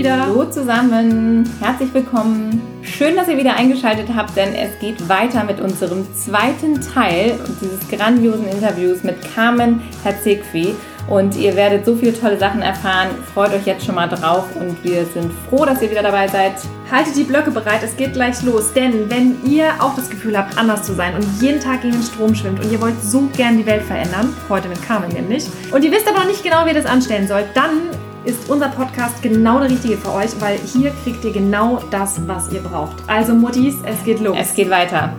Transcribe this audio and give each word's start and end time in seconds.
wieder. 0.00 0.18
Hallo 0.18 0.46
zusammen, 0.46 1.46
herzlich 1.60 1.92
willkommen. 1.92 2.62
Schön, 2.80 3.16
dass 3.16 3.28
ihr 3.28 3.36
wieder 3.36 3.54
eingeschaltet 3.56 4.08
habt, 4.16 4.34
denn 4.34 4.54
es 4.54 4.70
geht 4.80 5.10
weiter 5.10 5.44
mit 5.44 5.60
unserem 5.60 6.06
zweiten 6.14 6.80
Teil 6.80 7.38
dieses 7.60 7.86
grandiosen 7.86 8.48
Interviews 8.48 9.02
mit 9.02 9.16
Carmen 9.34 9.82
Herzegwi. 10.02 10.74
Und 11.10 11.36
ihr 11.36 11.54
werdet 11.54 11.84
so 11.84 11.96
viele 11.96 12.18
tolle 12.18 12.38
Sachen 12.38 12.62
erfahren. 12.62 13.08
Freut 13.34 13.52
euch 13.52 13.66
jetzt 13.66 13.84
schon 13.84 13.94
mal 13.94 14.08
drauf 14.08 14.46
und 14.58 14.82
wir 14.82 15.04
sind 15.04 15.30
froh, 15.50 15.66
dass 15.66 15.82
ihr 15.82 15.90
wieder 15.90 16.02
dabei 16.02 16.28
seid. 16.28 16.54
Haltet 16.90 17.16
die 17.16 17.24
Blöcke 17.24 17.50
bereit, 17.50 17.82
es 17.82 17.94
geht 17.94 18.14
gleich 18.14 18.42
los. 18.42 18.72
Denn 18.72 19.10
wenn 19.10 19.36
ihr 19.44 19.68
auch 19.80 19.94
das 19.96 20.08
Gefühl 20.08 20.38
habt, 20.38 20.56
anders 20.56 20.82
zu 20.82 20.94
sein 20.94 21.14
und 21.14 21.26
jeden 21.42 21.60
Tag 21.60 21.82
gegen 21.82 21.92
den 21.92 22.02
Strom 22.02 22.34
schwimmt 22.34 22.64
und 22.64 22.72
ihr 22.72 22.80
wollt 22.80 23.02
so 23.02 23.28
gern 23.36 23.58
die 23.58 23.66
Welt 23.66 23.82
verändern, 23.82 24.34
heute 24.48 24.68
mit 24.68 24.82
Carmen 24.82 25.10
nämlich, 25.10 25.44
und 25.70 25.84
ihr 25.84 25.92
wisst 25.92 26.08
aber 26.08 26.20
noch 26.20 26.26
nicht 26.26 26.42
genau, 26.42 26.64
wie 26.64 26.70
ihr 26.70 26.74
das 26.74 26.86
anstellen 26.86 27.28
sollt, 27.28 27.48
dann 27.54 27.90
ist 28.24 28.50
unser 28.50 28.68
Podcast 28.68 29.22
genau 29.22 29.58
der 29.60 29.70
richtige 29.70 29.96
für 29.96 30.12
euch, 30.12 30.30
weil 30.40 30.58
hier 30.58 30.92
kriegt 31.02 31.24
ihr 31.24 31.32
genau 31.32 31.80
das, 31.90 32.20
was 32.26 32.52
ihr 32.52 32.60
braucht. 32.60 32.96
Also 33.06 33.32
Muttis, 33.32 33.76
es 33.84 34.04
geht 34.04 34.20
los. 34.20 34.36
Es 34.38 34.54
geht 34.54 34.68
weiter. 34.70 35.12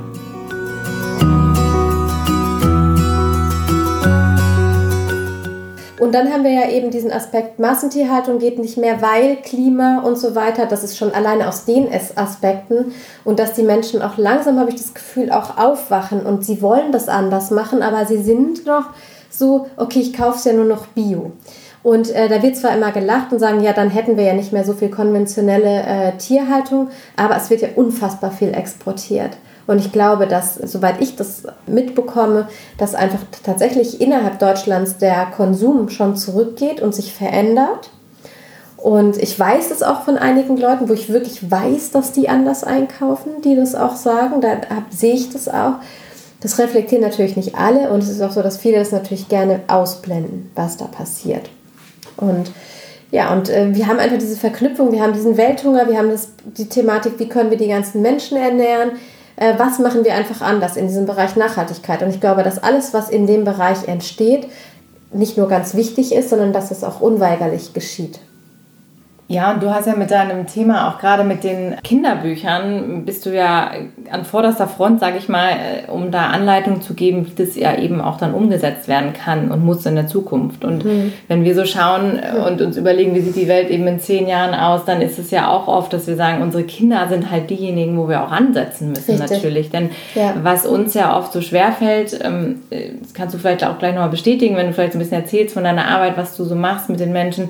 Und 6.00 6.16
dann 6.16 6.34
haben 6.34 6.44
wir 6.44 6.52
ja 6.52 6.70
eben 6.70 6.90
diesen 6.90 7.12
Aspekt, 7.12 7.60
Massentierhaltung 7.60 8.40
geht 8.40 8.60
nicht 8.60 8.76
mehr, 8.76 9.02
weil 9.02 9.38
Klima 9.38 10.00
und 10.00 10.18
so 10.18 10.36
weiter, 10.36 10.66
das 10.66 10.84
ist 10.84 10.98
schon 10.98 11.14
alleine 11.14 11.48
aus 11.48 11.66
den 11.66 11.88
Aspekten 12.16 12.94
und 13.24 13.40
dass 13.40 13.54
die 13.54 13.64
Menschen 13.64 14.02
auch 14.02 14.18
langsam, 14.18 14.60
habe 14.60 14.70
ich 14.70 14.76
das 14.76 14.94
Gefühl, 14.94 15.32
auch 15.32 15.58
aufwachen 15.58 16.26
und 16.26 16.44
sie 16.44 16.62
wollen 16.62 16.92
das 16.92 17.08
anders 17.08 17.52
machen, 17.52 17.84
aber 17.84 18.06
sie 18.08 18.22
sind 18.22 18.66
noch 18.66 18.86
so, 19.30 19.68
okay, 19.78 20.00
ich 20.00 20.14
kaufe 20.14 20.38
es 20.38 20.44
ja 20.46 20.54
nur 20.54 20.66
noch 20.66 20.88
Bio. 20.88 21.34
Und 21.84 22.12
äh, 22.12 22.30
da 22.30 22.44
wird 22.44 22.56
zwar 22.56 22.76
immer 22.76 22.92
gelacht 22.92 23.32
und 23.32 23.40
sagen, 23.40 23.62
ja, 23.64 23.74
dann 23.74 23.90
hätten 23.90 24.16
wir 24.16 24.24
ja 24.24 24.34
nicht 24.34 24.54
mehr 24.54 24.64
so 24.64 24.74
viel 24.74 24.90
konventionelle 24.90 25.84
äh, 25.84 26.18
Tierhaltung, 26.18 26.90
aber 27.16 27.36
es 27.36 27.50
wird 27.50 27.62
ja 27.62 27.70
unfassbar 27.76 28.32
viel 28.32 28.54
exportiert. 28.54 29.32
Und 29.68 29.80
ich 29.80 29.92
glaube, 29.92 30.28
dass, 30.28 30.56
soweit 30.56 31.02
ich 31.02 31.16
das 31.16 31.44
mitbekomme, 31.66 32.48
dass 32.78 32.94
einfach 32.94 33.20
tatsächlich 33.44 34.02
innerhalb 34.02 34.40
Deutschlands 34.40 34.98
der 34.98 35.28
Konsum 35.28 35.90
schon 35.90 36.16
zurückgeht 36.16 36.82
und 36.82 36.94
sich 36.94 37.14
verändert. 37.14 37.90
Und 38.78 39.18
ich 39.18 39.40
weiß 39.40 39.70
es 39.72 39.84
auch 39.84 40.02
von 40.02 40.18
einigen 40.18 40.58
Leuten, 40.58 40.90
wo 40.90 40.94
ich 40.94 41.14
wirklich 41.14 41.50
weiß, 41.50 41.92
dass 41.92 42.12
die 42.12 42.30
anders 42.30 42.64
einkaufen, 42.64 43.42
die 43.44 43.56
das 43.56 43.76
auch 43.76 43.96
sagen. 43.96 44.42
Da 44.42 44.58
sehe 44.90 45.14
ich 45.14 45.30
das 45.30 45.48
auch. 45.48 45.76
Das 46.42 46.58
reflektieren 46.58 47.04
natürlich 47.04 47.38
nicht 47.38 47.56
alle 47.56 47.92
und 47.92 48.00
es 48.00 48.10
ist 48.10 48.22
auch 48.22 48.32
so, 48.32 48.42
dass 48.42 48.58
viele 48.58 48.80
das 48.80 48.92
natürlich 48.92 49.30
gerne 49.30 49.60
ausblenden, 49.68 50.50
was 50.56 50.78
da 50.78 50.86
passiert. 50.86 51.50
Und 52.22 52.52
ja, 53.12 53.34
und 53.34 53.50
äh, 53.50 53.76
wir 53.76 53.88
haben 53.88 54.00
einfach 54.00 54.18
diese 54.18 54.38
Verknüpfung, 54.38 54.94
wir 54.94 55.02
haben 55.02 55.14
diesen 55.14 55.36
Welthunger, 55.36 55.88
wir 55.90 55.98
haben 55.98 56.10
das, 56.10 56.30
die 56.46 56.70
Thematik, 56.70 57.20
wie 57.20 57.28
können 57.28 57.50
wir 57.50 57.58
die 57.58 57.68
ganzen 57.68 58.02
Menschen 58.02 58.38
ernähren, 58.38 58.92
äh, 59.36 59.54
was 59.58 59.80
machen 59.80 60.06
wir 60.06 60.14
einfach 60.14 60.42
anders 60.42 60.78
in 60.78 60.88
diesem 60.88 61.06
Bereich 61.06 61.36
Nachhaltigkeit. 61.36 62.02
Und 62.04 62.12
ich 62.12 62.22
glaube, 62.22 62.44
dass 62.44 62.64
alles, 62.64 62.94
was 62.94 63.10
in 63.10 63.28
dem 63.28 63.44
Bereich 63.44 63.88
entsteht, 63.88 64.48
nicht 65.12 65.38
nur 65.38 65.50
ganz 65.50 65.76
wichtig 65.76 66.16
ist, 66.16 66.30
sondern 66.30 66.54
dass 66.54 66.72
es 66.72 66.86
auch 66.86 67.02
unweigerlich 67.02 67.74
geschieht. 67.74 68.20
Ja, 69.32 69.54
und 69.54 69.64
du 69.64 69.74
hast 69.74 69.88
ja 69.88 69.96
mit 69.96 70.12
deinem 70.12 70.46
Thema, 70.46 70.90
auch 70.90 71.00
gerade 71.00 71.24
mit 71.24 71.46
den 71.46 71.78
Kinderbüchern, 71.84 73.06
bist 73.06 73.26
du 73.26 73.30
ja 73.30 73.72
an 74.12 74.26
vorderster 74.26 74.68
Front, 74.68 75.00
sage 75.00 75.18
ich 75.18 75.30
mal, 75.30 75.52
äh, 75.52 75.90
um 75.90 76.12
da 76.12 76.28
Anleitung 76.28 76.82
zu 76.82 76.94
geben, 76.94 77.26
wie 77.26 77.44
das 77.44 77.56
ja 77.56 77.78
eben 77.78 78.02
auch 78.02 78.18
dann 78.18 78.34
umgesetzt 78.34 78.90
werden 78.90 79.14
kann 79.14 79.50
und 79.50 79.64
muss 79.64 79.86
in 79.86 79.96
der 79.96 80.08
Zukunft. 80.08 80.66
Und 80.66 80.84
mhm. 80.84 81.14
wenn 81.30 81.46
wir 81.46 81.56
so 81.56 81.64
schauen 81.64 82.20
und 82.46 82.62
uns 82.62 82.76
überlegen, 82.76 83.16
wie 83.16 83.22
sieht 83.22 83.38
die 83.38 83.48
Welt 83.48 83.70
eben 83.70 83.88
in 83.88 84.02
zehn 84.02 84.28
Jahren 84.28 84.54
aus, 84.54 84.84
dann 84.84 85.02
ist 85.02 85.18
es 85.18 85.32
ja 85.32 85.48
auch 85.48 85.70
oft, 85.70 85.94
dass 85.94 86.08
wir 86.08 86.18
sagen, 86.18 86.42
unsere 86.42 86.64
Kinder 86.64 87.08
sind 87.08 87.32
halt 87.32 87.50
diejenigen, 87.50 87.98
wo 87.98 88.10
wir 88.10 88.24
auch 88.24 88.32
ansetzen 88.32 88.90
müssen 88.90 89.12
Richtig. 89.12 89.32
natürlich. 89.32 89.70
Denn 89.70 89.92
ja. 90.14 90.34
was 90.44 90.66
uns 90.66 90.94
ja 90.94 91.18
oft 91.18 91.32
so 91.32 91.40
schwer 91.40 91.72
fällt, 91.72 92.20
ähm, 92.22 92.64
das 93.02 93.14
kannst 93.14 93.34
du 93.34 93.40
vielleicht 93.40 93.64
auch 93.66 93.80
gleich 93.80 93.94
nochmal 93.94 94.10
bestätigen, 94.10 94.58
wenn 94.58 94.68
du 94.68 94.74
vielleicht 94.74 94.94
ein 94.94 95.00
bisschen 95.00 95.22
erzählst 95.22 95.54
von 95.54 95.64
deiner 95.64 95.88
Arbeit, 95.88 96.18
was 96.18 96.36
du 96.36 96.44
so 96.44 96.56
machst 96.56 96.90
mit 96.90 97.00
den 97.00 97.14
Menschen, 97.14 97.50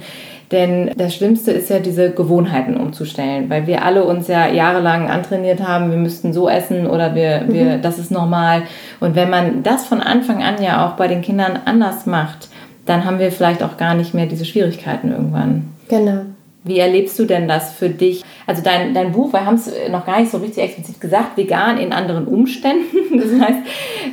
denn 0.51 0.91
das 0.97 1.15
Schlimmste 1.15 1.51
ist 1.51 1.69
ja 1.69 1.79
diese 1.79 2.11
Gewohnheiten 2.11 2.75
umzustellen, 2.75 3.49
weil 3.49 3.67
wir 3.67 3.85
alle 3.85 4.03
uns 4.03 4.27
ja 4.27 4.47
jahrelang 4.47 5.09
antrainiert 5.09 5.61
haben, 5.65 5.91
wir 5.91 5.97
müssten 5.97 6.33
so 6.33 6.49
essen 6.49 6.87
oder 6.87 7.15
wir, 7.15 7.41
mhm. 7.41 7.53
wir, 7.53 7.77
das 7.77 7.99
ist 7.99 8.11
normal. 8.11 8.63
Und 8.99 9.15
wenn 9.15 9.29
man 9.29 9.63
das 9.63 9.85
von 9.85 10.01
Anfang 10.01 10.43
an 10.43 10.61
ja 10.61 10.85
auch 10.85 10.93
bei 10.93 11.07
den 11.07 11.21
Kindern 11.21 11.59
anders 11.65 12.05
macht, 12.05 12.49
dann 12.85 13.05
haben 13.05 13.19
wir 13.19 13.31
vielleicht 13.31 13.63
auch 13.63 13.77
gar 13.77 13.93
nicht 13.93 14.13
mehr 14.13 14.25
diese 14.25 14.45
Schwierigkeiten 14.45 15.11
irgendwann. 15.11 15.69
Genau. 15.87 16.21
Wie 16.63 16.77
erlebst 16.77 17.17
du 17.17 17.25
denn 17.25 17.47
das 17.47 17.73
für 17.73 17.89
dich? 17.89 18.23
Also 18.45 18.61
dein, 18.61 18.93
dein 18.93 19.13
Buch, 19.13 19.33
wir 19.33 19.45
haben 19.45 19.55
es 19.55 19.71
noch 19.89 20.05
gar 20.05 20.19
nicht 20.19 20.31
so 20.31 20.37
richtig 20.37 20.63
explizit 20.63 21.01
gesagt, 21.01 21.35
vegan 21.35 21.77
in 21.77 21.93
anderen 21.93 22.27
Umständen. 22.27 22.97
Das 23.21 23.39
heißt, 23.39 23.59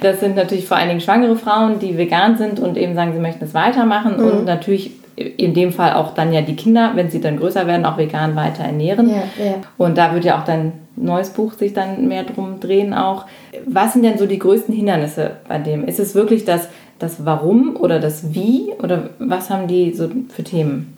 das 0.01 0.21
sind 0.21 0.37
natürlich 0.37 0.67
vor 0.67 0.77
allen 0.77 0.89
Dingen 0.89 1.01
schwangere 1.01 1.37
Frauen, 1.37 1.79
die 1.79 1.97
vegan 1.97 2.37
sind 2.37 2.59
und 2.59 2.77
eben 2.77 2.95
sagen, 2.95 3.13
sie 3.13 3.21
möchten 3.21 3.45
es 3.45 3.55
weitermachen 3.55 4.17
mhm. 4.17 4.25
und 4.25 4.45
natürlich 4.45 4.98
in 5.19 5.53
dem 5.55 5.73
Fall 5.73 5.95
auch 5.95 6.15
dann 6.15 6.33
ja 6.33 6.43
die 6.43 6.55
Kinder, 6.55 6.93
wenn 6.95 7.11
sie 7.11 7.21
dann 7.21 7.39
größer 7.39 7.67
werden, 7.67 7.85
auch 7.85 7.99
vegan 7.99 8.37
weiter 8.37 8.63
ernähren. 8.63 9.09
Ja, 9.09 9.45
ja. 9.45 9.55
Und 9.77 9.99
da 9.99 10.15
wird 10.15 10.25
ja 10.25 10.39
auch 10.39 10.45
dein 10.45 10.73
neues 10.97 11.31
Buch 11.31 11.55
sich 11.55 11.75
dann 11.75 12.07
mehr 12.07 12.25
drum 12.25 12.61
drehen 12.61 12.95
auch. 12.95 13.27
Was 13.67 13.95
sind 13.95 14.05
denn 14.05 14.19
so 14.19 14.27
die 14.27 14.39
größten 14.39 14.75
Hindernisse 14.75 15.33
bei 15.49 15.59
dem? 15.59 15.85
Ist 15.85 15.99
es 15.99 16.15
wirklich 16.15 16.45
das, 16.45 16.69
das 16.99 17.25
Warum 17.25 17.77
oder 17.77 17.99
das 17.99 18.33
Wie 18.33 18.73
oder 18.83 19.11
was 19.19 19.51
haben 19.51 19.67
die 19.67 19.93
so 19.93 20.09
für 20.29 20.45
Themen? 20.45 20.97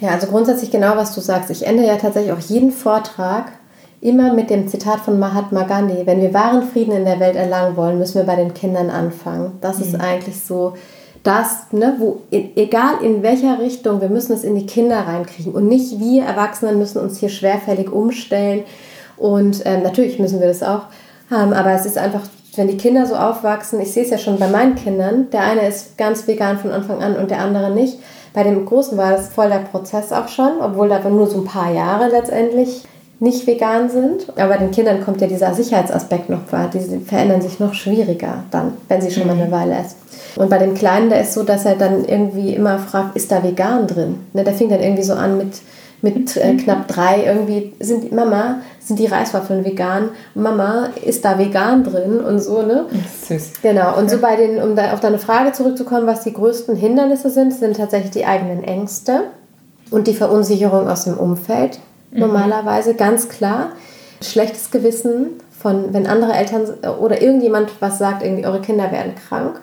Ja, 0.00 0.10
also 0.10 0.26
grundsätzlich 0.26 0.70
genau, 0.70 0.96
was 0.96 1.14
du 1.14 1.20
sagst. 1.20 1.50
Ich 1.50 1.66
ende 1.66 1.86
ja 1.86 1.96
tatsächlich 1.96 2.32
auch 2.32 2.40
jeden 2.40 2.72
Vortrag 2.72 3.52
immer 4.00 4.32
mit 4.32 4.48
dem 4.48 4.66
Zitat 4.68 5.00
von 5.00 5.18
Mahatma 5.18 5.64
Gandhi. 5.64 6.06
Wenn 6.06 6.22
wir 6.22 6.32
wahren 6.32 6.62
Frieden 6.62 6.92
in 6.92 7.04
der 7.04 7.20
Welt 7.20 7.36
erlangen 7.36 7.76
wollen, 7.76 7.98
müssen 7.98 8.16
wir 8.16 8.24
bei 8.24 8.36
den 8.36 8.54
Kindern 8.54 8.88
anfangen. 8.88 9.58
Das 9.60 9.78
mhm. 9.78 9.84
ist 9.84 10.00
eigentlich 10.00 10.40
so 10.40 10.74
das, 11.22 11.66
ne, 11.72 11.96
wo, 11.98 12.22
egal 12.30 13.02
in 13.02 13.22
welcher 13.22 13.58
Richtung, 13.58 14.00
wir 14.00 14.08
müssen 14.08 14.32
es 14.32 14.44
in 14.44 14.54
die 14.54 14.66
Kinder 14.66 15.00
reinkriegen 15.00 15.52
und 15.52 15.68
nicht 15.68 16.00
wir 16.00 16.24
Erwachsenen 16.24 16.78
müssen 16.78 17.00
uns 17.00 17.18
hier 17.18 17.28
schwerfällig 17.28 17.92
umstellen. 17.92 18.64
Und 19.16 19.62
ähm, 19.66 19.82
natürlich 19.82 20.18
müssen 20.18 20.40
wir 20.40 20.48
das 20.48 20.62
auch 20.62 20.84
haben, 21.30 21.52
aber 21.52 21.72
es 21.72 21.84
ist 21.84 21.98
einfach, 21.98 22.22
wenn 22.56 22.68
die 22.68 22.78
Kinder 22.78 23.06
so 23.06 23.14
aufwachsen, 23.14 23.80
ich 23.80 23.92
sehe 23.92 24.04
es 24.04 24.10
ja 24.10 24.18
schon 24.18 24.38
bei 24.38 24.48
meinen 24.48 24.74
Kindern, 24.74 25.28
der 25.30 25.42
eine 25.42 25.68
ist 25.68 25.98
ganz 25.98 26.26
vegan 26.26 26.58
von 26.58 26.70
Anfang 26.70 27.02
an 27.02 27.16
und 27.16 27.30
der 27.30 27.40
andere 27.40 27.70
nicht. 27.70 27.98
Bei 28.32 28.42
dem 28.42 28.64
Großen 28.64 28.96
war 28.96 29.12
das 29.12 29.28
voll 29.28 29.48
der 29.48 29.58
Prozess 29.58 30.12
auch 30.12 30.28
schon, 30.28 30.60
obwohl 30.60 30.88
da 30.88 31.06
nur 31.08 31.26
so 31.26 31.38
ein 31.38 31.44
paar 31.44 31.72
Jahre 31.72 32.08
letztendlich 32.08 32.84
nicht 33.20 33.46
vegan 33.46 33.90
sind. 33.90 34.28
Aber 34.30 34.54
bei 34.54 34.56
den 34.56 34.70
Kindern 34.70 35.04
kommt 35.04 35.20
ja 35.20 35.26
dieser 35.26 35.54
Sicherheitsaspekt 35.54 36.30
noch 36.30 36.46
vor. 36.46 36.70
Die 36.72 36.98
verändern 37.00 37.42
sich 37.42 37.60
noch 37.60 37.74
schwieriger 37.74 38.44
dann, 38.50 38.72
wenn 38.88 39.00
sie 39.00 39.10
schon 39.10 39.26
mal 39.26 39.36
eine 39.36 39.52
Weile 39.52 39.74
essen. 39.74 39.96
Und 40.36 40.48
bei 40.48 40.58
dem 40.58 40.74
Kleinen, 40.74 41.10
der 41.10 41.20
ist 41.20 41.34
so, 41.34 41.42
dass 41.42 41.64
er 41.64 41.76
dann 41.76 42.04
irgendwie 42.04 42.54
immer 42.54 42.78
fragt, 42.78 43.16
ist 43.16 43.30
da 43.30 43.42
vegan 43.42 43.86
drin? 43.86 44.20
Ne, 44.32 44.42
der 44.42 44.54
fing 44.54 44.70
dann 44.70 44.80
irgendwie 44.80 45.02
so 45.02 45.12
an 45.12 45.36
mit, 45.36 45.60
mit 46.00 46.36
äh, 46.36 46.54
knapp 46.56 46.88
drei, 46.88 47.24
irgendwie 47.26 47.74
sind 47.78 48.10
Mama, 48.10 48.60
sind 48.78 48.98
die 48.98 49.06
Reiswaffeln 49.06 49.64
vegan? 49.64 50.10
Mama, 50.34 50.88
ist 51.04 51.24
da 51.24 51.38
vegan 51.38 51.84
drin? 51.84 52.20
Und 52.20 52.38
so, 52.38 52.62
ne? 52.62 52.86
Süß. 53.28 53.60
Genau. 53.62 53.98
Und 53.98 54.10
so 54.10 54.18
bei 54.18 54.36
den, 54.36 54.62
um 54.62 54.76
da 54.76 54.94
auf 54.94 55.00
deine 55.00 55.18
Frage 55.18 55.52
zurückzukommen, 55.52 56.06
was 56.06 56.22
die 56.22 56.32
größten 56.32 56.74
Hindernisse 56.74 57.28
sind, 57.28 57.52
sind 57.52 57.76
tatsächlich 57.76 58.12
die 58.12 58.24
eigenen 58.24 58.64
Ängste 58.64 59.24
und 59.90 60.06
die 60.06 60.14
Verunsicherung 60.14 60.88
aus 60.88 61.04
dem 61.04 61.18
Umfeld 61.18 61.80
Mhm. 62.10 62.20
normalerweise, 62.20 62.94
ganz 62.94 63.28
klar. 63.28 63.72
Schlechtes 64.22 64.70
Gewissen 64.70 65.40
von, 65.58 65.92
wenn 65.92 66.06
andere 66.06 66.32
Eltern 66.32 66.66
oder 67.00 67.20
irgendjemand 67.22 67.70
was 67.80 67.98
sagt, 67.98 68.22
irgendwie 68.22 68.46
eure 68.46 68.60
Kinder 68.60 68.90
werden 68.92 69.14
krank. 69.14 69.60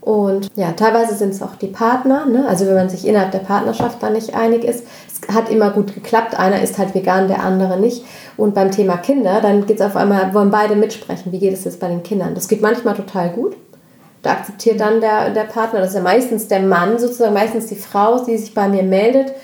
Und 0.00 0.48
ja, 0.54 0.72
teilweise 0.72 1.14
sind 1.14 1.30
es 1.30 1.42
auch 1.42 1.56
die 1.56 1.66
Partner, 1.66 2.24
ne? 2.24 2.46
also 2.48 2.66
wenn 2.66 2.76
man 2.76 2.88
sich 2.88 3.06
innerhalb 3.06 3.32
der 3.32 3.40
Partnerschaft 3.40 4.02
da 4.02 4.08
nicht 4.08 4.34
einig 4.34 4.64
ist. 4.64 4.86
Es 5.06 5.34
hat 5.34 5.50
immer 5.50 5.70
gut 5.70 5.92
geklappt, 5.92 6.38
einer 6.38 6.62
ist 6.62 6.78
halt 6.78 6.94
vegan, 6.94 7.28
der 7.28 7.42
andere 7.42 7.78
nicht. 7.78 8.04
Und 8.36 8.54
beim 8.54 8.70
Thema 8.70 8.96
Kinder, 8.96 9.40
dann 9.42 9.66
geht 9.66 9.80
es 9.80 9.86
auf 9.86 9.96
einmal, 9.96 10.32
wollen 10.32 10.50
beide 10.50 10.76
mitsprechen, 10.76 11.32
wie 11.32 11.40
geht 11.40 11.52
es 11.52 11.64
jetzt 11.64 11.80
bei 11.80 11.88
den 11.88 12.02
Kindern. 12.02 12.34
Das 12.34 12.48
geht 12.48 12.62
manchmal 12.62 12.94
total 12.94 13.30
gut. 13.30 13.56
Da 14.22 14.30
akzeptiert 14.30 14.80
dann 14.80 15.00
der, 15.00 15.30
der 15.30 15.44
Partner, 15.44 15.80
das 15.80 15.90
ist 15.90 15.96
ja 15.96 16.02
meistens 16.02 16.48
der 16.48 16.60
Mann 16.60 16.98
sozusagen, 16.98 17.34
meistens 17.34 17.66
die 17.66 17.76
Frau, 17.76 18.24
die 18.24 18.38
sich 18.38 18.54
bei 18.54 18.68
mir 18.68 18.84
meldet 18.84 19.34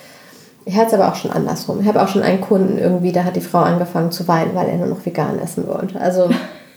ich 0.66 0.76
hatte 0.76 0.88
es 0.88 0.94
aber 0.94 1.08
auch 1.08 1.16
schon 1.16 1.30
andersrum. 1.30 1.80
Ich 1.80 1.86
habe 1.86 2.02
auch 2.02 2.08
schon 2.08 2.22
einen 2.22 2.40
Kunden 2.40 2.78
irgendwie, 2.78 3.12
da 3.12 3.24
hat 3.24 3.36
die 3.36 3.40
Frau 3.40 3.58
angefangen 3.58 4.10
zu 4.10 4.26
weinen, 4.28 4.54
weil 4.54 4.68
er 4.68 4.76
nur 4.76 4.86
noch 4.86 5.04
vegan 5.04 5.38
essen 5.38 5.66
wollte. 5.66 6.00
Also 6.00 6.30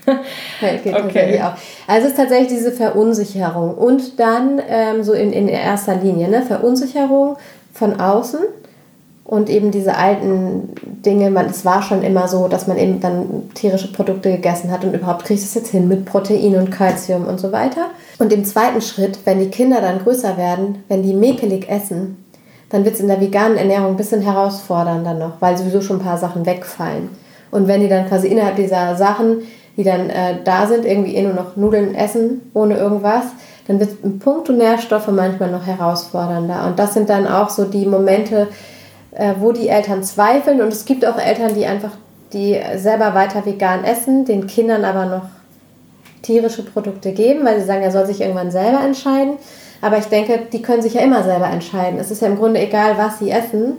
geht 0.84 0.94
okay. 0.94 1.42
auch. 1.42 1.54
Also 1.88 2.06
es 2.06 2.14
ist 2.14 2.18
tatsächlich 2.18 2.50
diese 2.50 2.72
Verunsicherung. 2.72 3.76
Und 3.76 4.20
dann 4.20 4.62
ähm, 4.68 5.04
so 5.04 5.14
in, 5.14 5.32
in 5.32 5.48
erster 5.48 5.96
Linie, 5.96 6.28
ne? 6.28 6.42
Verunsicherung 6.42 7.38
von 7.74 8.00
außen 8.00 8.40
und 9.28 9.50
eben 9.50 9.72
diese 9.72 9.98
alten 9.98 10.70
Dinge, 10.84 11.30
man, 11.30 11.48
es 11.48 11.66
war 11.66 11.82
schon 11.82 12.02
immer 12.02 12.30
so, 12.30 12.48
dass 12.48 12.68
man 12.68 12.78
eben 12.78 13.02
dann 13.02 13.50
tierische 13.54 13.92
Produkte 13.92 14.32
gegessen 14.32 14.72
hat 14.72 14.86
und 14.86 14.94
überhaupt 14.94 15.26
kriegt 15.26 15.42
es 15.42 15.54
jetzt 15.54 15.70
hin 15.70 15.90
mit 15.90 16.06
Protein 16.06 16.56
und 16.56 16.72
Kalzium 16.72 17.26
und 17.26 17.40
so 17.40 17.52
weiter. 17.52 17.88
Und 18.20 18.32
im 18.32 18.46
zweiten 18.46 18.82
Schritt, 18.82 19.20
wenn 19.26 19.40
die 19.40 19.50
Kinder 19.50 19.82
dann 19.82 20.00
größer 20.00 20.38
werden, 20.38 20.84
wenn 20.88 21.04
die 21.04 21.14
mäkelig 21.14 21.70
essen, 21.70 22.24
dann 22.70 22.84
wird 22.84 22.96
es 22.96 23.02
in 23.02 23.08
der 23.08 23.22
veganen 23.22 23.58
Ernährung 23.58 23.92
ein 23.92 23.98
bisschen 23.98 24.22
herausfordernder 24.22 25.14
noch, 25.14 25.34
weil 25.40 25.58
sowieso 25.58 25.82
schon 25.82 25.98
ein 25.98 26.04
paar 26.04 26.18
Sachen 26.18 26.46
wegfallen. 26.46 27.10
Und 27.52 27.68
wenn 27.68 27.82
die 27.82 27.88
dann 27.88 28.08
quasi 28.08 28.28
innerhalb 28.28 28.58
dieser 28.58 28.96
Sachen, 28.96 29.42
die 29.78 29.84
dann 29.84 30.10
äh, 30.10 30.36
da 30.44 30.68
sind, 30.68 30.86
irgendwie 30.86 31.16
eh 31.16 31.22
nur 31.22 31.34
noch 31.34 31.56
Nudeln 31.56 31.96
essen, 31.96 32.52
ohne 32.54 32.78
irgendwas, 32.78 33.26
dann 33.68 33.80
wird 33.80 34.04
im 34.04 34.20
Punkt 34.20 34.50
Nährstoffe 34.50 35.08
manchmal 35.10 35.52
noch 35.52 35.66
herausfordernder. 35.66 36.66
Und 36.68 36.80
das 36.80 36.94
sind 36.94 37.10
dann 37.10 37.28
auch 37.28 37.50
so 37.50 37.66
die 37.66 37.86
Momente, 37.86 38.48
äh, 39.12 39.34
wo 39.40 39.52
die 39.52 39.70
Eltern 39.70 40.04
zweifeln. 40.04 40.62
Und 40.62 40.74
es 40.74 40.86
gibt 40.86 41.06
auch 41.06 41.18
Eltern, 41.18 41.54
die 41.54 41.66
einfach, 41.66 41.92
die 42.34 42.60
selber 42.76 43.14
weiter 43.14 43.46
vegan 43.46 43.84
essen, 43.84 44.26
den 44.26 44.48
Kindern 44.48 44.84
aber 44.84 45.06
noch 45.06 45.26
tierische 46.22 46.64
Produkte 46.64 47.12
geben, 47.12 47.46
weil 47.46 47.60
sie 47.60 47.66
sagen, 47.66 47.84
er 47.84 47.92
soll 47.92 48.06
sich 48.06 48.22
irgendwann 48.22 48.52
selber 48.52 48.84
entscheiden. 48.84 49.34
Aber 49.82 49.98
ich 49.98 50.06
denke, 50.06 50.48
die 50.52 50.62
können 50.62 50.82
sich 50.82 50.96
ja 50.96 51.02
immer 51.02 51.24
selber 51.24 51.48
entscheiden. 51.48 52.00
Es 52.00 52.12
ist 52.12 52.22
ja 52.22 52.28
im 52.28 52.38
Grunde 52.38 52.60
egal, 52.60 52.98
was 52.98 53.20
sie 53.20 53.30
essen. 53.30 53.78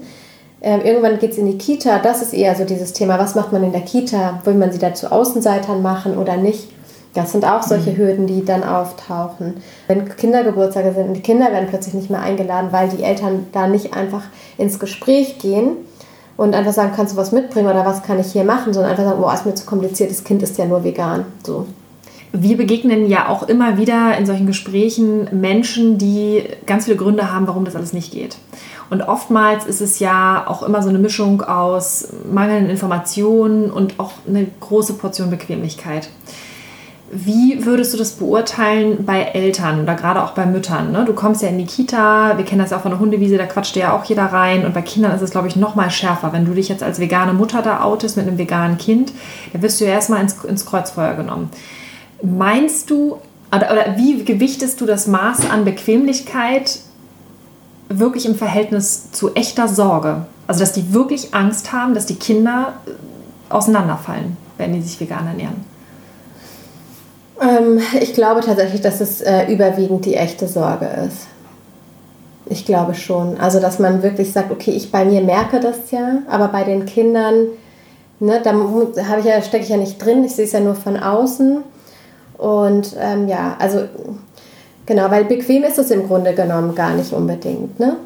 Ähm, 0.61 0.81
irgendwann 0.83 1.19
geht 1.19 1.31
es 1.31 1.37
in 1.37 1.45
die 1.45 1.57
Kita. 1.57 1.99
Das 1.99 2.21
ist 2.21 2.33
eher 2.33 2.55
so 2.55 2.65
dieses 2.65 2.93
Thema, 2.93 3.17
was 3.17 3.35
macht 3.35 3.51
man 3.51 3.63
in 3.63 3.71
der 3.71 3.81
Kita? 3.81 4.41
Will 4.43 4.55
man 4.55 4.71
sie 4.71 4.79
da 4.79 4.93
zu 4.93 5.11
Außenseitern 5.11 5.81
machen 5.81 6.17
oder 6.17 6.37
nicht? 6.37 6.69
Das 7.13 7.31
sind 7.31 7.45
auch 7.45 7.63
solche 7.63 7.91
mhm. 7.91 7.97
Hürden, 7.97 8.27
die 8.27 8.45
dann 8.45 8.63
auftauchen. 8.63 9.55
Wenn 9.87 10.07
Kindergeburtstage 10.15 10.93
sind 10.93 11.07
und 11.07 11.13
die 11.15 11.21
Kinder 11.21 11.51
werden 11.51 11.67
plötzlich 11.69 11.93
nicht 11.93 12.09
mehr 12.09 12.21
eingeladen, 12.21 12.71
weil 12.71 12.89
die 12.89 13.03
Eltern 13.03 13.47
da 13.51 13.67
nicht 13.67 13.93
einfach 13.93 14.23
ins 14.57 14.79
Gespräch 14.79 15.39
gehen 15.39 15.71
und 16.37 16.53
einfach 16.53 16.73
sagen, 16.73 16.91
kannst 16.95 17.13
du 17.13 17.17
was 17.17 17.31
mitbringen 17.31 17.67
oder 17.67 17.85
was 17.85 18.03
kann 18.03 18.19
ich 18.19 18.31
hier 18.31 18.43
machen, 18.43 18.73
sondern 18.73 18.91
einfach 18.91 19.05
sagen, 19.05 19.19
boah, 19.19 19.33
ist 19.33 19.45
mir 19.45 19.55
zu 19.55 19.65
kompliziert, 19.65 20.11
das 20.11 20.23
Kind 20.23 20.43
ist 20.43 20.57
ja 20.57 20.65
nur 20.65 20.83
vegan. 20.83 21.25
So. 21.43 21.65
Wir 22.31 22.57
begegnen 22.57 23.09
ja 23.09 23.27
auch 23.27 23.43
immer 23.43 23.77
wieder 23.77 24.15
in 24.17 24.25
solchen 24.25 24.45
Gesprächen 24.45 25.27
Menschen, 25.31 25.97
die 25.97 26.43
ganz 26.67 26.85
viele 26.85 26.97
Gründe 26.97 27.31
haben, 27.33 27.47
warum 27.47 27.65
das 27.65 27.75
alles 27.75 27.91
nicht 27.91 28.11
geht. 28.11 28.37
Und 28.89 29.01
oftmals 29.01 29.65
ist 29.65 29.81
es 29.81 29.99
ja 29.99 30.45
auch 30.47 30.63
immer 30.63 30.81
so 30.81 30.89
eine 30.89 30.99
Mischung 30.99 31.41
aus 31.41 32.09
mangelnden 32.31 32.69
Informationen 32.69 33.71
und 33.71 33.99
auch 33.99 34.11
eine 34.27 34.47
große 34.59 34.93
Portion 34.93 35.29
Bequemlichkeit. 35.29 36.09
Wie 37.11 37.65
würdest 37.65 37.93
du 37.93 37.97
das 37.97 38.11
beurteilen 38.13 39.03
bei 39.03 39.21
Eltern 39.21 39.81
oder 39.81 39.95
gerade 39.95 40.23
auch 40.23 40.31
bei 40.31 40.45
Müttern? 40.45 40.91
Ne? 40.91 41.05
Du 41.05 41.13
kommst 41.13 41.41
ja 41.41 41.49
in 41.49 41.57
die 41.57 41.65
Kita, 41.65 42.37
wir 42.37 42.45
kennen 42.45 42.61
das 42.61 42.69
ja 42.69 42.77
auch 42.77 42.81
von 42.81 42.91
der 42.91 42.99
Hundewiese, 42.99 43.37
da 43.37 43.47
quatscht 43.47 43.75
ja 43.75 43.93
auch 43.93 44.05
jeder 44.05 44.25
rein. 44.25 44.63
Und 44.63 44.75
bei 44.75 44.83
Kindern 44.83 45.15
ist 45.15 45.23
es, 45.23 45.31
glaube 45.31 45.47
ich, 45.47 45.55
noch 45.55 45.73
mal 45.73 45.89
schärfer. 45.89 46.33
Wenn 46.33 46.45
du 46.45 46.53
dich 46.53 46.69
jetzt 46.69 46.83
als 46.83 46.99
vegane 46.99 47.33
Mutter 47.33 47.63
da 47.63 47.81
outest 47.81 48.15
mit 48.15 48.27
einem 48.27 48.37
veganen 48.37 48.77
Kind, 48.77 49.11
dann 49.51 49.63
wirst 49.63 49.81
du 49.81 49.85
ja 49.85 49.91
erstmal 49.91 50.21
ins, 50.21 50.43
ins 50.43 50.67
Kreuzfeuer 50.67 51.15
genommen. 51.15 51.49
Meinst 52.21 52.89
du, 52.89 53.17
oder, 53.55 53.71
oder 53.71 53.97
wie 53.97 54.23
gewichtest 54.23 54.81
du 54.81 54.85
das 54.85 55.07
Maß 55.07 55.49
an 55.49 55.65
Bequemlichkeit 55.65 56.79
wirklich 57.87 58.25
im 58.25 58.35
Verhältnis 58.35 59.11
zu 59.11 59.33
echter 59.33 59.67
Sorge? 59.67 60.25
Also, 60.47 60.61
dass 60.61 60.73
die 60.73 60.93
wirklich 60.93 61.33
Angst 61.33 61.71
haben, 61.71 61.93
dass 61.93 62.05
die 62.05 62.15
Kinder 62.15 62.73
äh, 62.85 63.53
auseinanderfallen, 63.53 64.37
wenn 64.57 64.73
die 64.73 64.81
sich 64.81 64.99
vegan 64.99 65.27
ernähren? 65.27 65.65
Ähm, 67.41 67.79
ich 67.99 68.13
glaube 68.13 68.41
tatsächlich, 68.41 68.81
dass 68.81 69.01
es 69.01 69.21
äh, 69.21 69.51
überwiegend 69.51 70.05
die 70.05 70.15
echte 70.15 70.47
Sorge 70.47 70.87
ist. 71.07 71.27
Ich 72.47 72.65
glaube 72.65 72.95
schon. 72.95 73.39
Also, 73.39 73.59
dass 73.59 73.79
man 73.79 74.01
wirklich 74.01 74.31
sagt, 74.31 74.51
okay, 74.51 74.71
ich 74.71 74.91
bei 74.91 75.05
mir 75.05 75.21
merke 75.21 75.59
das 75.59 75.91
ja, 75.91 76.19
aber 76.27 76.47
bei 76.47 76.63
den 76.63 76.85
Kindern, 76.85 77.47
ne, 78.19 78.41
da 78.43 78.53
ich 79.19 79.25
ja, 79.25 79.41
stecke 79.41 79.63
ich 79.63 79.69
ja 79.69 79.77
nicht 79.77 80.03
drin, 80.03 80.23
ich 80.23 80.35
sehe 80.35 80.45
es 80.45 80.51
ja 80.51 80.59
nur 80.59 80.75
von 80.75 80.97
außen. 80.97 81.63
Und 82.39 82.95
ähm, 82.99 83.27
ja, 83.27 83.55
also 83.59 83.81
genau, 84.85 85.11
weil 85.11 85.25
bequem 85.25 85.63
ist 85.63 85.77
es 85.77 85.91
im 85.91 86.07
Grunde 86.07 86.33
genommen 86.33 86.73
gar 86.73 86.93
nicht 86.93 87.11
unbedingt, 87.13 87.79
ne? 87.79 87.97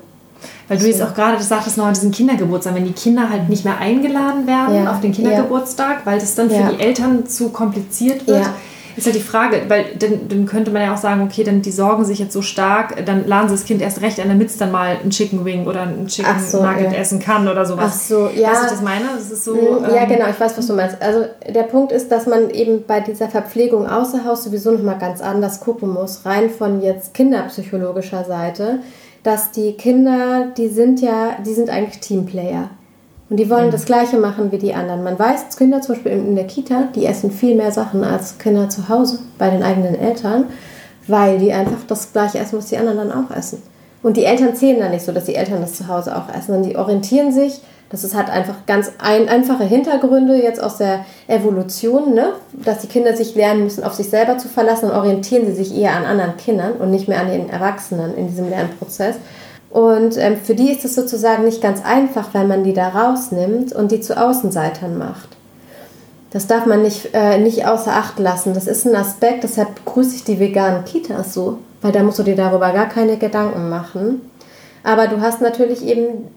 Weil 0.68 0.78
du 0.78 0.88
jetzt 0.88 1.02
auch 1.02 1.14
gerade, 1.14 1.38
das 1.38 1.48
sagtest 1.48 1.78
noch 1.78 1.86
an 1.86 1.94
diesem 1.94 2.12
Kindergeburtstag, 2.12 2.76
wenn 2.76 2.86
die 2.86 2.94
Kinder 2.94 3.30
halt 3.30 3.48
nicht 3.48 3.64
mehr 3.64 3.78
eingeladen 3.78 4.48
werden 4.48 4.76
ja, 4.76 4.92
auf 4.92 5.00
den 5.00 5.12
Kindergeburtstag, 5.12 6.00
ja. 6.00 6.06
weil 6.06 6.20
das 6.20 6.36
dann 6.36 6.50
für 6.50 6.56
ja. 6.56 6.72
die 6.72 6.82
Eltern 6.82 7.28
zu 7.28 7.50
kompliziert 7.50 8.28
wird. 8.28 8.46
Ja 8.96 9.04
ist 9.04 9.06
halt 9.06 9.16
die 9.16 9.22
Frage, 9.22 9.62
weil 9.68 9.86
dann, 9.98 10.28
dann 10.30 10.46
könnte 10.46 10.72
man 10.72 10.82
ja 10.82 10.94
auch 10.94 10.98
sagen, 10.98 11.24
okay, 11.24 11.44
dann 11.44 11.62
die 11.62 11.72
sorgen 11.72 12.06
sich 12.06 12.20
jetzt 12.20 12.34
so 12.34 12.42
stark, 12.42 13.06
dann 13.06 13.28
laden 13.28 13.50
sie 13.50 13.56
das 13.56 13.66
Kind 13.66 13.82
erst 13.82 14.02
recht 14.02 14.20
an, 14.20 14.28
damit 14.28 14.50
es 14.50 14.58
dann 14.58 14.72
mal 14.72 14.98
ein 15.04 15.10
Chicken 15.10 15.46
Wing 15.46 15.66
oder 15.66 15.82
ein 15.82 16.08
Chicken 16.08 16.40
so, 16.40 16.62
Nugget 16.64 16.92
ja. 16.92 17.00
essen 17.00 17.20
kann 17.20 17.48
oder 17.48 17.66
sowas. 17.66 17.92
Ach 17.94 17.94
so, 17.94 18.30
ja. 18.30 18.50
Weißt 18.50 18.62
du, 18.62 18.66
was 18.66 18.74
ich 18.74 18.82
meine? 18.82 19.06
Das 19.16 19.32
ist 19.32 19.46
so, 19.46 19.56
mhm, 19.56 19.84
ja, 19.84 20.04
ähm, 20.04 20.10
genau, 20.10 20.30
ich 20.30 20.40
weiß, 20.40 20.58
was 20.58 20.68
du 20.68 20.74
meinst. 20.74 21.02
Also 21.02 21.26
der 21.48 21.64
Punkt 21.64 21.92
ist, 21.92 22.12
dass 22.12 22.28
man 22.28 22.50
eben 22.50 22.84
bei 22.86 23.00
dieser 23.00 23.30
Verpflegung 23.30 23.88
außer 23.88 24.26
Haus 24.26 24.44
sowieso 24.44 24.72
nochmal 24.72 25.00
ganz 25.00 25.22
anders 25.22 25.60
gucken 25.60 25.90
muss, 25.90 26.26
rein 26.26 26.50
von 26.50 26.82
jetzt 26.82 27.14
kinderpsychologischer 27.14 28.24
Seite, 28.26 28.80
dass 29.24 29.52
die 29.52 29.74
Kinder, 29.74 30.48
die 30.58 30.68
sind 30.68 31.02
ja, 31.02 31.38
die 31.46 31.54
sind 31.54 31.70
eigentlich 31.70 32.00
Teamplayer. 32.00 32.70
Und 33.34 33.38
die 33.38 33.50
wollen 33.50 33.66
mhm. 33.66 33.72
das 33.72 33.86
Gleiche 33.86 34.18
machen 34.18 34.52
wie 34.52 34.60
die 34.60 34.76
anderen. 34.76 35.04
Man 35.04 35.18
weiß, 35.18 35.46
dass 35.48 35.58
Kinder 35.58 35.82
zum 35.82 35.96
Beispiel 35.96 36.12
in 36.12 36.36
der 36.36 36.46
Kita, 36.46 36.90
die 36.94 37.08
essen 37.08 37.32
viel 37.32 37.56
mehr 37.56 37.72
Sachen 37.72 38.04
als 38.04 38.38
Kinder 38.38 38.70
zu 38.70 38.90
Hause 38.90 39.18
bei 39.40 39.50
den 39.50 39.64
eigenen 39.64 39.96
Eltern, 39.96 40.46
weil 41.08 41.40
die 41.40 41.52
einfach 41.52 41.80
das 41.88 42.14
Gleiche 42.14 42.38
essen, 42.38 42.60
was 42.60 42.68
die 42.68 42.78
anderen 42.78 43.10
dann 43.10 43.12
auch 43.12 43.36
essen. 43.36 43.64
Und 44.04 44.18
die 44.18 44.26
Eltern 44.26 44.56
zählen 44.56 44.80
dann 44.80 44.92
nicht 44.92 45.04
so, 45.04 45.12
dass 45.12 45.24
die 45.24 45.34
Eltern 45.34 45.62
das 45.62 45.74
zu 45.74 45.88
Hause 45.88 46.16
auch 46.16 46.30
essen, 46.30 46.54
sondern 46.54 46.70
die 46.70 46.78
orientieren 46.78 47.32
sich. 47.32 47.62
Das 47.90 48.04
ist 48.04 48.14
halt 48.14 48.30
einfach 48.30 48.68
ganz 48.68 48.92
ein, 49.00 49.28
einfache 49.28 49.64
Hintergründe 49.64 50.36
jetzt 50.36 50.62
aus 50.62 50.78
der 50.78 51.04
Evolution, 51.28 52.14
ne? 52.14 52.34
dass 52.64 52.82
die 52.82 52.88
Kinder 52.88 53.18
sich 53.18 53.34
lernen 53.34 53.64
müssen, 53.64 53.84
auf 53.84 53.96
sich 53.96 54.12
selber 54.12 54.38
zu 54.38 54.48
verlassen 54.48 54.92
und 54.92 54.96
orientieren 54.96 55.48
sie 55.48 55.54
sich 55.54 55.76
eher 55.76 55.96
an 55.96 56.06
anderen 56.06 56.38
Kindern 56.38 56.74
und 56.74 56.92
nicht 56.92 57.08
mehr 57.08 57.20
an 57.20 57.32
den 57.32 57.50
Erwachsenen 57.50 58.16
in 58.16 58.28
diesem 58.28 58.48
Lernprozess. 58.48 59.16
Und 59.74 60.18
ähm, 60.18 60.38
für 60.38 60.54
die 60.54 60.72
ist 60.72 60.86
es 60.86 60.94
sozusagen 60.94 61.46
nicht 61.46 61.60
ganz 61.60 61.84
einfach, 61.84 62.30
weil 62.34 62.46
man 62.46 62.64
die 62.64 62.74
da 62.74 62.90
rausnimmt 62.90 63.74
und 63.74 63.92
die 63.92 64.02
zu 64.02 64.16
Außenseitern 64.16 65.00
macht. 65.00 65.30
Das 66.30 66.46
darf 66.46 66.68
man 66.68 66.84
nicht, 66.84 67.10
äh, 67.14 67.40
nicht 67.40 67.66
außer 67.66 67.92
Acht 67.92 68.20
lassen. 68.20 68.54
Das 68.54 68.68
ist 68.68 68.86
ein 68.86 68.96
Aspekt, 68.96 69.44
deshalb 69.44 69.84
begrüße 69.84 70.16
ich 70.16 70.24
die 70.24 70.40
veganen 70.40 70.86
Kitas 70.86 71.34
so, 71.34 71.58
weil 71.82 71.92
da 71.92 72.04
musst 72.04 72.20
du 72.20 72.24
dir 72.24 72.36
darüber 72.36 72.72
gar 72.72 72.88
keine 72.88 73.18
Gedanken 73.18 73.68
machen. 73.70 74.22
Aber 74.84 75.08
du 75.08 75.20
hast 75.22 75.42
natürlich 75.42 75.84
eben, 75.84 76.28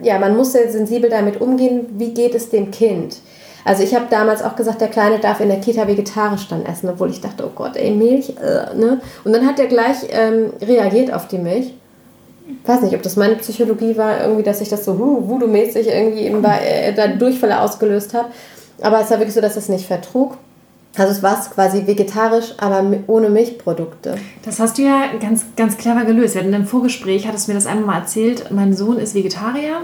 ja, 0.00 0.20
man 0.20 0.36
muss 0.36 0.52
sehr 0.52 0.70
sensibel 0.70 1.10
damit 1.10 1.40
umgehen, 1.40 1.86
wie 1.98 2.14
geht 2.14 2.36
es 2.36 2.50
dem 2.50 2.70
Kind. 2.70 3.16
Also 3.64 3.82
ich 3.82 3.96
habe 3.96 4.06
damals 4.10 4.44
auch 4.44 4.54
gesagt, 4.54 4.80
der 4.80 4.88
Kleine 4.88 5.18
darf 5.18 5.40
in 5.40 5.48
der 5.48 5.58
Kita 5.58 5.88
vegetarisch 5.88 6.46
dann 6.46 6.64
essen, 6.64 6.88
obwohl 6.88 7.10
ich 7.10 7.20
dachte, 7.20 7.44
oh 7.44 7.52
Gott, 7.52 7.74
ey, 7.74 7.90
Milch, 7.90 8.30
äh, 8.40 8.76
ne? 8.76 9.00
Und 9.24 9.32
dann 9.32 9.44
hat 9.44 9.58
er 9.58 9.66
gleich 9.66 10.06
ähm, 10.10 10.52
reagiert 10.62 11.12
auf 11.12 11.26
die 11.26 11.38
Milch 11.38 11.74
weiß 12.64 12.82
nicht, 12.82 12.94
ob 12.94 13.02
das 13.02 13.16
meine 13.16 13.36
Psychologie 13.36 13.96
war, 13.96 14.20
irgendwie, 14.20 14.42
dass 14.42 14.60
ich 14.60 14.68
das 14.68 14.84
so 14.84 14.98
voodoo-mäßig 14.98 15.88
irgendwie 15.88 16.22
eben 16.22 16.42
bei, 16.42 16.58
äh, 16.58 16.94
da 16.94 17.08
Durchfälle 17.08 17.60
ausgelöst 17.60 18.14
habe. 18.14 18.28
Aber 18.80 19.00
es 19.00 19.10
war 19.10 19.18
wirklich 19.18 19.34
so, 19.34 19.40
dass 19.40 19.56
es 19.56 19.68
nicht 19.68 19.86
vertrug. 19.86 20.36
Also 20.96 21.12
es 21.12 21.22
war 21.22 21.38
quasi 21.50 21.86
vegetarisch, 21.86 22.54
aber 22.58 22.84
ohne 23.06 23.28
Milchprodukte. 23.28 24.16
Das 24.44 24.60
hast 24.60 24.78
du 24.78 24.82
ja 24.82 25.04
ganz, 25.20 25.44
ganz 25.56 25.76
clever 25.76 26.04
gelöst. 26.04 26.34
Wir 26.34 26.42
hatten 26.42 26.54
im 26.54 26.66
Vorgespräch, 26.66 27.26
hattest 27.28 27.46
du 27.46 27.52
mir 27.52 27.58
das 27.58 27.66
einmal 27.66 27.86
mal 27.86 27.98
erzählt, 27.98 28.50
mein 28.50 28.74
Sohn 28.74 28.98
ist 28.98 29.14
Vegetarier 29.14 29.82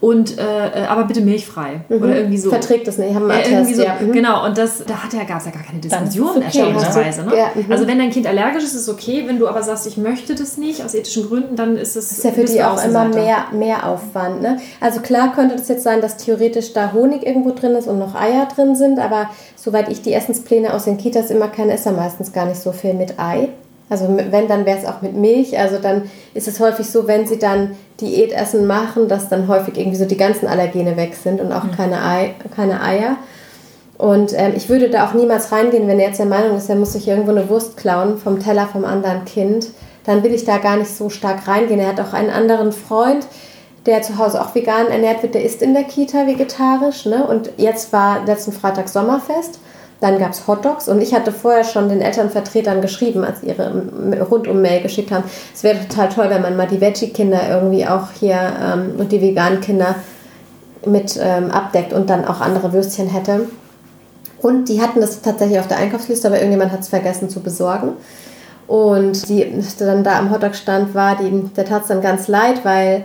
und 0.00 0.38
äh, 0.38 0.42
äh, 0.42 0.86
aber 0.86 1.04
bitte 1.04 1.20
milchfrei 1.20 1.80
mhm. 1.88 1.96
oder 1.96 2.16
irgendwie 2.16 2.38
so. 2.38 2.50
Verträgt 2.50 2.86
das 2.86 2.98
nicht, 2.98 3.14
haben 3.14 3.26
wir 3.26 3.36
ja, 3.38 3.64
so, 3.64 3.82
ja. 3.82 3.96
Mhm. 4.00 4.12
Genau, 4.12 4.46
und 4.46 4.56
das, 4.56 4.84
da 4.86 5.02
hat 5.02 5.12
ja, 5.12 5.24
gab 5.24 5.40
es 5.40 5.46
ja 5.46 5.50
gar 5.50 5.62
keine 5.62 5.80
Diskussion 5.80 6.36
okay. 6.36 6.44
erstaunlicherweise. 6.44 7.24
Ne? 7.24 7.36
Ja, 7.36 7.50
mhm. 7.54 7.70
Also 7.70 7.86
wenn 7.88 7.98
dein 7.98 8.10
Kind 8.10 8.26
allergisch 8.26 8.62
ist, 8.62 8.74
ist 8.74 8.82
es 8.82 8.88
okay. 8.88 9.24
Wenn 9.26 9.40
du 9.40 9.48
aber 9.48 9.62
sagst, 9.62 9.86
ich 9.88 9.96
möchte 9.96 10.36
das 10.36 10.56
nicht 10.56 10.84
aus 10.84 10.94
ethischen 10.94 11.26
Gründen, 11.26 11.56
dann 11.56 11.76
ist 11.76 11.96
es. 11.96 12.08
Das 12.08 12.18
ist 12.18 12.24
ja 12.24 12.30
für 12.30 12.44
die 12.44 12.62
auch 12.62 12.82
immer 12.84 13.08
mehr, 13.08 13.46
mehr 13.52 13.86
Aufwand. 13.88 14.40
Ne? 14.40 14.60
Also 14.80 15.00
klar 15.00 15.34
könnte 15.34 15.56
das 15.56 15.68
jetzt 15.68 15.82
sein, 15.82 16.00
dass 16.00 16.16
theoretisch 16.16 16.72
da 16.72 16.92
Honig 16.92 17.26
irgendwo 17.26 17.50
drin 17.50 17.72
ist 17.72 17.88
und 17.88 17.98
noch 17.98 18.14
Eier 18.14 18.46
drin 18.54 18.76
sind, 18.76 19.00
aber 19.00 19.30
soweit 19.56 19.88
ich 19.88 20.02
die 20.02 20.12
Essenspläne 20.12 20.74
aus 20.74 20.84
den 20.84 20.96
Kitas 20.96 21.30
immer 21.30 21.48
kenne, 21.48 21.74
ist 21.74 21.86
da 21.86 21.92
meistens 21.92 22.32
gar 22.32 22.46
nicht 22.46 22.60
so 22.60 22.70
viel 22.70 22.94
mit 22.94 23.18
Ei. 23.18 23.48
Also 23.90 24.06
wenn, 24.08 24.48
dann 24.48 24.66
wäre 24.66 24.78
es 24.78 24.84
auch 24.84 25.00
mit 25.00 25.14
Milch. 25.14 25.58
Also 25.58 25.78
dann 25.78 26.10
ist 26.34 26.48
es 26.48 26.60
häufig 26.60 26.90
so, 26.90 27.06
wenn 27.06 27.26
sie 27.26 27.38
dann 27.38 27.76
Diätessen 28.00 28.66
machen, 28.66 29.08
dass 29.08 29.28
dann 29.28 29.48
häufig 29.48 29.78
irgendwie 29.78 29.96
so 29.96 30.04
die 30.04 30.16
ganzen 30.16 30.46
Allergene 30.46 30.96
weg 30.96 31.14
sind 31.14 31.40
und 31.40 31.52
auch 31.52 31.64
mhm. 31.64 31.72
keine, 31.72 32.04
Ei, 32.04 32.34
keine 32.54 32.82
Eier. 32.82 33.16
Und 33.96 34.32
ähm, 34.36 34.52
ich 34.56 34.68
würde 34.68 34.90
da 34.90 35.08
auch 35.08 35.14
niemals 35.14 35.50
reingehen, 35.50 35.88
wenn 35.88 35.98
er 35.98 36.08
jetzt 36.08 36.20
der 36.20 36.26
Meinung 36.26 36.56
ist, 36.56 36.70
er 36.70 36.76
muss 36.76 36.92
sich 36.92 37.08
irgendwo 37.08 37.32
eine 37.32 37.48
Wurst 37.48 37.76
klauen 37.76 38.18
vom 38.18 38.38
Teller 38.38 38.66
vom 38.66 38.84
anderen 38.84 39.24
Kind. 39.24 39.68
Dann 40.04 40.22
will 40.22 40.32
ich 40.32 40.44
da 40.44 40.58
gar 40.58 40.76
nicht 40.76 40.94
so 40.94 41.10
stark 41.10 41.48
reingehen. 41.48 41.80
Er 41.80 41.88
hat 41.88 42.00
auch 42.00 42.12
einen 42.12 42.30
anderen 42.30 42.72
Freund, 42.72 43.26
der 43.86 44.02
zu 44.02 44.18
Hause 44.18 44.40
auch 44.40 44.54
vegan 44.54 44.86
ernährt 44.88 45.22
wird, 45.22 45.34
der 45.34 45.44
ist 45.44 45.62
in 45.62 45.74
der 45.74 45.84
Kita 45.84 46.26
vegetarisch. 46.26 47.06
Ne? 47.06 47.26
Und 47.26 47.50
jetzt 47.56 47.92
war 47.92 48.24
letzten 48.24 48.52
Freitag 48.52 48.88
Sommerfest. 48.88 49.58
Dann 50.00 50.18
gab 50.18 50.30
es 50.30 50.46
Hotdogs 50.46 50.88
und 50.88 51.00
ich 51.00 51.12
hatte 51.12 51.32
vorher 51.32 51.64
schon 51.64 51.88
den 51.88 52.00
Elternvertretern 52.00 52.80
geschrieben, 52.80 53.24
als 53.24 53.40
sie 53.40 53.48
ihre 53.48 53.82
Rundum-Mail 54.30 54.82
geschickt 54.82 55.10
haben. 55.10 55.24
Es 55.52 55.64
wäre 55.64 55.80
total 55.88 56.08
toll, 56.08 56.26
wenn 56.30 56.42
man 56.42 56.56
mal 56.56 56.68
die 56.68 56.80
Veggie-Kinder 56.80 57.40
irgendwie 57.50 57.84
auch 57.84 58.12
hier 58.18 58.38
ähm, 58.62 58.92
und 58.96 59.10
die 59.10 59.20
veganen 59.20 59.60
Kinder 59.60 59.96
mit 60.86 61.18
ähm, 61.20 61.50
abdeckt 61.50 61.92
und 61.92 62.08
dann 62.10 62.24
auch 62.24 62.40
andere 62.40 62.72
Würstchen 62.72 63.08
hätte. 63.08 63.48
Und 64.40 64.68
die 64.68 64.80
hatten 64.80 65.00
das 65.00 65.20
tatsächlich 65.20 65.58
auf 65.58 65.66
der 65.66 65.78
Einkaufsliste, 65.78 66.28
aber 66.28 66.36
irgendjemand 66.36 66.70
hat 66.70 66.80
es 66.80 66.88
vergessen 66.88 67.28
zu 67.28 67.40
besorgen. 67.40 67.94
Und 68.68 69.28
die 69.28 69.46
dann 69.80 70.04
da 70.04 70.18
am 70.18 70.30
Hotdog 70.30 70.54
stand, 70.54 70.94
war 70.94 71.16
die, 71.16 71.50
der 71.56 71.64
tat 71.64 71.82
es 71.82 71.88
dann 71.88 72.02
ganz 72.02 72.28
leid, 72.28 72.64
weil 72.64 73.04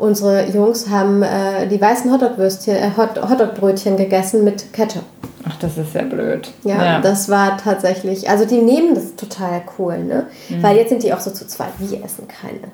Unsere 0.00 0.48
Jungs 0.48 0.88
haben 0.88 1.22
äh, 1.22 1.68
die 1.68 1.78
weißen 1.78 2.10
Hotdog-Würstchen, 2.10 2.74
äh, 2.74 2.90
Hot 2.96 3.20
Hotdog-Brötchen 3.20 3.98
gegessen 3.98 4.44
mit 4.44 4.72
Ketchup. 4.72 5.02
Ach, 5.46 5.58
das 5.58 5.76
ist 5.76 5.92
sehr 5.92 6.04
blöd. 6.04 6.50
Ja, 6.64 6.82
ja, 6.82 7.00
das 7.02 7.28
war 7.28 7.58
tatsächlich, 7.58 8.30
also 8.30 8.46
die 8.46 8.62
nehmen 8.62 8.94
das 8.94 9.14
total 9.14 9.60
cool, 9.78 9.98
ne? 9.98 10.26
Mhm. 10.48 10.62
Weil 10.62 10.78
jetzt 10.78 10.88
sind 10.88 11.02
die 11.02 11.12
auch 11.12 11.20
so 11.20 11.30
zu 11.30 11.46
zweit, 11.46 11.68
wir 11.78 12.02
essen 12.02 12.26
keine. 12.28 12.72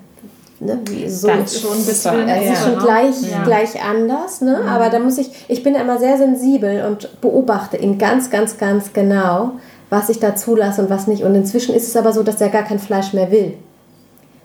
Ne, 0.61 0.79
wie 0.89 1.09
so. 1.09 1.27
Das 1.27 1.53
ist 1.53 1.63
schon, 1.63 1.73
das 1.73 1.89
ist 1.89 2.63
schon 2.63 2.79
gleich, 2.79 3.21
ja. 3.29 3.43
gleich 3.43 3.83
anders, 3.83 4.41
ne? 4.41 4.61
Mhm. 4.63 4.69
aber 4.69 4.89
da 4.89 5.01
muss 5.01 5.19
ich, 5.19 5.31
ich 5.49 5.65
bin 5.65 5.75
immer 5.75 5.99
sehr 5.99 6.19
sensibel 6.19 6.85
und 6.85 7.21
beobachte 7.21 7.77
ihn 7.77 7.99
ganz, 7.99 8.31
ganz, 8.31 8.57
ganz 8.57 8.93
genau, 8.93 9.55
was 9.91 10.11
ich 10.11 10.21
da 10.21 10.37
zulasse 10.37 10.81
und 10.81 10.91
was 10.91 11.09
nicht. 11.09 11.25
Und 11.25 11.35
inzwischen 11.35 11.75
ist 11.75 11.89
es 11.89 11.97
aber 11.97 12.13
so, 12.13 12.23
dass 12.23 12.41
er 12.41 12.51
gar 12.51 12.63
kein 12.63 12.79
Fleisch 12.79 13.13
mehr 13.13 13.33
will. 13.33 13.55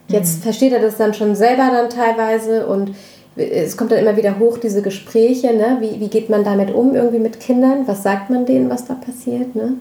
Jetzt 0.08 0.40
mhm. 0.40 0.44
versteht 0.44 0.74
er 0.74 0.82
das 0.82 0.98
dann 0.98 1.14
schon 1.14 1.36
selber 1.36 1.70
dann 1.72 1.90
teilweise 1.90 2.66
und 2.68 2.92
es 3.36 3.78
kommt 3.78 3.92
dann 3.92 4.00
immer 4.00 4.18
wieder 4.18 4.40
hoch, 4.40 4.58
diese 4.58 4.82
Gespräche, 4.82 5.56
ne? 5.56 5.78
wie, 5.80 6.02
wie 6.02 6.10
geht 6.10 6.30
man 6.30 6.44
damit 6.44 6.74
um, 6.74 6.96
irgendwie 6.96 7.20
mit 7.20 7.40
Kindern? 7.40 7.88
Was 7.88 8.04
sagt 8.04 8.30
man 8.30 8.46
denen, 8.46 8.70
was 8.70 8.86
da 8.86 8.94
passiert? 8.94 9.56
Ne? 9.56 9.74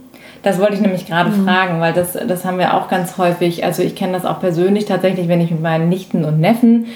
Das 0.42 0.60
wollte 0.60 0.74
ich 0.74 0.80
nämlich 0.80 1.06
gerade 1.06 1.30
mhm. 1.30 1.44
fragen, 1.44 1.80
weil 1.80 1.92
das, 1.92 2.12
das 2.12 2.44
haben 2.44 2.58
wir 2.58 2.74
auch 2.74 2.88
ganz 2.88 3.18
häufig. 3.18 3.64
Also 3.64 3.82
ich 3.82 3.96
kenne 3.96 4.12
das 4.12 4.24
auch 4.24 4.40
persönlich 4.40 4.84
tatsächlich, 4.84 5.26
wenn 5.26 5.40
ich 5.40 5.50
mit 5.50 5.62
meinen 5.62 5.88
Nichten 5.88 6.24
und 6.24 6.40
Neffen 6.40 6.86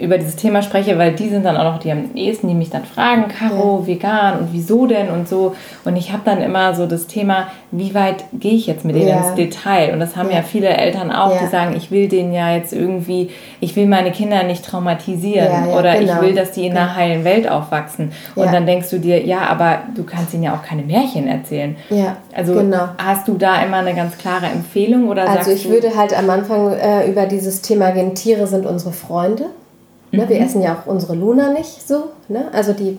über 0.00 0.18
dieses 0.18 0.36
Thema 0.36 0.62
spreche, 0.62 0.98
weil 0.98 1.12
die 1.12 1.28
sind 1.28 1.44
dann 1.44 1.56
auch 1.56 1.64
noch 1.64 1.78
die 1.78 1.92
am 1.92 2.14
ehesten, 2.14 2.48
die 2.48 2.54
mich 2.54 2.70
dann 2.70 2.84
fragen, 2.84 3.26
Caro, 3.28 3.80
ja. 3.80 3.86
vegan 3.86 4.38
und 4.38 4.48
wieso 4.52 4.86
denn 4.86 5.10
und 5.10 5.28
so. 5.28 5.54
Und 5.84 5.96
ich 5.96 6.12
habe 6.12 6.22
dann 6.24 6.40
immer 6.42 6.74
so 6.74 6.86
das 6.86 7.06
Thema, 7.06 7.48
wie 7.70 7.94
weit 7.94 8.24
gehe 8.32 8.54
ich 8.54 8.66
jetzt 8.66 8.84
mit 8.84 8.96
denen 8.96 9.08
ja. 9.08 9.18
ins 9.18 9.34
Detail? 9.34 9.92
Und 9.92 10.00
das 10.00 10.16
haben 10.16 10.30
ja, 10.30 10.36
ja 10.36 10.42
viele 10.42 10.68
Eltern 10.68 11.10
auch, 11.12 11.36
die 11.38 11.46
sagen, 11.46 11.74
ich 11.76 11.90
will 11.90 12.08
denen 12.08 12.32
ja 12.32 12.54
jetzt 12.54 12.72
irgendwie, 12.72 13.30
ich 13.60 13.76
will 13.76 13.86
meine 13.86 14.10
Kinder 14.10 14.42
nicht 14.42 14.64
traumatisieren 14.64 15.68
oder 15.68 15.98
genau. 15.98 16.14
ich 16.14 16.20
will, 16.20 16.34
dass 16.34 16.52
die 16.52 16.66
in 16.66 16.76
einer 16.76 16.96
heilen 16.96 17.24
Welt 17.24 17.48
aufwachsen. 17.48 18.12
Und 18.34 18.52
dann 18.52 18.66
denkst 18.66 18.90
du 18.90 18.98
dir, 18.98 19.24
ja, 19.24 19.42
aber 19.48 19.80
du 19.94 20.04
kannst 20.04 20.34
ihnen 20.34 20.44
ja 20.44 20.54
auch 20.54 20.62
keine 20.62 20.82
Märchen 20.82 21.28
erzählen. 21.28 21.76
Ja, 21.90 22.16
also 22.34 22.54
genau. 22.54 22.88
hast 22.98 23.28
du 23.28 23.34
da 23.34 23.62
immer 23.62 23.78
eine 23.78 23.94
ganz 23.94 24.16
klare 24.18 24.46
Empfehlung 24.46 25.08
oder 25.08 25.28
Also 25.28 25.50
ich 25.50 25.68
würde 25.68 25.96
halt 25.96 26.16
am 26.16 26.30
Anfang 26.30 26.72
äh, 26.72 27.08
über 27.08 27.26
dieses 27.26 27.62
Thema 27.62 27.90
gehen, 27.90 28.14
Tiere 28.14 28.46
sind 28.46 28.66
unsere 28.66 28.92
Freunde. 28.92 29.46
Ne? 30.12 30.28
Wir 30.28 30.40
mhm. 30.40 30.46
essen 30.46 30.62
ja 30.62 30.74
auch 30.74 30.90
unsere 30.90 31.14
Luna 31.14 31.52
nicht 31.52 31.86
so. 31.86 32.04
Ne? 32.28 32.46
Also 32.52 32.72
die, 32.72 32.98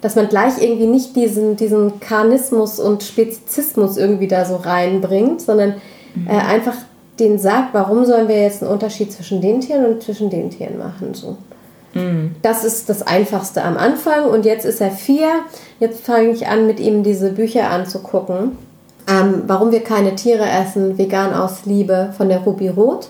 dass 0.00 0.16
man 0.16 0.28
gleich 0.28 0.60
irgendwie 0.60 0.86
nicht 0.86 1.16
diesen, 1.16 1.56
diesen 1.56 2.00
Karnismus 2.00 2.78
und 2.78 3.02
Spezizismus 3.02 3.96
irgendwie 3.96 4.28
da 4.28 4.44
so 4.44 4.56
reinbringt, 4.56 5.40
sondern 5.40 5.74
mhm. 6.14 6.26
äh, 6.28 6.30
einfach 6.32 6.74
den 7.18 7.38
sagt, 7.38 7.74
warum 7.74 8.04
sollen 8.04 8.28
wir 8.28 8.40
jetzt 8.40 8.62
einen 8.62 8.72
Unterschied 8.72 9.12
zwischen 9.12 9.40
den 9.40 9.60
Tieren 9.60 9.84
und 9.86 10.02
zwischen 10.02 10.30
den 10.30 10.50
Tieren 10.50 10.78
machen. 10.78 11.14
So. 11.14 11.36
Mhm. 11.94 12.36
Das 12.42 12.64
ist 12.64 12.88
das 12.88 13.06
Einfachste 13.06 13.62
am 13.62 13.76
Anfang 13.76 14.24
und 14.24 14.44
jetzt 14.44 14.64
ist 14.64 14.80
er 14.80 14.90
vier. 14.90 15.28
Jetzt 15.78 16.04
fange 16.04 16.30
ich 16.30 16.46
an, 16.48 16.66
mit 16.66 16.80
ihm 16.80 17.02
diese 17.02 17.32
Bücher 17.32 17.70
anzugucken. 17.70 18.56
Ähm, 19.08 19.42
warum 19.46 19.72
wir 19.72 19.82
keine 19.82 20.14
Tiere 20.14 20.48
essen, 20.48 20.96
vegan 20.96 21.34
aus 21.34 21.64
Liebe 21.64 22.14
von 22.16 22.28
der 22.28 22.40
Ruby 22.40 22.68
Roth 22.68 23.08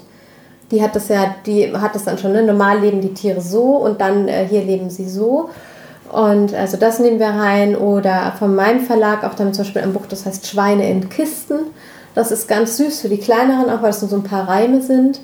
die 0.73 0.83
hat 0.83 0.97
das 0.97 1.09
ja, 1.09 1.37
die 1.47 1.73
hat 1.73 1.95
das 1.95 2.05
dann 2.05 2.19
schon, 2.19 2.33
ne? 2.33 2.43
normal 2.43 2.81
leben 2.81 3.01
die 3.01 3.15
Tiere 3.15 3.41
so 3.41 3.77
und 3.77 4.01
dann 4.01 4.27
äh, 4.27 4.47
hier 4.49 4.65
leben 4.65 4.91
sie 4.91 5.09
so. 5.09 5.51
Und 6.11 6.55
also 6.55 6.77
das 6.77 6.99
nehmen 6.99 7.19
wir 7.19 7.29
rein. 7.29 7.77
Oder 7.77 8.33
von 8.39 8.55
meinem 8.55 8.81
Verlag 8.81 9.23
auch 9.25 9.35
damit 9.35 9.55
zum 9.55 9.65
Beispiel 9.65 9.83
ein 9.83 9.93
Buch, 9.93 10.07
das 10.09 10.27
heißt 10.27 10.47
Schweine 10.47 10.91
in 10.91 11.09
Kisten. 11.09 11.61
Das 12.15 12.31
ist 12.33 12.49
ganz 12.49 12.77
süß 12.79 13.01
für 13.01 13.09
die 13.09 13.19
kleineren, 13.19 13.71
auch 13.71 13.83
weil 13.83 13.91
es 13.91 14.03
nur 14.03 14.11
so 14.11 14.17
ein 14.17 14.25
paar 14.25 14.49
Reime 14.49 14.83
sind. 14.83 15.21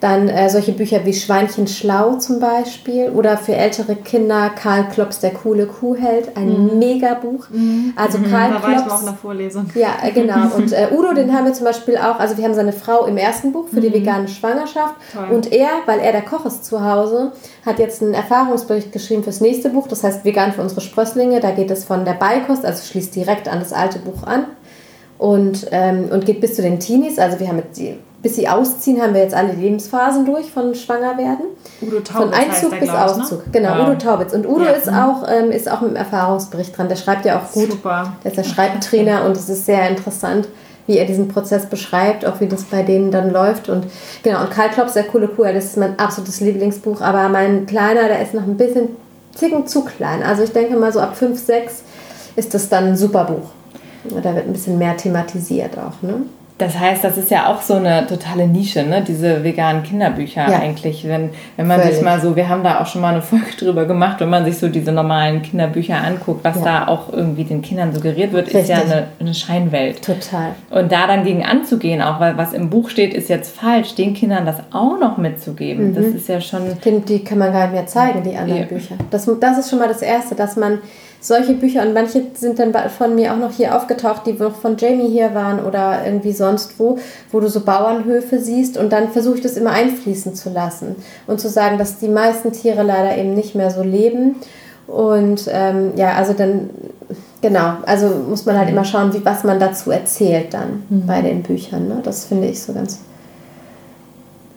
Dann 0.00 0.28
äh, 0.28 0.48
solche 0.48 0.72
Bücher 0.72 1.04
wie 1.04 1.12
Schweinchen 1.12 1.66
schlau 1.66 2.14
zum 2.14 2.38
Beispiel 2.38 3.10
oder 3.10 3.36
für 3.36 3.56
ältere 3.56 3.96
Kinder 3.96 4.50
Karl 4.50 4.88
Klops 4.90 5.18
Der 5.18 5.32
coole 5.32 5.66
Kuhheld, 5.66 6.36
ein 6.36 6.66
mhm. 6.66 6.78
Megabuch. 6.78 7.50
Mhm. 7.50 7.94
Also 7.96 8.18
mhm. 8.18 8.30
Karl 8.30 8.50
da 8.52 8.60
Klops. 8.60 8.90
War 8.90 8.98
ich 9.00 9.06
mal 9.06 9.18
Vorlesung. 9.20 9.66
Ja, 9.74 9.96
äh, 10.04 10.12
genau. 10.12 10.54
Und 10.56 10.72
äh, 10.72 10.88
Udo, 10.92 11.14
den 11.14 11.32
haben 11.32 11.46
wir 11.46 11.52
zum 11.52 11.64
Beispiel 11.64 11.96
auch, 11.96 12.20
also 12.20 12.36
wir 12.36 12.44
haben 12.44 12.54
seine 12.54 12.72
Frau 12.72 13.06
im 13.06 13.16
ersten 13.16 13.52
Buch 13.52 13.66
für 13.68 13.80
die 13.80 13.88
mhm. 13.88 13.94
vegane 13.94 14.28
Schwangerschaft. 14.28 14.94
Toll. 15.12 15.34
Und 15.34 15.50
er, 15.50 15.68
weil 15.86 15.98
er 15.98 16.12
der 16.12 16.22
Koch 16.22 16.46
ist 16.46 16.64
zu 16.64 16.84
Hause, 16.84 17.32
hat 17.66 17.80
jetzt 17.80 18.00
einen 18.00 18.14
Erfahrungsbericht 18.14 18.92
geschrieben 18.92 19.24
fürs 19.24 19.40
nächste 19.40 19.70
Buch, 19.70 19.88
das 19.88 20.04
heißt 20.04 20.24
Vegan 20.24 20.52
für 20.52 20.62
unsere 20.62 20.80
Sprösslinge. 20.80 21.40
Da 21.40 21.50
geht 21.50 21.72
es 21.72 21.84
von 21.84 22.04
der 22.04 22.14
Beikost, 22.14 22.64
also 22.64 22.84
schließt 22.84 23.16
direkt 23.16 23.48
an 23.48 23.58
das 23.58 23.72
alte 23.72 23.98
Buch 23.98 24.22
an. 24.22 24.44
Und, 25.18 25.66
ähm, 25.72 26.08
und 26.12 26.24
geht 26.24 26.40
bis 26.40 26.54
zu 26.54 26.62
den 26.62 26.78
Teenies. 26.78 27.18
Also 27.18 27.40
wir 27.40 27.48
haben 27.48 27.58
jetzt 27.58 27.76
die 27.76 27.98
bis 28.22 28.34
sie 28.34 28.48
ausziehen, 28.48 29.00
haben 29.00 29.14
wir 29.14 29.22
jetzt 29.22 29.34
alle 29.34 29.52
Lebensphasen 29.52 30.24
durch 30.24 30.50
von 30.50 30.74
Schwangerwerden. 30.74 31.46
Udo 31.80 32.00
Taubitz. 32.00 32.10
Von 32.10 32.32
Einzug 32.32 32.70
der, 32.70 32.78
bis 32.78 32.88
ne? 32.88 33.04
Auszug. 33.04 33.46
Ne? 33.46 33.52
Genau, 33.52 33.68
ja. 33.68 33.84
Udo 33.84 33.94
Taubitz. 33.94 34.32
Und 34.32 34.46
Udo 34.46 34.64
ja. 34.64 34.70
ist, 34.70 34.88
auch, 34.88 35.24
ähm, 35.28 35.50
ist 35.50 35.70
auch 35.70 35.80
mit 35.82 35.90
einem 35.90 35.96
Erfahrungsbericht 35.96 36.76
dran. 36.76 36.88
Der 36.88 36.96
schreibt 36.96 37.24
ja 37.24 37.38
auch 37.38 37.52
gut. 37.52 37.70
Super. 37.70 38.14
Der 38.24 38.32
ist 38.32 38.36
der 38.36 38.44
Schreibtrainer 38.44 39.24
und 39.24 39.36
es 39.36 39.48
ist 39.48 39.66
sehr 39.66 39.88
interessant, 39.88 40.48
wie 40.88 40.98
er 40.98 41.04
diesen 41.04 41.28
Prozess 41.28 41.66
beschreibt, 41.66 42.26
auch 42.26 42.40
wie 42.40 42.48
das 42.48 42.64
bei 42.64 42.82
denen 42.82 43.12
dann 43.12 43.30
läuft. 43.30 43.68
Und 43.68 43.86
genau, 44.24 44.40
und 44.40 44.50
Karl 44.50 44.70
Klopp, 44.70 44.88
sehr 44.88 45.04
coole 45.04 45.28
Kuh, 45.28 45.44
das 45.44 45.66
ist 45.66 45.76
mein 45.76 45.98
absolutes 45.98 46.40
Lieblingsbuch. 46.40 47.00
Aber 47.00 47.28
mein 47.28 47.66
Kleiner, 47.66 48.08
der 48.08 48.20
ist 48.20 48.34
noch 48.34 48.42
ein 48.42 48.56
bisschen 48.56 48.96
zicken 49.34 49.66
zu 49.68 49.84
klein. 49.84 50.24
Also 50.24 50.42
ich 50.42 50.50
denke 50.50 50.76
mal 50.76 50.92
so 50.92 50.98
ab 50.98 51.16
5, 51.16 51.38
6 51.38 51.82
ist 52.34 52.52
das 52.54 52.68
dann 52.68 52.86
ein 52.88 52.96
super 52.96 53.24
Buch. 53.24 53.50
Da 54.10 54.34
wird 54.34 54.46
ein 54.46 54.52
bisschen 54.52 54.78
mehr 54.78 54.96
thematisiert 54.96 55.76
auch. 55.78 56.02
Ne? 56.02 56.22
Das 56.58 56.76
heißt, 56.76 57.04
das 57.04 57.16
ist 57.16 57.30
ja 57.30 57.46
auch 57.46 57.62
so 57.62 57.74
eine 57.74 58.04
totale 58.08 58.48
Nische, 58.48 58.82
ne? 58.82 59.04
diese 59.06 59.44
veganen 59.44 59.84
Kinderbücher 59.84 60.50
ja. 60.50 60.58
eigentlich. 60.58 61.06
Wenn, 61.06 61.30
wenn 61.56 61.68
man 61.68 61.80
Völlig. 61.80 61.96
sich 61.96 62.04
mal 62.04 62.20
so, 62.20 62.34
wir 62.34 62.48
haben 62.48 62.64
da 62.64 62.80
auch 62.80 62.86
schon 62.86 63.00
mal 63.00 63.12
eine 63.12 63.22
Folge 63.22 63.46
drüber 63.58 63.84
gemacht, 63.84 64.18
wenn 64.18 64.28
man 64.28 64.44
sich 64.44 64.58
so 64.58 64.68
diese 64.68 64.90
normalen 64.90 65.42
Kinderbücher 65.42 65.96
anguckt, 65.96 66.42
was 66.42 66.56
ja. 66.56 66.64
da 66.64 66.88
auch 66.88 67.12
irgendwie 67.12 67.44
den 67.44 67.62
Kindern 67.62 67.94
suggeriert 67.94 68.32
wird, 68.32 68.46
Richtig. 68.46 68.62
ist 68.62 68.68
ja 68.70 68.80
eine, 68.80 69.06
eine, 69.20 69.34
Scheinwelt. 69.34 70.02
Total. 70.02 70.56
Und 70.70 70.90
da 70.90 71.06
dann 71.06 71.22
gegen 71.22 71.44
anzugehen, 71.44 72.02
auch 72.02 72.18
weil 72.18 72.36
was 72.36 72.52
im 72.52 72.70
Buch 72.70 72.90
steht, 72.90 73.14
ist 73.14 73.28
jetzt 73.28 73.56
falsch, 73.56 73.94
den 73.94 74.14
Kindern 74.14 74.44
das 74.44 74.56
auch 74.72 74.98
noch 74.98 75.16
mitzugeben, 75.16 75.90
mhm. 75.90 75.94
das 75.94 76.06
ist 76.06 76.28
ja 76.28 76.40
schon... 76.40 76.62
Die, 76.84 77.00
die 77.00 77.22
kann 77.22 77.38
man 77.38 77.52
gar 77.52 77.66
nicht 77.66 77.74
mehr 77.74 77.86
zeigen, 77.86 78.24
die 78.24 78.36
anderen 78.36 78.62
ja. 78.62 78.66
Bücher. 78.66 78.96
Das, 79.12 79.30
das 79.40 79.58
ist 79.58 79.70
schon 79.70 79.78
mal 79.78 79.88
das 79.88 80.02
Erste, 80.02 80.34
dass 80.34 80.56
man 80.56 80.78
solche 81.20 81.54
Bücher 81.54 81.82
und 81.82 81.94
manche 81.94 82.22
sind 82.34 82.58
dann 82.58 82.72
von 82.90 83.14
mir 83.14 83.32
auch 83.32 83.38
noch 83.38 83.52
hier 83.52 83.76
aufgetaucht, 83.76 84.26
die 84.26 84.34
noch 84.34 84.54
von 84.54 84.76
Jamie 84.76 85.08
hier 85.08 85.34
waren 85.34 85.64
oder 85.64 86.04
irgendwie 86.04 86.32
sonst 86.32 86.78
wo, 86.78 86.98
wo 87.32 87.40
du 87.40 87.48
so 87.48 87.60
Bauernhöfe 87.60 88.38
siehst 88.38 88.78
und 88.78 88.92
dann 88.92 89.10
versuche 89.10 89.36
ich 89.36 89.42
das 89.42 89.56
immer 89.56 89.70
einfließen 89.70 90.34
zu 90.34 90.50
lassen 90.50 90.96
und 91.26 91.40
zu 91.40 91.48
sagen, 91.48 91.78
dass 91.78 91.98
die 91.98 92.08
meisten 92.08 92.52
Tiere 92.52 92.82
leider 92.82 93.16
eben 93.16 93.34
nicht 93.34 93.54
mehr 93.54 93.70
so 93.70 93.82
leben 93.82 94.36
und 94.86 95.48
ähm, 95.52 95.92
ja, 95.96 96.14
also 96.14 96.32
dann 96.32 96.70
genau, 97.42 97.74
also 97.84 98.08
muss 98.28 98.46
man 98.46 98.56
halt 98.56 98.70
immer 98.70 98.84
schauen, 98.84 99.12
wie 99.12 99.24
was 99.24 99.44
man 99.44 99.58
dazu 99.58 99.90
erzählt 99.90 100.54
dann 100.54 100.84
mhm. 100.88 101.06
bei 101.06 101.20
den 101.20 101.42
Büchern. 101.42 101.88
Ne? 101.88 102.00
Das 102.02 102.26
finde 102.26 102.48
ich 102.48 102.62
so 102.62 102.72
ganz 102.72 103.00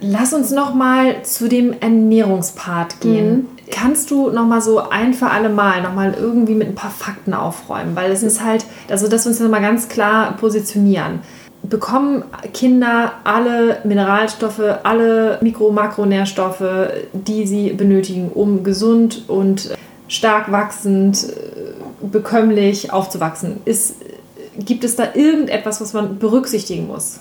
Lass 0.03 0.33
uns 0.33 0.49
noch 0.49 0.73
mal 0.73 1.21
zu 1.21 1.47
dem 1.47 1.75
Ernährungspart 1.79 3.01
gehen. 3.01 3.31
Mhm. 3.31 3.47
Kannst 3.71 4.11
du 4.11 4.29
noch 4.29 4.45
mal 4.45 4.61
so 4.61 4.89
ein 4.89 5.13
für 5.13 5.31
alle 5.31 5.49
Mal 5.49 5.81
noch 5.81 5.93
mal 5.93 6.13
irgendwie 6.13 6.55
mit 6.55 6.67
ein 6.67 6.75
paar 6.75 6.91
Fakten 6.91 7.33
aufräumen, 7.33 7.95
weil 7.95 8.11
es 8.11 8.21
ist 8.21 8.43
halt, 8.43 8.65
also 8.89 9.07
dass 9.07 9.25
wir 9.25 9.31
uns 9.31 9.39
noch 9.39 9.49
mal 9.49 9.61
ganz 9.61 9.87
klar 9.87 10.37
positionieren. 10.37 11.21
Bekommen 11.63 12.23
Kinder 12.53 13.13
alle 13.23 13.79
Mineralstoffe, 13.83 14.61
alle 14.83 15.39
Mikro- 15.41 15.71
Makronährstoffe, 15.71 16.63
die 17.13 17.47
sie 17.47 17.69
benötigen, 17.69 18.29
um 18.33 18.63
gesund 18.63 19.23
und 19.27 19.69
stark 20.07 20.51
wachsend, 20.51 21.27
bekömmlich 22.01 22.91
aufzuwachsen? 22.91 23.61
Ist, 23.65 23.95
gibt 24.57 24.83
es 24.83 24.95
da 24.95 25.09
irgendetwas, 25.13 25.79
was 25.81 25.93
man 25.93 26.19
berücksichtigen 26.19 26.87
muss? 26.87 27.19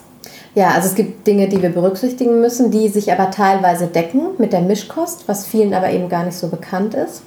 Ja, 0.55 0.71
also 0.71 0.89
es 0.89 0.95
gibt 0.97 1.27
Dinge, 1.27 1.49
die 1.49 1.63
wir 1.63 1.71
berücksichtigen 1.71 2.41
müssen, 2.41 2.71
die 2.71 2.89
sich 2.89 3.13
aber 3.13 3.31
teilweise 3.31 3.87
decken 3.87 4.31
mit 4.39 4.53
der 4.53 4.63
Mischkost, 4.63 5.29
was 5.29 5.47
vielen 5.47 5.75
aber 5.75 5.91
eben 5.91 6.09
gar 6.09 6.25
nicht 6.25 6.37
so 6.37 6.49
bekannt 6.49 6.95
ist. 6.95 7.23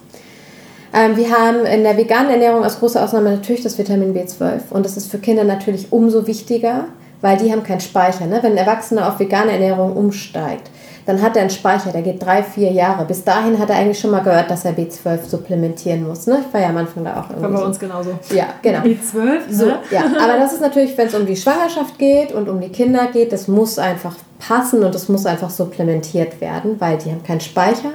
Ähm, 0.93 1.15
wir 1.15 1.31
haben 1.31 1.65
in 1.65 1.83
der 1.83 1.97
veganen 1.97 2.31
Ernährung 2.31 2.63
als 2.63 2.79
große 2.79 3.01
Ausnahme 3.01 3.31
natürlich 3.31 3.63
das 3.63 3.77
Vitamin 3.77 4.13
B12 4.13 4.71
und 4.71 4.85
das 4.85 4.97
ist 4.97 5.09
für 5.09 5.19
Kinder 5.19 5.45
natürlich 5.45 5.91
umso 5.91 6.27
wichtiger, 6.27 6.85
weil 7.21 7.37
die 7.37 7.51
haben 7.51 7.63
keinen 7.63 7.79
Speicher. 7.79 8.25
Ne? 8.25 8.39
Wenn 8.41 8.51
ein 8.51 8.57
Erwachsener 8.57 9.07
auf 9.07 9.19
vegane 9.19 9.53
Ernährung 9.53 9.95
umsteigt, 9.95 10.69
dann 11.05 11.22
hat 11.22 11.36
er 11.36 11.41
einen 11.41 11.50
Speicher, 11.50 11.91
der 11.91 12.01
geht 12.01 12.24
drei, 12.24 12.43
vier 12.43 12.72
Jahre. 12.72 13.05
Bis 13.05 13.24
dahin 13.24 13.60
hat 13.60 13.69
er 13.69 13.77
eigentlich 13.77 14.00
schon 14.00 14.12
mal 14.12 14.22
gehört, 14.22 14.50
dass 14.50 14.65
er 14.65 14.74
B12 14.74 15.25
supplementieren 15.27 16.07
muss. 16.07 16.27
Ne? 16.27 16.43
Ich 16.48 16.53
war 16.53 16.62
ja 16.62 16.69
am 16.69 16.77
Anfang 16.77 17.03
da 17.03 17.19
auch 17.19 17.29
irgendwie. 17.29 17.43
War 17.43 17.51
bei 17.51 17.57
so. 17.57 17.65
uns 17.65 17.79
genauso. 17.79 18.10
Ja, 18.33 18.45
genau. 18.62 18.79
B12? 18.79 19.39
So, 19.50 19.65
ne? 19.65 19.79
ja. 19.91 20.03
Aber 20.22 20.38
das 20.39 20.53
ist 20.53 20.62
natürlich, 20.62 20.98
wenn 20.98 21.07
es 21.07 21.15
um 21.15 21.25
die 21.25 21.36
Schwangerschaft 21.36 21.98
geht 21.98 22.31
und 22.31 22.48
um 22.48 22.62
die 22.62 22.69
Kinder 22.69 23.07
geht, 23.12 23.31
das 23.31 23.48
muss 23.48 23.77
einfach 23.79 24.15
passen 24.39 24.83
und 24.83 24.93
das 24.95 25.10
muss 25.10 25.25
einfach 25.25 25.50
supplementiert 25.50 26.39
werden, 26.41 26.79
weil 26.79 26.98
die 26.98 27.12
haben 27.12 27.24
keinen 27.24 27.41
Speicher. 27.41 27.91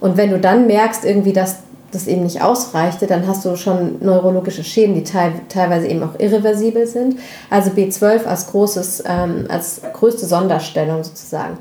Und 0.00 0.16
wenn 0.16 0.30
du 0.30 0.38
dann 0.38 0.66
merkst, 0.66 1.04
irgendwie, 1.04 1.32
dass 1.32 1.58
das 1.92 2.06
eben 2.06 2.22
nicht 2.22 2.42
ausreichte, 2.42 3.06
dann 3.06 3.26
hast 3.26 3.44
du 3.44 3.56
schon 3.56 3.96
neurologische 4.00 4.62
Schäden, 4.62 4.94
die 4.94 5.04
teilweise 5.04 5.88
eben 5.88 6.02
auch 6.02 6.18
irreversibel 6.18 6.86
sind. 6.86 7.18
Also 7.48 7.70
B12 7.70 8.24
als 8.26 8.46
großes, 8.48 9.04
ähm, 9.06 9.46
als 9.48 9.80
größte 9.92 10.26
Sonderstellung 10.26 11.02
sozusagen. 11.02 11.58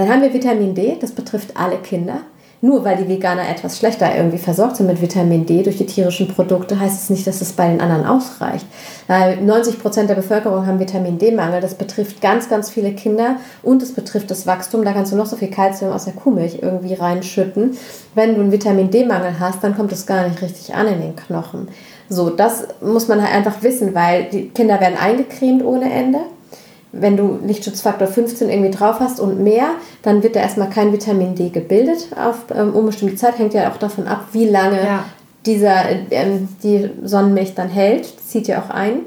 Dann 0.00 0.08
haben 0.08 0.22
wir 0.22 0.32
Vitamin 0.32 0.74
D, 0.74 0.96
das 0.98 1.12
betrifft 1.12 1.58
alle 1.58 1.76
Kinder. 1.76 2.22
nur 2.62 2.84
weil 2.84 2.96
die 2.96 3.08
Veganer 3.08 3.48
etwas 3.48 3.78
schlechter 3.78 4.14
irgendwie 4.14 4.38
versorgt 4.38 4.76
sind 4.76 4.86
mit 4.86 5.00
Vitamin 5.00 5.46
D 5.46 5.62
durch 5.62 5.78
die 5.78 5.86
tierischen 5.86 6.28
Produkte, 6.28 6.78
heißt 6.78 7.02
es 7.02 7.10
nicht, 7.10 7.26
dass 7.26 7.40
es 7.40 7.52
bei 7.52 7.68
den 7.68 7.80
anderen 7.80 8.04
ausreicht. 8.04 8.66
Weil 9.06 9.40
90 9.40 9.80
Prozent 9.80 10.10
der 10.10 10.14
Bevölkerung 10.14 10.66
haben 10.66 10.78
Vitamin 10.78 11.18
D-Mangel. 11.18 11.60
Das 11.60 11.74
betrifft 11.74 12.20
ganz, 12.20 12.48
ganz 12.48 12.70
viele 12.70 12.92
Kinder 12.92 13.36
und 13.62 13.82
es 13.82 13.94
betrifft 13.94 14.30
das 14.30 14.46
Wachstum. 14.46 14.84
Da 14.84 14.92
kannst 14.92 15.12
du 15.12 15.16
noch 15.16 15.26
so 15.26 15.36
viel 15.36 15.50
Kalzium 15.50 15.90
aus 15.90 16.04
der 16.04 16.12
Kuhmilch 16.12 16.58
irgendwie 16.60 16.94
reinschütten. 16.94 17.76
Wenn 18.14 18.34
du 18.34 18.42
einen 18.42 18.52
Vitamin 18.52 18.90
D-Mangel 18.90 19.40
hast, 19.40 19.64
dann 19.64 19.74
kommt 19.74 19.92
es 19.92 20.06
gar 20.06 20.28
nicht 20.28 20.42
richtig 20.42 20.74
an 20.74 20.86
in 20.86 21.00
den 21.00 21.16
Knochen. 21.16 21.68
So, 22.10 22.28
das 22.28 22.66
muss 22.82 23.08
man 23.08 23.22
halt 23.22 23.34
einfach 23.34 23.62
wissen, 23.62 23.94
weil 23.94 24.24
die 24.24 24.48
Kinder 24.48 24.80
werden 24.80 24.98
eingecremt 24.98 25.64
ohne 25.64 25.90
Ende 25.90 26.18
wenn 26.92 27.16
du 27.16 27.38
Lichtschutzfaktor 27.44 28.08
15 28.08 28.48
irgendwie 28.48 28.70
drauf 28.70 29.00
hast 29.00 29.20
und 29.20 29.42
mehr, 29.42 29.70
dann 30.02 30.22
wird 30.22 30.36
da 30.36 30.40
erstmal 30.40 30.70
kein 30.70 30.92
Vitamin 30.92 31.34
D 31.34 31.50
gebildet 31.50 32.08
auf 32.16 32.44
ähm, 32.54 32.74
unbestimmte 32.74 33.16
Zeit. 33.16 33.38
Hängt 33.38 33.54
ja 33.54 33.70
auch 33.70 33.76
davon 33.76 34.06
ab, 34.06 34.26
wie 34.32 34.46
lange 34.46 34.78
ja. 34.78 35.04
dieser, 35.46 35.88
ähm, 36.10 36.48
die 36.62 36.90
Sonnenmilch 37.02 37.54
dann 37.54 37.68
hält. 37.68 38.16
Das 38.16 38.28
zieht 38.28 38.48
ja 38.48 38.60
auch 38.60 38.70
ein. 38.70 39.00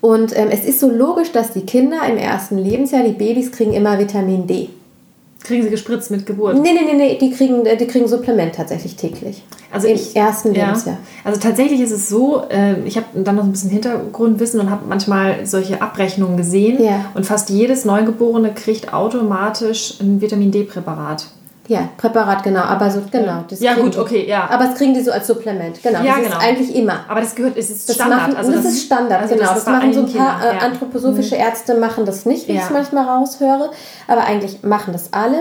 Und 0.00 0.36
ähm, 0.36 0.48
es 0.50 0.64
ist 0.64 0.78
so 0.78 0.88
logisch, 0.88 1.32
dass 1.32 1.52
die 1.52 1.66
Kinder 1.66 1.98
im 2.08 2.16
ersten 2.16 2.56
Lebensjahr, 2.56 3.02
die 3.02 3.12
Babys 3.12 3.50
kriegen 3.50 3.72
immer 3.72 3.98
Vitamin 3.98 4.46
D. 4.46 4.70
Kriegen 5.44 5.62
sie 5.62 5.70
gespritzt 5.70 6.10
mit 6.10 6.26
Geburt? 6.26 6.60
Nee, 6.60 6.72
nee, 6.72 6.84
nee, 6.84 6.96
nee. 6.96 7.18
Die 7.18 7.30
kriegen, 7.30 7.64
die 7.64 7.86
kriegen 7.86 8.08
Supplement 8.08 8.54
tatsächlich 8.54 8.96
täglich. 8.96 9.44
Also 9.70 9.86
Im 9.86 9.94
ich, 9.94 10.16
ersten 10.16 10.52
ja. 10.54 10.66
Lebensjahr. 10.66 10.98
Also 11.24 11.40
tatsächlich 11.40 11.80
ist 11.80 11.92
es 11.92 12.08
so, 12.08 12.42
äh, 12.48 12.80
ich 12.84 12.96
habe 12.96 13.06
dann 13.14 13.36
noch 13.36 13.44
ein 13.44 13.52
bisschen 13.52 13.70
Hintergrundwissen 13.70 14.58
und 14.60 14.70
habe 14.70 14.86
manchmal 14.88 15.46
solche 15.46 15.80
Abrechnungen 15.80 16.36
gesehen. 16.36 16.82
Ja. 16.82 17.04
Und 17.14 17.24
fast 17.24 17.50
jedes 17.50 17.84
Neugeborene 17.84 18.52
kriegt 18.52 18.92
automatisch 18.92 19.94
ein 20.00 20.20
Vitamin 20.20 20.50
D-Präparat. 20.50 21.26
Ja, 21.68 21.88
Präparat, 21.98 22.42
genau. 22.42 22.62
Aber 22.62 22.90
so, 22.90 23.02
genau. 23.10 23.44
Das 23.48 23.60
Ja, 23.60 23.74
kriegen 23.74 23.84
gut, 23.86 23.94
die. 23.94 23.98
okay, 24.00 24.26
ja. 24.26 24.48
Aber 24.50 24.64
das 24.64 24.74
kriegen 24.76 24.94
die 24.94 25.00
so 25.02 25.12
als 25.12 25.26
Supplement. 25.26 25.80
Genau. 25.82 26.00
Ja, 26.02 26.14
das 26.16 26.24
genau. 26.24 26.38
ist 26.38 26.42
eigentlich 26.42 26.74
immer. 26.74 27.04
Aber 27.08 27.20
das 27.20 27.34
gehört, 27.34 27.56
es 27.56 27.70
ist 27.70 27.88
Das, 27.88 27.96
Standard. 27.96 28.20
machen, 28.22 28.36
also 28.36 28.52
das, 28.52 28.64
ist 28.64 28.82
Standard, 28.84 29.20
also 29.22 29.34
genau. 29.34 29.46
das 29.46 29.64
Das, 29.64 29.66
machen 29.66 29.92
so 29.92 30.00
ein 30.00 30.06
paar 30.12 30.38
Kindern, 30.40 30.54
äh, 30.54 30.56
ja. 30.56 30.62
anthroposophische 30.66 31.36
Ärzte 31.36 31.74
machen 31.76 32.04
das 32.06 32.24
nicht, 32.26 32.48
wie 32.48 32.52
ich 32.52 32.58
Ja. 32.58 32.64
es 32.64 32.70
manchmal 32.70 33.04
raushöre. 33.06 33.70
Aber 34.06 34.24
eigentlich 34.24 34.62
machen 34.62 34.92
das 34.92 35.12
alle. 35.12 35.38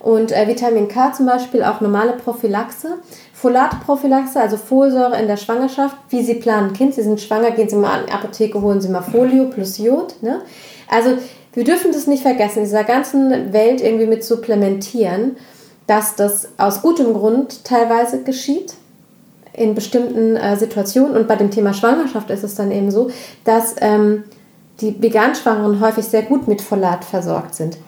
Und 0.00 0.32
äh, 0.32 0.46
Vitamin 0.48 0.88
K 0.88 1.12
zum 1.12 1.26
Beispiel 1.26 1.62
auch 1.62 1.80
normale 1.80 2.12
Prophylaxe. 2.14 2.94
Folatprophylaxe, 3.34 4.40
also 4.40 4.56
Folsäure 4.56 5.20
in 5.20 5.28
der 5.28 5.36
Schwangerschaft. 5.36 5.96
Wie 6.08 6.22
Sie 6.22 6.34
planen, 6.34 6.72
Kind, 6.72 6.94
Sie 6.94 7.02
sind 7.02 7.20
schwanger, 7.20 7.50
gehen 7.52 7.68
Sie 7.68 7.76
mal 7.76 8.00
in 8.00 8.06
die 8.06 8.12
Apotheke, 8.12 8.60
holen 8.60 8.80
Sie 8.80 8.88
mal 8.88 9.02
Folio 9.02 9.44
plus 9.46 9.78
Jod. 9.78 10.14
Ne? 10.22 10.40
Also 10.90 11.10
wir 11.52 11.64
dürfen 11.64 11.92
das 11.92 12.06
nicht 12.06 12.22
vergessen, 12.22 12.58
in 12.58 12.64
dieser 12.64 12.84
ganzen 12.84 13.52
Welt 13.52 13.80
irgendwie 13.80 14.06
mit 14.06 14.24
supplementieren, 14.24 15.36
dass 15.88 16.14
das 16.14 16.48
aus 16.58 16.82
gutem 16.82 17.14
Grund 17.14 17.64
teilweise 17.64 18.22
geschieht 18.22 18.74
in 19.54 19.74
bestimmten 19.74 20.36
äh, 20.36 20.56
Situationen. 20.56 21.16
Und 21.16 21.26
bei 21.26 21.34
dem 21.34 21.50
Thema 21.50 21.74
Schwangerschaft 21.74 22.30
ist 22.30 22.44
es 22.44 22.54
dann 22.54 22.70
eben 22.70 22.92
so, 22.92 23.10
dass 23.44 23.74
ähm, 23.80 24.22
die 24.80 25.02
Veganschwangeren 25.02 25.80
häufig 25.80 26.04
sehr 26.04 26.22
gut 26.22 26.46
mit 26.46 26.60
Folat 26.60 27.04
versorgt 27.04 27.54
sind. 27.54 27.78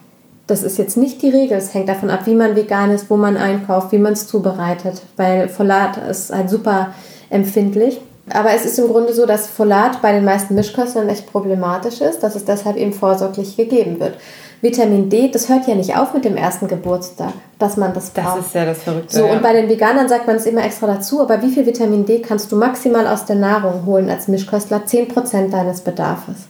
Das 0.47 0.65
ist 0.65 0.79
jetzt 0.79 0.97
nicht 0.97 1.23
die 1.23 1.29
Regel. 1.29 1.59
Es 1.59 1.75
hängt 1.75 1.89
davon 1.89 2.11
ab, 2.11 2.23
wie 2.25 2.35
man 2.35 2.57
vegan 2.57 2.91
ist, 2.91 3.09
wo 3.09 3.17
man 3.17 3.37
einkauft, 3.37 3.93
wie 3.93 3.99
man 3.99 4.15
es 4.15 4.27
zubereitet. 4.27 5.03
Weil 5.17 5.49
Folat 5.49 5.99
ist 6.09 6.33
halt 6.33 6.51
super 6.51 6.95
empfindlich. 7.29 8.01
Aber 8.33 8.53
es 8.53 8.65
ist 8.65 8.79
im 8.79 8.89
Grunde 8.89 9.13
so, 9.13 9.27
dass 9.27 9.47
Folat 9.47 10.01
bei 10.01 10.13
den 10.13 10.25
meisten 10.25 10.55
Mischköstlern 10.55 11.09
echt 11.09 11.31
problematisch 11.31 12.01
ist, 12.01 12.21
dass 12.21 12.35
es 12.35 12.45
deshalb 12.47 12.77
eben 12.77 12.95
vorsorglich 12.95 13.57
gegeben 13.57 14.01
wird. 14.01 14.17
Vitamin 14.63 15.09
D, 15.09 15.31
das 15.31 15.49
hört 15.49 15.67
ja 15.67 15.75
nicht 15.75 15.97
auf 15.97 16.13
mit 16.13 16.25
dem 16.25 16.37
ersten 16.37 16.69
Geburtstag, 16.69 17.33
dass 17.59 17.79
man 17.79 17.95
das 17.95 18.11
braucht. 18.11 18.39
Das 18.39 18.47
ist 18.47 18.55
ja 18.55 18.67
das 18.67 18.83
Verrückte. 18.83 19.17
So, 19.17 19.25
ja. 19.25 19.33
und 19.33 19.43
bei 19.43 19.55
den 19.55 19.69
Veganern 19.69 20.09
sagt 20.09 20.27
man 20.27 20.37
es 20.37 20.45
immer 20.45 20.63
extra 20.65 20.87
dazu, 20.87 21.23
aber 21.23 21.41
wie 21.41 21.51
viel 21.51 21.65
Vitamin 21.65 22.05
D 22.05 22.21
kannst 22.21 22.53
du 22.53 22.57
maximal 22.57 23.07
aus 23.07 23.25
der 23.25 23.37
Nahrung 23.37 23.87
holen 23.87 24.11
als 24.11 24.29
Mischköstler? 24.29 24.83
10% 24.87 25.51
deines 25.51 25.81
Bedarfs. 25.81 26.47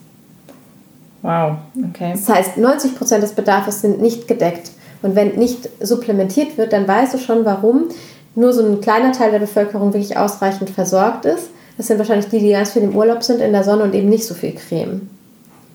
Wow, 1.23 1.59
okay. 1.90 2.12
Das 2.12 2.29
heißt, 2.29 2.57
90% 2.57 3.18
des 3.18 3.33
Bedarfs 3.33 3.83
sind 3.83 4.01
nicht 4.01 4.27
gedeckt. 4.27 4.73
Und 5.03 5.14
wenn 5.14 5.37
nicht 5.37 5.68
supplementiert 5.81 6.59
wird, 6.59 6.73
dann 6.73 6.88
weißt 6.88 7.14
du 7.14 7.18
schon, 7.18 7.44
warum 7.44 7.88
nur 8.35 8.53
so 8.53 8.64
ein 8.64 8.81
kleiner 8.81 9.12
Teil 9.12 9.31
der 9.31 9.38
Bevölkerung 9.38 9.92
wirklich 9.92 10.16
ausreichend 10.16 10.70
versorgt 10.70 11.25
ist. 11.27 11.51
Das 11.77 11.87
sind 11.87 11.99
wahrscheinlich 11.99 12.29
die, 12.29 12.40
die 12.40 12.51
ganz 12.51 12.73
viel 12.73 12.83
im 12.83 12.96
Urlaub 12.96 13.23
sind 13.23 13.40
in 13.40 13.53
der 13.53 13.64
Sonne 13.64 13.85
und 13.85 13.94
eben 13.94 14.09
nicht 14.09 14.27
so 14.27 14.35
viel 14.35 14.53
Creme. 14.53 15.09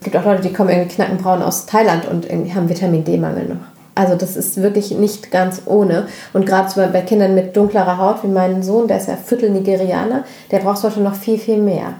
Es 0.00 0.04
gibt 0.04 0.16
auch 0.16 0.24
Leute, 0.24 0.42
die 0.42 0.52
kommen 0.52 0.70
irgendwie 0.70 0.94
knackenbraun 0.94 1.42
aus 1.42 1.66
Thailand 1.66 2.06
und 2.06 2.28
irgendwie 2.30 2.54
haben 2.54 2.68
Vitamin 2.68 3.04
D-Mangel 3.04 3.48
noch. 3.48 3.56
Also 3.94 4.14
das 4.14 4.36
ist 4.36 4.60
wirklich 4.62 4.90
nicht 4.92 5.30
ganz 5.30 5.62
ohne. 5.64 6.06
Und 6.34 6.44
gerade 6.44 6.68
so 6.68 6.82
bei 6.92 7.00
Kindern 7.00 7.34
mit 7.34 7.56
dunklerer 7.56 7.96
Haut, 7.98 8.22
wie 8.22 8.28
mein 8.28 8.62
Sohn, 8.62 8.86
der 8.88 8.98
ist 8.98 9.08
ja 9.08 9.16
Viertel 9.16 9.50
Nigerianer, 9.50 10.24
der 10.50 10.58
braucht 10.58 10.82
heute 10.82 11.00
noch 11.00 11.14
viel, 11.14 11.38
viel 11.38 11.56
mehr. 11.56 11.94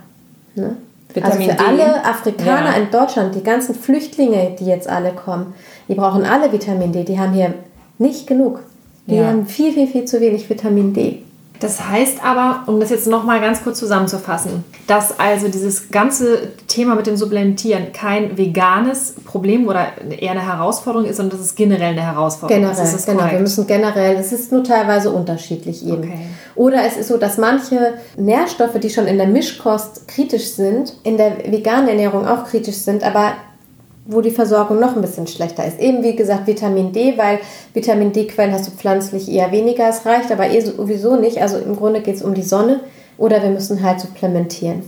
Ne? 0.55 0.77
Vitamin 1.15 1.51
also 1.51 1.51
für 1.51 1.57
D. 1.57 1.65
alle 1.83 2.05
Afrikaner 2.05 2.77
Ja. 2.77 2.83
in 2.83 2.91
Deutschland, 2.91 3.35
die 3.35 3.43
ganzen 3.43 3.75
Flüchtlinge, 3.75 4.55
die 4.61 4.67
jetzt 4.67 4.89
alle 4.89 5.13
kommen, 5.13 5.55
die 5.89 5.95
brauchen 5.95 6.25
alle 6.27 6.53
Vitamin 6.53 6.93
D. 6.93 7.03
Die 7.05 7.19
haben 7.19 7.33
hier 7.33 7.55
nicht 7.99 8.27
genug. 8.27 8.61
Die 9.07 9.17
Ja. 9.17 9.29
haben 9.29 9.47
viel, 9.47 9.73
viel, 9.73 9.87
viel 9.87 10.05
zu 10.05 10.21
wenig 10.21 10.51
Vitamin 10.51 10.93
D. 10.93 11.23
Das 11.61 11.89
heißt 11.89 12.25
aber, 12.25 12.65
um 12.67 12.81
das 12.81 12.91
jetzt 12.91 13.07
nochmal 13.07 13.41
ganz 13.41 13.63
kurz 13.63 13.79
zusammenzufassen, 13.79 14.65
dass 14.87 15.19
also 15.19 15.49
dieses 15.49 15.91
ganze 15.91 16.53
Thema 16.67 16.95
mit 16.95 17.07
dem 17.07 17.17
Supplementieren 17.17 17.93
kein 17.93 18.37
veganes 18.37 19.15
Problem 19.25 19.67
oder 19.67 19.89
eher 20.19 20.33
eine 20.33 20.47
Herausforderung 20.47 21.09
ist, 21.09 21.17
sondern 21.17 21.39
dass 21.39 21.47
es 21.47 21.55
generell 21.55 21.93
eine 21.93 22.03
Herausforderung 22.03 22.63
Generell, 22.63 22.85
ist. 22.85 22.95
Ist 22.95 23.07
das 23.09 23.17
genau. 23.17 23.31
Wir 23.31 23.39
müssen 23.39 23.67
generell, 23.67 24.17
es 24.17 24.33
ist 24.33 24.53
nur 24.53 24.65
teilweise 24.65 25.11
unterschiedlich 25.11 25.85
eben. 25.87 26.05
Okay. 26.05 26.19
Oder 26.55 26.85
es 26.87 26.97
ist 26.97 27.09
so, 27.09 27.17
dass 27.17 27.39
manche 27.39 27.95
Nährstoffe, 28.17 28.79
die 28.81 28.91
schon 28.91 29.07
in 29.07 29.19
der 29.19 29.27
Mischkost 29.27 30.09
kritisch 30.09 30.53
sind, 30.53 30.95
in 31.03 31.17
der 31.17 31.39
veganen 31.51 31.89
Ernährung 31.89 32.27
auch 32.27 32.45
kritisch 32.45 32.77
sind, 32.77 33.03
aber 33.05 33.33
wo 34.07 34.21
die 34.21 34.31
Versorgung 34.31 34.81
noch 34.81 34.95
ein 34.95 35.03
bisschen 35.03 35.27
schlechter 35.27 35.67
ist. 35.67 35.81
Eben 35.81 36.03
wie 36.03 36.17
gesagt 36.17 36.47
Vitamin 36.47 36.93
D, 36.93 37.19
weil 37.19 37.41
Vitamin 37.75 38.13
D-Quellen 38.13 38.53
hast 38.53 38.67
du 38.67 38.71
pflanzlich 38.71 39.31
eher 39.31 39.53
weniger, 39.53 39.89
es 39.89 40.07
reicht 40.07 40.31
aber 40.31 40.49
eh 40.49 40.61
sowieso 40.61 41.17
nicht. 41.17 41.41
Also 41.41 41.59
im 41.59 41.77
Grunde 41.77 42.01
geht 42.01 42.17
es 42.17 42.23
um 42.23 42.35
die 42.35 42.43
Sonne 42.43 42.81
oder 43.19 43.43
wir 43.43 43.51
müssen 43.51 43.83
halt 43.83 44.01
supplementieren 44.01 44.83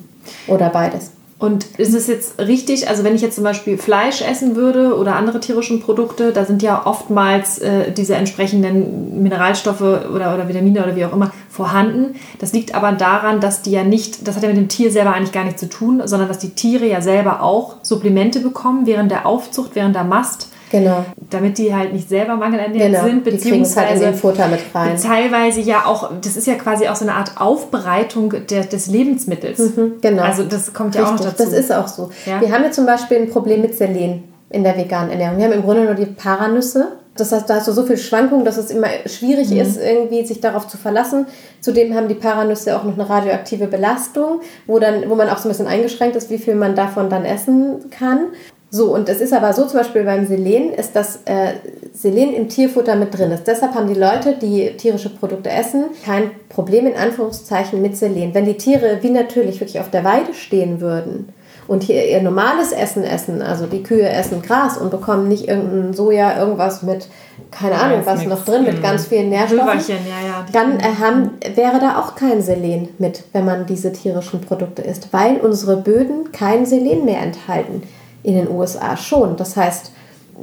oder 0.47 0.69
beides. 0.71 1.11
Und 1.39 1.79
ist 1.79 1.95
es 1.95 2.09
jetzt 2.09 2.41
richtig, 2.41 2.89
also 2.89 3.05
wenn 3.05 3.15
ich 3.15 3.23
jetzt 3.23 3.37
zum 3.37 3.45
Beispiel 3.45 3.79
Fleisch 3.79 4.23
essen 4.23 4.57
würde 4.57 4.97
oder 4.97 5.15
andere 5.15 5.39
tierischen 5.39 5.81
Produkte, 5.81 6.33
da 6.33 6.45
sind 6.45 6.63
ja 6.63 6.85
oftmals 6.85 7.59
äh, 7.59 7.93
diese 7.93 8.17
entsprechenden 8.17 9.23
Mineralstoffe 9.23 9.81
oder, 9.81 10.35
oder 10.35 10.49
Vitamine 10.49 10.83
oder 10.83 10.97
wie 10.97 11.05
auch 11.05 11.13
immer 11.13 11.31
vorhanden. 11.49 12.17
Das 12.41 12.53
liegt 12.53 12.75
aber 12.75 12.91
daran, 12.91 13.41
dass 13.41 13.63
die 13.63 13.71
ja 13.71 13.85
nicht, 13.85 14.27
das 14.27 14.35
hat 14.35 14.43
ja 14.43 14.49
mit 14.49 14.59
dem 14.59 14.69
Tier 14.69 14.91
selber 14.91 15.15
eigentlich 15.15 15.31
gar 15.31 15.45
nichts 15.45 15.61
zu 15.61 15.69
tun, 15.69 16.03
sondern 16.07 16.27
dass 16.27 16.41
die 16.41 16.51
Tiere 16.51 16.87
ja 16.87 17.01
selber 17.01 17.41
auch 17.41 17.77
Supplemente 17.83 18.41
bekommen 18.41 18.87
während 18.87 19.13
der 19.13 19.25
Aufzucht, 19.25 19.77
während 19.77 19.95
der 19.95 20.05
Mast, 20.05 20.49
Genau. 20.71 21.05
damit 21.31 21.59
die 21.59 21.75
halt 21.75 21.93
nicht 21.93 22.09
selber 22.09 22.37
mangelernährt 22.37 22.93
Genau. 22.93 23.05
sind, 23.05 23.27
die 23.27 23.37
kriegen 23.39 23.63
es 23.63 23.77
halt 23.77 23.91
in 23.91 23.95
beziehungsweise 23.99 24.05
den 24.05 24.15
Futter 24.15 24.49
mit 24.49 24.61
rein. 24.75 24.97
teilweise 25.01 25.61
ja 25.61 25.85
auch, 25.87 26.11
das 26.21 26.37
ist 26.37 26.47
ja 26.47 26.55
quasi 26.55 26.89
auch 26.89 26.97
so 26.97 27.05
eine 27.05 27.15
Art 27.15 27.33
Aufbereitung 27.41 28.35
der, 28.49 28.65
des 28.65 28.87
Lebensmittels. 28.89 29.61
genau. 30.01 30.23
Also 30.23 30.45
das 30.45 30.73
kommt 30.73 30.95
ja 30.95 31.03
auch 31.05 31.13
noch 31.13 31.21
Richtig, 31.21 31.33
dazu. 31.37 31.51
das 31.51 31.53
ist 31.59 31.73
auch 31.73 31.89
so. 31.89 32.11
Ja. 32.27 32.41
Wir 32.41 32.53
haben 32.53 32.65
ja 32.65 32.71
zum 32.71 32.87
Beispiel 32.87 33.19
ein 33.19 33.31
Problem 33.31 33.61
mit 33.63 33.77
Selen 33.77 34.25
in 34.51 34.65
der 34.65 34.77
veganen 34.77 35.11
Ernährung. 35.11 35.37
Wir 35.39 35.45
haben 35.45 35.53
im 35.53 35.63
Grunde 35.63 35.85
nur 35.85 35.95
die 35.95 36.07
Paranüsse. 36.07 36.89
Das 37.17 37.33
heißt, 37.33 37.51
da 37.51 37.57
hast 37.57 37.67
du 37.67 37.73
so 37.73 37.83
viel 37.85 37.97
Schwankung, 37.99 38.45
dass 38.45 38.57
es 38.59 38.71
immer 38.71 38.87
schwierig 39.07 39.51
Mhm. 39.51 39.59
ist, 39.59 39.77
irgendwie 39.77 40.25
sich 40.25 40.41
darauf 40.41 40.69
zu 40.69 40.79
verlassen. 40.79 41.27
Zudem 41.61 41.95
haben 41.97 42.07
die 42.07 42.15
Paranüsse 42.15 42.77
auch 42.79 42.85
noch 42.85 42.95
eine 42.95 43.09
radioaktive 43.11 43.67
Belastung, 43.67 44.41
wo, 44.69 44.79
dann, 44.79 45.11
wo 45.11 45.17
man 45.17 45.29
auch 45.29 45.39
so 45.39 45.49
ein 45.49 45.51
bisschen 45.51 45.67
eingeschränkt 45.67 46.15
ist, 46.15 46.31
wie 46.31 46.39
viel 46.39 46.55
man 46.55 46.77
davon 46.77 47.11
dann 47.11 47.25
essen 47.25 47.91
kann. 47.91 48.27
So, 48.71 48.95
und 48.95 49.09
es 49.09 49.21
ist 49.21 49.33
aber 49.33 49.55
so, 49.55 49.65
zum 49.65 49.79
Beispiel 49.81 50.05
beim 50.05 50.27
Selen, 50.27 50.73
ist 50.75 50.95
dass 50.95 51.21
äh, 51.25 51.53
Selen 51.95 52.35
im 52.35 52.49
Tierfutter 52.51 52.97
mit 52.97 53.17
drin 53.17 53.31
ist. 53.31 53.47
Deshalb 53.47 53.75
haben 53.75 53.89
die 53.89 53.99
Leute, 53.99 54.35
die 54.41 54.77
tierische 54.77 55.09
Produkte 55.09 55.49
essen, 55.51 55.85
kein 56.05 56.31
Problem 56.51 56.87
in 56.87 56.95
Anführungszeichen 56.95 57.81
mit 57.81 57.97
Selen. 57.97 58.35
Wenn 58.35 58.45
die 58.45 58.59
Tiere 58.59 58.99
wie 59.01 59.11
natürlich 59.11 59.61
wirklich 59.61 59.81
auf 59.81 59.91
der 59.91 60.05
Weide 60.05 60.35
stehen 60.35 60.83
würden 60.83 61.31
und 61.67 61.83
hier 61.83 62.07
ihr 62.11 62.21
normales 62.21 62.73
Essen 62.73 63.05
essen, 63.05 63.41
also 63.41 63.65
die 63.67 63.83
Kühe 63.83 64.07
essen 64.07 64.43
Gras 64.43 64.77
und 64.77 64.91
bekommen 64.91 65.29
nicht 65.29 65.49
irgendein 65.49 65.95
Soja, 65.95 66.39
irgendwas 66.39 66.83
mit, 66.83 67.09
keine 67.51 67.75
Ja, 67.75 67.81
Ahnung, 67.81 68.03
was 68.05 68.19
nix. 68.19 68.31
noch 68.31 68.45
drin, 68.45 68.65
mit 68.65 68.83
ganz 68.83 69.07
vielen 69.07 69.31
Nährstoffen, 69.31 69.81
ja, 69.89 69.95
ja. 70.27 70.47
dann 70.53 70.79
äh, 70.79 70.83
haben, 71.01 71.31
wäre 71.55 71.81
da 71.81 71.99
auch 71.99 72.17
kein 72.17 72.43
Selen 72.43 72.91
mit, 72.99 73.25
wenn 73.33 73.47
man 73.47 73.65
diese 73.65 73.93
tierischen 73.95 74.43
Produkte 74.43 74.83
isst, 74.83 75.09
weil 75.13 75.39
unsere 75.39 75.79
Böden 75.79 76.33
kein 76.33 76.67
Selen 76.67 77.07
mehr 77.07 77.23
enthalten. 77.23 77.83
In 78.23 78.35
den 78.35 78.51
USA 78.51 78.97
schon. 78.97 79.37
Das 79.37 79.57
heißt, 79.57 79.93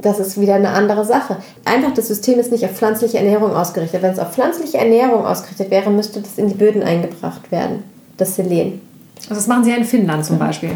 das 0.02 0.20
ist 0.20 0.40
wieder 0.40 0.56
eine 0.56 0.70
andere 0.70 1.06
Sache. 1.06 1.38
Einfach 1.64 1.94
das 1.94 2.08
System 2.08 2.40
ist 2.40 2.52
nicht 2.52 2.66
auf 2.66 2.72
pflanzliche 2.72 3.18
Ernährung 3.18 3.56
ausgerichtet. 3.56 4.02
Wenn 4.02 4.12
es 4.12 4.20
auf 4.20 4.34
pflanzliche 4.34 4.78
Ernährung 4.78 5.26
ausgerichtet 5.26 5.72
wäre, 5.72 5.90
müsste 5.90 6.22
das 6.22 6.38
in 6.38 6.48
die 6.48 6.54
Böden 6.54 6.84
eingebracht 6.84 7.52
werden, 7.52 7.84
das 8.18 8.36
Selen. 8.36 8.82
Also 9.24 9.36
das 9.36 9.48
machen 9.48 9.64
sie 9.64 9.72
ja 9.72 9.78
in 9.78 9.86
Finnland 9.86 10.26
zum 10.26 10.38
Beispiel. 10.38 10.72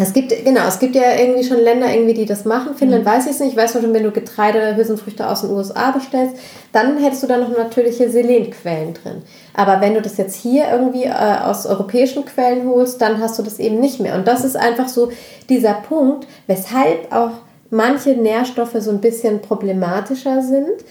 Es 0.00 0.12
gibt, 0.12 0.44
genau, 0.44 0.66
es 0.66 0.78
gibt 0.78 0.94
ja 0.94 1.14
irgendwie 1.18 1.44
schon 1.44 1.58
Länder, 1.58 1.92
irgendwie, 1.92 2.14
die 2.14 2.26
das 2.26 2.44
machen. 2.44 2.74
Finnland 2.74 3.04
mhm. 3.04 3.08
weiß 3.08 3.26
ich 3.26 3.32
es 3.32 3.40
nicht. 3.40 3.52
Ich 3.52 3.56
weiß 3.56 3.72
schon, 3.72 3.92
wenn 3.92 4.02
du 4.02 4.10
Getreide, 4.10 4.76
Hülsenfrüchte 4.76 5.28
aus 5.28 5.42
den 5.42 5.50
USA 5.50 5.90
bestellst, 5.90 6.36
dann 6.72 6.98
hättest 6.98 7.22
du 7.22 7.26
da 7.26 7.36
noch 7.36 7.50
natürliche 7.50 8.08
Selenquellen 8.08 8.94
drin. 8.94 9.22
Aber 9.54 9.80
wenn 9.80 9.94
du 9.94 10.02
das 10.02 10.16
jetzt 10.16 10.36
hier 10.36 10.70
irgendwie 10.70 11.04
äh, 11.04 11.10
aus 11.10 11.66
europäischen 11.66 12.24
Quellen 12.24 12.66
holst, 12.68 13.00
dann 13.00 13.20
hast 13.20 13.38
du 13.38 13.42
das 13.42 13.58
eben 13.58 13.80
nicht 13.80 14.00
mehr. 14.00 14.14
Und 14.14 14.26
das 14.26 14.44
ist 14.44 14.56
einfach 14.56 14.88
so 14.88 15.10
dieser 15.48 15.74
Punkt, 15.74 16.26
weshalb 16.46 17.12
auch 17.12 17.32
manche 17.70 18.10
Nährstoffe 18.10 18.76
so 18.78 18.90
ein 18.90 19.00
bisschen 19.00 19.40
problematischer 19.40 20.42
sind. 20.42 20.84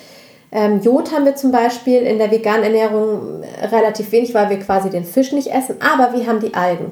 Ähm, 0.52 0.82
Jod 0.82 1.12
haben 1.14 1.26
wir 1.26 1.36
zum 1.36 1.52
Beispiel 1.52 2.02
in 2.02 2.18
der 2.18 2.32
veganen 2.32 2.64
Ernährung 2.64 3.44
relativ 3.72 4.12
wenig, 4.12 4.34
weil 4.34 4.50
wir 4.50 4.60
quasi 4.60 4.90
den 4.90 5.04
Fisch 5.04 5.32
nicht 5.32 5.52
essen, 5.52 5.76
aber 5.80 6.18
wir 6.18 6.26
haben 6.26 6.40
die 6.40 6.54
Algen. 6.54 6.92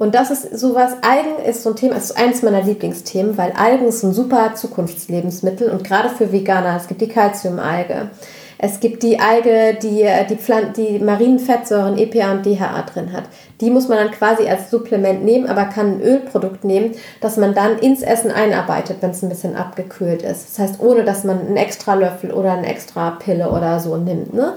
Und 0.00 0.14
das 0.14 0.30
ist 0.30 0.58
sowas, 0.58 0.92
Algen 1.02 1.44
ist 1.46 1.62
so 1.62 1.68
ein 1.68 1.76
Thema, 1.76 1.96
ist 1.96 2.16
eines 2.16 2.40
meiner 2.40 2.62
Lieblingsthemen, 2.62 3.36
weil 3.36 3.52
Algen 3.52 3.86
ist 3.86 4.02
ein 4.02 4.14
super 4.14 4.54
Zukunftslebensmittel 4.54 5.68
und 5.68 5.84
gerade 5.84 6.08
für 6.08 6.32
Veganer, 6.32 6.74
es 6.74 6.88
gibt 6.88 7.02
die 7.02 7.08
Calciumalge, 7.08 8.08
es 8.56 8.80
gibt 8.80 9.02
die 9.02 9.20
Alge, 9.20 9.76
die 9.82 10.08
die, 10.30 10.36
Pflan 10.36 10.72
die 10.72 11.00
marinen 11.00 11.38
Fettsäuren 11.38 11.98
EPA 11.98 12.32
und 12.32 12.46
DHA 12.46 12.80
drin 12.90 13.12
hat. 13.12 13.24
Die 13.60 13.68
muss 13.68 13.88
man 13.88 13.98
dann 13.98 14.10
quasi 14.10 14.48
als 14.48 14.70
Supplement 14.70 15.22
nehmen, 15.22 15.46
aber 15.46 15.66
kann 15.66 15.98
ein 15.98 16.00
Ölprodukt 16.00 16.64
nehmen, 16.64 16.92
das 17.20 17.36
man 17.36 17.52
dann 17.52 17.78
ins 17.78 18.00
Essen 18.00 18.30
einarbeitet, 18.30 19.02
wenn 19.02 19.10
es 19.10 19.22
ein 19.22 19.28
bisschen 19.28 19.54
abgekühlt 19.54 20.22
ist. 20.22 20.48
Das 20.48 20.58
heißt, 20.60 20.80
ohne 20.80 21.04
dass 21.04 21.24
man 21.24 21.40
einen 21.40 21.58
extra 21.58 21.92
Löffel 21.92 22.32
oder 22.32 22.52
eine 22.52 22.68
extra 22.68 23.10
Pille 23.10 23.50
oder 23.50 23.80
so 23.80 23.98
nimmt. 23.98 24.32
Ne? 24.32 24.54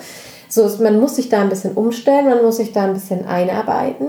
So, 0.47 0.69
man 0.81 1.01
muss 1.01 1.17
sich 1.17 1.27
da 1.27 1.41
ein 1.41 1.49
bisschen 1.49 1.73
umstellen, 1.73 2.29
man 2.29 2.43
muss 2.43 2.57
sich 2.57 2.71
da 2.71 2.85
ein 2.85 2.93
bisschen 2.93 3.27
einarbeiten. 3.27 4.07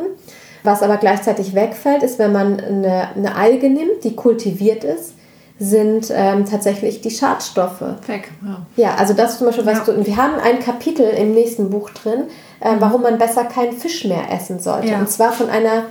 Was 0.65 0.83
aber 0.83 0.97
gleichzeitig 0.97 1.55
wegfällt, 1.55 2.03
ist, 2.03 2.19
wenn 2.19 2.33
man 2.33 2.59
eine, 2.59 3.09
eine 3.15 3.37
Alge 3.37 3.69
nimmt, 3.69 4.03
die 4.03 4.17
kultiviert 4.17 4.83
ist, 4.83 5.13
sind 5.59 6.11
ähm, 6.11 6.47
tatsächlich 6.47 7.03
die 7.03 7.11
Schadstoffe. 7.11 7.83
Weg, 8.07 8.31
ja. 8.43 8.67
Ja, 8.77 8.95
also 8.97 9.15
das 9.15 9.39
zum 9.39 9.47
Beispiel, 9.47 9.67
was 9.67 9.87
ja. 9.87 9.93
du, 9.93 10.05
wir 10.05 10.17
haben 10.17 10.35
ein 10.43 10.59
Kapitel 10.59 11.07
im 11.07 11.33
nächsten 11.33 11.71
Buch 11.71 11.91
drin, 11.91 12.25
äh, 12.61 12.75
mhm. 12.75 12.81
warum 12.81 13.03
man 13.03 13.19
besser 13.19 13.45
keinen 13.45 13.73
Fisch 13.73 14.05
mehr 14.05 14.33
essen 14.33 14.59
sollte. 14.59 14.89
Ja. 14.89 14.99
Und 14.99 15.11
zwar 15.11 15.33
von 15.33 15.51
einer 15.51 15.85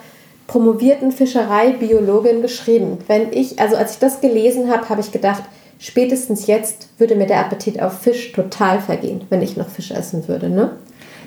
promovierten 0.47 1.11
Fischereibiologin 1.11 2.41
geschrieben. 2.41 2.97
Wenn 3.07 3.31
ich, 3.31 3.59
also 3.59 3.75
als 3.77 3.93
ich 3.93 3.99
das 3.99 4.21
gelesen 4.21 4.71
habe, 4.71 4.89
habe 4.89 5.01
ich 5.01 5.11
gedacht, 5.11 5.43
spätestens 5.79 6.47
jetzt 6.47 6.89
würde 6.97 7.15
mir 7.15 7.27
der 7.27 7.39
Appetit 7.39 7.81
auf 7.81 7.99
Fisch 8.01 8.31
total 8.33 8.81
vergehen, 8.81 9.21
wenn 9.29 9.41
ich 9.41 9.55
noch 9.55 9.69
Fisch 9.69 9.91
essen 9.91 10.27
würde. 10.27 10.49
Ne? 10.49 10.71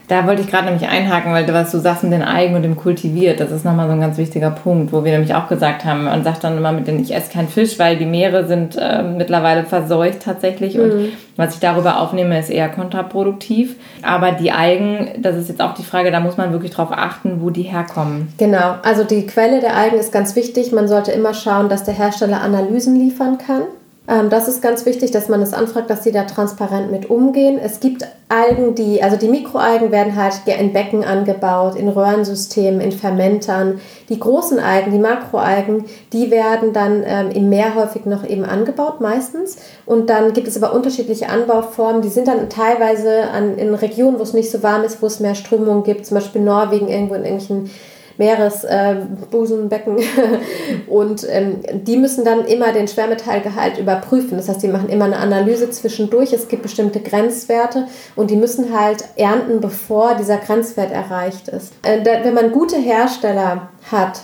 Da 0.08 0.26
wollte 0.26 0.42
ich 0.42 0.48
gerade 0.48 0.66
nämlich 0.66 0.88
einhaken, 0.88 1.32
weil 1.32 1.46
du, 1.46 1.52
was 1.52 1.72
du 1.72 1.78
sagst 1.78 2.04
mit 2.04 2.12
den 2.12 2.22
Eigen 2.22 2.54
und 2.54 2.62
dem 2.62 2.76
kultiviert, 2.76 3.40
das 3.40 3.50
ist 3.50 3.64
nochmal 3.64 3.88
so 3.88 3.92
ein 3.92 4.00
ganz 4.00 4.18
wichtiger 4.18 4.50
Punkt, 4.50 4.92
wo 4.92 5.04
wir 5.04 5.12
nämlich 5.12 5.34
auch 5.34 5.48
gesagt 5.48 5.84
haben, 5.84 6.04
man 6.04 6.22
sagt 6.22 6.44
dann 6.44 6.56
immer 6.56 6.72
mit 6.72 6.86
den, 6.86 7.00
ich 7.00 7.14
esse 7.14 7.32
keinen 7.32 7.48
Fisch, 7.48 7.78
weil 7.78 7.96
die 7.96 8.06
Meere 8.06 8.46
sind 8.46 8.76
äh, 8.76 9.02
mittlerweile 9.02 9.64
verseucht 9.64 10.20
tatsächlich 10.20 10.76
mhm. 10.76 10.82
und 10.82 11.08
was 11.36 11.54
ich 11.54 11.60
darüber 11.60 12.00
aufnehme, 12.00 12.38
ist 12.38 12.50
eher 12.50 12.68
kontraproduktiv. 12.68 13.76
Aber 14.02 14.32
die 14.32 14.52
Algen, 14.52 15.10
das 15.18 15.36
ist 15.36 15.48
jetzt 15.48 15.60
auch 15.60 15.74
die 15.74 15.82
Frage, 15.82 16.10
da 16.10 16.20
muss 16.20 16.36
man 16.36 16.52
wirklich 16.52 16.72
drauf 16.72 16.88
achten, 16.92 17.42
wo 17.42 17.50
die 17.50 17.62
herkommen. 17.62 18.32
Genau, 18.38 18.76
also 18.82 19.04
die 19.04 19.26
Quelle 19.26 19.60
der 19.60 19.76
Algen 19.76 19.98
ist 19.98 20.12
ganz 20.12 20.34
wichtig. 20.34 20.72
Man 20.72 20.88
sollte 20.88 21.12
immer 21.12 21.34
schauen, 21.34 21.68
dass 21.68 21.84
der 21.84 21.94
Hersteller 21.94 22.40
Analysen 22.40 22.96
liefern 22.96 23.38
kann. 23.38 23.62
Ähm, 24.08 24.30
das 24.30 24.48
ist 24.48 24.62
ganz 24.62 24.86
wichtig, 24.86 25.10
dass 25.10 25.28
man 25.28 25.42
es 25.42 25.50
das 25.50 25.58
anfragt, 25.58 25.90
dass 25.90 26.04
sie 26.04 26.12
da 26.12 26.24
transparent 26.24 26.90
mit 26.90 27.10
umgehen. 27.10 27.58
Es 27.62 27.80
gibt 27.80 28.06
Algen, 28.28 28.74
die, 28.74 29.02
also 29.02 29.16
die 29.16 29.28
Mikroalgen 29.28 29.92
werden 29.92 30.16
halt 30.16 30.34
in 30.46 30.72
Becken 30.72 31.04
angebaut, 31.04 31.76
in 31.76 31.88
Röhrensystemen, 31.88 32.80
in 32.80 32.92
Fermentern. 32.92 33.80
Die 34.08 34.18
großen 34.18 34.58
Algen, 34.58 34.92
die 34.92 34.98
Makroalgen, 34.98 35.84
die 36.12 36.30
werden 36.30 36.72
dann 36.72 37.02
ähm, 37.04 37.30
im 37.30 37.48
Meer 37.48 37.74
häufig 37.74 38.04
noch 38.04 38.24
eben 38.28 38.44
angebaut, 38.44 39.00
meistens. 39.00 39.58
Und 39.86 40.10
dann 40.10 40.32
gibt 40.32 40.48
es 40.48 40.60
aber 40.60 40.74
unterschiedliche 40.74 41.28
Anbauformen. 41.28 42.02
Die 42.02 42.08
sind 42.08 42.28
dann 42.28 42.48
teilweise 42.48 43.30
an, 43.30 43.58
in 43.58 43.74
Regionen, 43.74 44.18
wo 44.18 44.22
es 44.22 44.34
nicht 44.34 44.50
so 44.50 44.62
warm 44.62 44.84
ist, 44.84 45.02
wo 45.02 45.06
es 45.06 45.20
mehr 45.20 45.34
Strömungen 45.34 45.84
gibt, 45.84 46.06
zum 46.06 46.16
Beispiel 46.16 46.42
Norwegen, 46.42 46.88
irgendwo 46.88 47.14
in 47.14 47.24
irgendwelchen 47.24 47.70
Meeresbusenbecken. 48.18 49.98
Äh, 49.98 50.02
und 50.88 51.26
ähm, 51.28 51.60
die 51.72 51.96
müssen 51.96 52.24
dann 52.24 52.44
immer 52.44 52.72
den 52.72 52.88
Schwermetallgehalt 52.88 53.78
überprüfen. 53.78 54.36
Das 54.36 54.48
heißt, 54.48 54.62
die 54.62 54.68
machen 54.68 54.88
immer 54.88 55.06
eine 55.06 55.18
Analyse 55.18 55.70
zwischendurch. 55.70 56.32
Es 56.32 56.48
gibt 56.48 56.62
bestimmte 56.62 57.00
Grenzwerte 57.00 57.86
und 58.14 58.30
die 58.30 58.36
müssen 58.36 58.78
halt 58.78 59.04
ernten, 59.16 59.60
bevor 59.60 60.14
dieser 60.14 60.38
Grenzwert 60.38 60.92
erreicht 60.92 61.48
ist. 61.48 61.72
Äh, 61.82 62.04
wenn 62.04 62.34
man 62.34 62.52
gute 62.52 62.76
Hersteller 62.76 63.68
hat, 63.90 64.20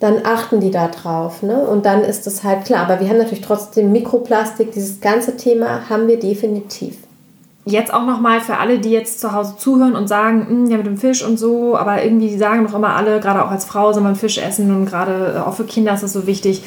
dann 0.00 0.20
achten 0.24 0.60
die 0.60 0.70
da 0.70 0.88
drauf. 0.88 1.42
Ne? 1.42 1.58
Und 1.66 1.86
dann 1.86 2.02
ist 2.02 2.26
das 2.26 2.44
halt 2.44 2.64
klar. 2.64 2.82
Aber 2.82 3.00
wir 3.00 3.08
haben 3.08 3.18
natürlich 3.18 3.44
trotzdem 3.44 3.92
Mikroplastik. 3.92 4.72
Dieses 4.72 5.00
ganze 5.00 5.36
Thema 5.36 5.88
haben 5.88 6.08
wir 6.08 6.18
definitiv 6.18 6.98
jetzt 7.66 7.92
auch 7.92 8.04
nochmal 8.04 8.40
für 8.40 8.58
alle, 8.58 8.78
die 8.78 8.90
jetzt 8.90 9.20
zu 9.20 9.32
Hause 9.32 9.56
zuhören 9.56 9.96
und 9.96 10.08
sagen, 10.08 10.46
hm, 10.48 10.66
ja 10.70 10.76
mit 10.76 10.86
dem 10.86 10.98
Fisch 10.98 11.24
und 11.24 11.38
so, 11.38 11.76
aber 11.76 12.04
irgendwie 12.04 12.36
sagen 12.36 12.66
doch 12.66 12.74
immer 12.74 12.94
alle, 12.94 13.20
gerade 13.20 13.44
auch 13.44 13.50
als 13.50 13.64
Frau 13.64 13.92
soll 13.92 14.02
man 14.02 14.16
Fisch 14.16 14.38
essen 14.38 14.74
und 14.74 14.86
gerade 14.86 15.44
auch 15.46 15.54
für 15.54 15.64
Kinder 15.64 15.94
ist 15.94 16.02
das 16.02 16.12
so 16.12 16.26
wichtig. 16.26 16.62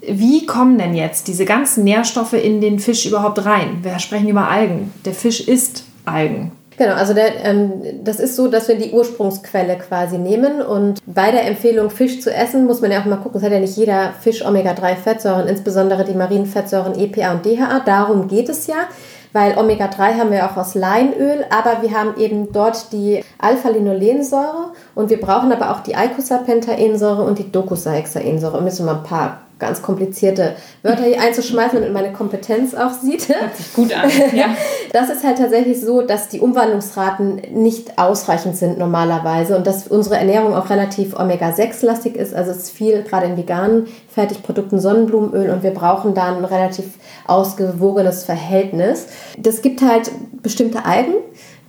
Wie 0.00 0.46
kommen 0.46 0.78
denn 0.78 0.94
jetzt 0.94 1.28
diese 1.28 1.44
ganzen 1.44 1.84
Nährstoffe 1.84 2.32
in 2.32 2.60
den 2.60 2.78
Fisch 2.78 3.06
überhaupt 3.06 3.44
rein? 3.44 3.78
Wir 3.82 3.98
sprechen 4.00 4.28
über 4.28 4.48
Algen. 4.48 4.92
Der 5.04 5.12
Fisch 5.12 5.46
isst 5.46 5.84
Algen. 6.04 6.52
Genau, 6.76 6.94
also 6.94 7.14
der, 7.14 7.44
ähm, 7.44 7.72
das 8.02 8.18
ist 8.18 8.34
so, 8.34 8.48
dass 8.48 8.66
wir 8.66 8.76
die 8.76 8.90
Ursprungsquelle 8.90 9.76
quasi 9.76 10.18
nehmen 10.18 10.62
und 10.62 11.00
bei 11.06 11.30
der 11.30 11.46
Empfehlung, 11.46 11.90
Fisch 11.90 12.20
zu 12.20 12.32
essen, 12.34 12.66
muss 12.66 12.80
man 12.80 12.90
ja 12.90 13.00
auch 13.00 13.04
mal 13.04 13.16
gucken, 13.16 13.38
es 13.38 13.44
hat 13.44 13.52
ja 13.52 13.60
nicht 13.60 13.76
jeder 13.76 14.14
Fisch 14.20 14.44
Omega-3-Fettsäuren, 14.44 15.46
insbesondere 15.48 16.04
die 16.04 16.14
marinen 16.14 16.46
Fettsäuren 16.46 16.98
EPA 16.98 17.32
und 17.32 17.44
DHA, 17.44 17.80
darum 17.84 18.26
geht 18.26 18.48
es 18.48 18.66
ja 18.66 18.88
weil 19.32 19.56
Omega-3 19.56 20.18
haben 20.18 20.30
wir 20.30 20.44
auch 20.46 20.56
aus 20.56 20.74
Leinöl, 20.74 21.44
aber 21.50 21.82
wir 21.82 21.98
haben 21.98 22.18
eben 22.18 22.52
dort 22.52 22.92
die 22.92 23.24
Alpha-Linolensäure 23.38 24.72
und 24.94 25.10
wir 25.10 25.20
brauchen 25.20 25.52
aber 25.52 25.70
auch 25.70 25.80
die 25.80 25.96
Eicosapentaensäure 25.96 27.22
und 27.22 27.38
die 27.38 27.50
Docosahexaensäure. 27.50 28.58
Um 28.58 28.66
jetzt 28.66 28.80
mal 28.80 28.96
ein 28.96 29.02
paar 29.02 29.40
ganz 29.62 29.80
komplizierte 29.80 30.56
Wörter 30.82 31.04
hier 31.04 31.20
einzuschmeißen, 31.20 31.78
damit 31.78 31.94
meine 31.94 32.12
Kompetenz 32.12 32.74
auch 32.74 32.90
sieht. 32.90 33.28
Hört 33.28 33.56
sich 33.56 33.72
gut 33.72 33.94
an. 33.94 34.10
Ja. 34.34 34.46
Das 34.92 35.08
ist 35.08 35.24
halt 35.24 35.38
tatsächlich 35.38 35.80
so, 35.80 36.02
dass 36.02 36.28
die 36.28 36.40
Umwandlungsraten 36.40 37.36
nicht 37.54 37.98
ausreichend 37.98 38.56
sind 38.58 38.76
normalerweise 38.76 39.56
und 39.56 39.66
dass 39.66 39.88
unsere 39.88 40.18
Ernährung 40.18 40.54
auch 40.54 40.68
relativ 40.68 41.18
Omega-6-lastig 41.18 42.14
ist. 42.14 42.34
Also 42.34 42.50
es 42.50 42.58
ist 42.58 42.70
viel, 42.72 43.02
gerade 43.02 43.24
in 43.24 43.38
veganen 43.38 43.86
Fertigprodukten, 44.08 44.80
Sonnenblumenöl 44.80 45.48
und 45.48 45.62
wir 45.62 45.70
brauchen 45.70 46.12
da 46.12 46.36
ein 46.36 46.44
relativ 46.44 46.84
ausgewogenes 47.26 48.24
Verhältnis. 48.24 49.06
Das 49.38 49.62
gibt 49.62 49.80
halt 49.80 50.10
bestimmte 50.42 50.84
Algen, 50.84 51.14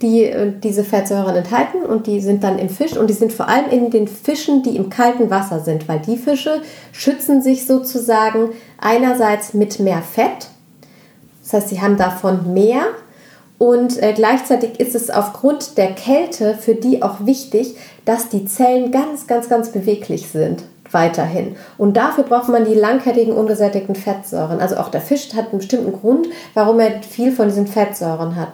die 0.04 0.26
äh, 0.26 0.52
diese 0.64 0.84
Fettsäuren 0.84 1.36
enthalten 1.36 1.84
und 1.84 2.06
die 2.06 2.22
sind 2.22 2.44
dann 2.44 2.60
im 2.60 2.70
Fisch 2.70 2.96
und 2.96 3.10
die 3.10 3.14
sind 3.14 3.34
vor 3.34 3.50
allem 3.50 3.72
in 3.72 3.90
den 3.90 4.08
Fischen, 4.08 4.62
die 4.62 4.76
im 4.76 4.92
kalten 4.92 5.32
Wasser 5.32 5.62
sind, 5.62 5.88
weil 5.88 6.00
die 6.00 6.18
Fische 6.18 6.62
schützen 6.92 7.42
sich 7.42 7.66
sozusagen 7.66 8.50
einerseits 8.80 9.56
mit 9.56 9.80
mehr 9.80 10.04
Fett, 10.04 10.50
das 11.42 11.54
heißt, 11.54 11.70
sie 11.70 11.82
haben 11.82 11.98
davon 11.98 12.54
mehr 12.54 12.84
und 13.58 14.02
äh, 14.02 14.14
gleichzeitig 14.14 14.80
ist 14.80 14.96
es 14.96 15.10
aufgrund 15.10 15.78
der 15.78 15.94
Kälte 15.94 16.56
für 16.56 16.76
die 16.76 17.02
auch 17.02 17.26
wichtig, 17.26 17.76
dass 18.06 18.30
die 18.30 18.46
Zellen 18.46 18.92
ganz, 18.92 19.28
ganz, 19.28 19.50
ganz 19.50 19.70
beweglich 19.70 20.30
sind 20.30 20.64
weiterhin. 20.92 21.56
Und 21.78 21.98
dafür 21.98 22.24
braucht 22.24 22.50
man 22.50 22.66
die 22.66 22.76
langkettigen 22.76 23.34
ungesättigten 23.34 23.96
Fettsäuren. 23.96 24.60
Also 24.60 24.78
auch 24.78 24.90
der 24.90 25.02
Fisch 25.02 25.34
hat 25.34 25.50
einen 25.50 25.60
bestimmten 25.60 25.94
Grund, 25.94 26.28
warum 26.54 26.80
er 26.80 27.02
viel 27.02 27.32
von 27.32 27.48
diesen 27.48 27.68
Fettsäuren 27.68 28.36
hat. 28.36 28.50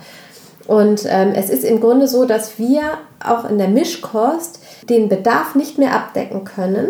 Und 0.69 1.03
ähm, 1.09 1.31
es 1.33 1.49
ist 1.49 1.63
im 1.63 1.79
Grunde 1.79 2.07
so, 2.07 2.25
dass 2.25 2.59
wir 2.59 2.81
auch 3.25 3.49
in 3.49 3.57
der 3.57 3.69
Mischkost 3.69 4.59
den 4.87 5.09
Bedarf 5.09 5.55
nicht 5.55 5.79
mehr 5.79 5.95
abdecken 5.95 6.43
können, 6.43 6.89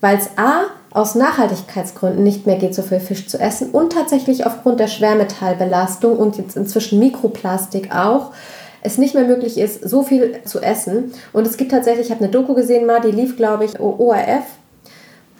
weil 0.00 0.18
es 0.18 0.30
A 0.36 0.62
aus 0.90 1.14
Nachhaltigkeitsgründen 1.14 2.24
nicht 2.24 2.48
mehr 2.48 2.56
geht, 2.56 2.74
so 2.74 2.82
viel 2.82 2.98
Fisch 2.98 3.28
zu 3.28 3.38
essen 3.38 3.70
und 3.70 3.92
tatsächlich 3.92 4.46
aufgrund 4.46 4.80
der 4.80 4.88
Schwermetallbelastung 4.88 6.16
und 6.18 6.38
jetzt 6.38 6.56
inzwischen 6.56 6.98
Mikroplastik 6.98 7.94
auch 7.94 8.32
es 8.82 8.98
nicht 8.98 9.14
mehr 9.14 9.28
möglich 9.28 9.58
ist, 9.58 9.88
so 9.88 10.02
viel 10.02 10.40
zu 10.44 10.58
essen. 10.58 11.12
Und 11.32 11.46
es 11.46 11.56
gibt 11.56 11.70
tatsächlich, 11.70 12.06
ich 12.06 12.12
habe 12.12 12.24
eine 12.24 12.32
Doku 12.32 12.54
gesehen 12.54 12.84
mal, 12.84 13.00
die 13.00 13.12
lief, 13.12 13.36
glaube 13.36 13.64
ich, 13.64 13.78
ORF, 13.78 14.44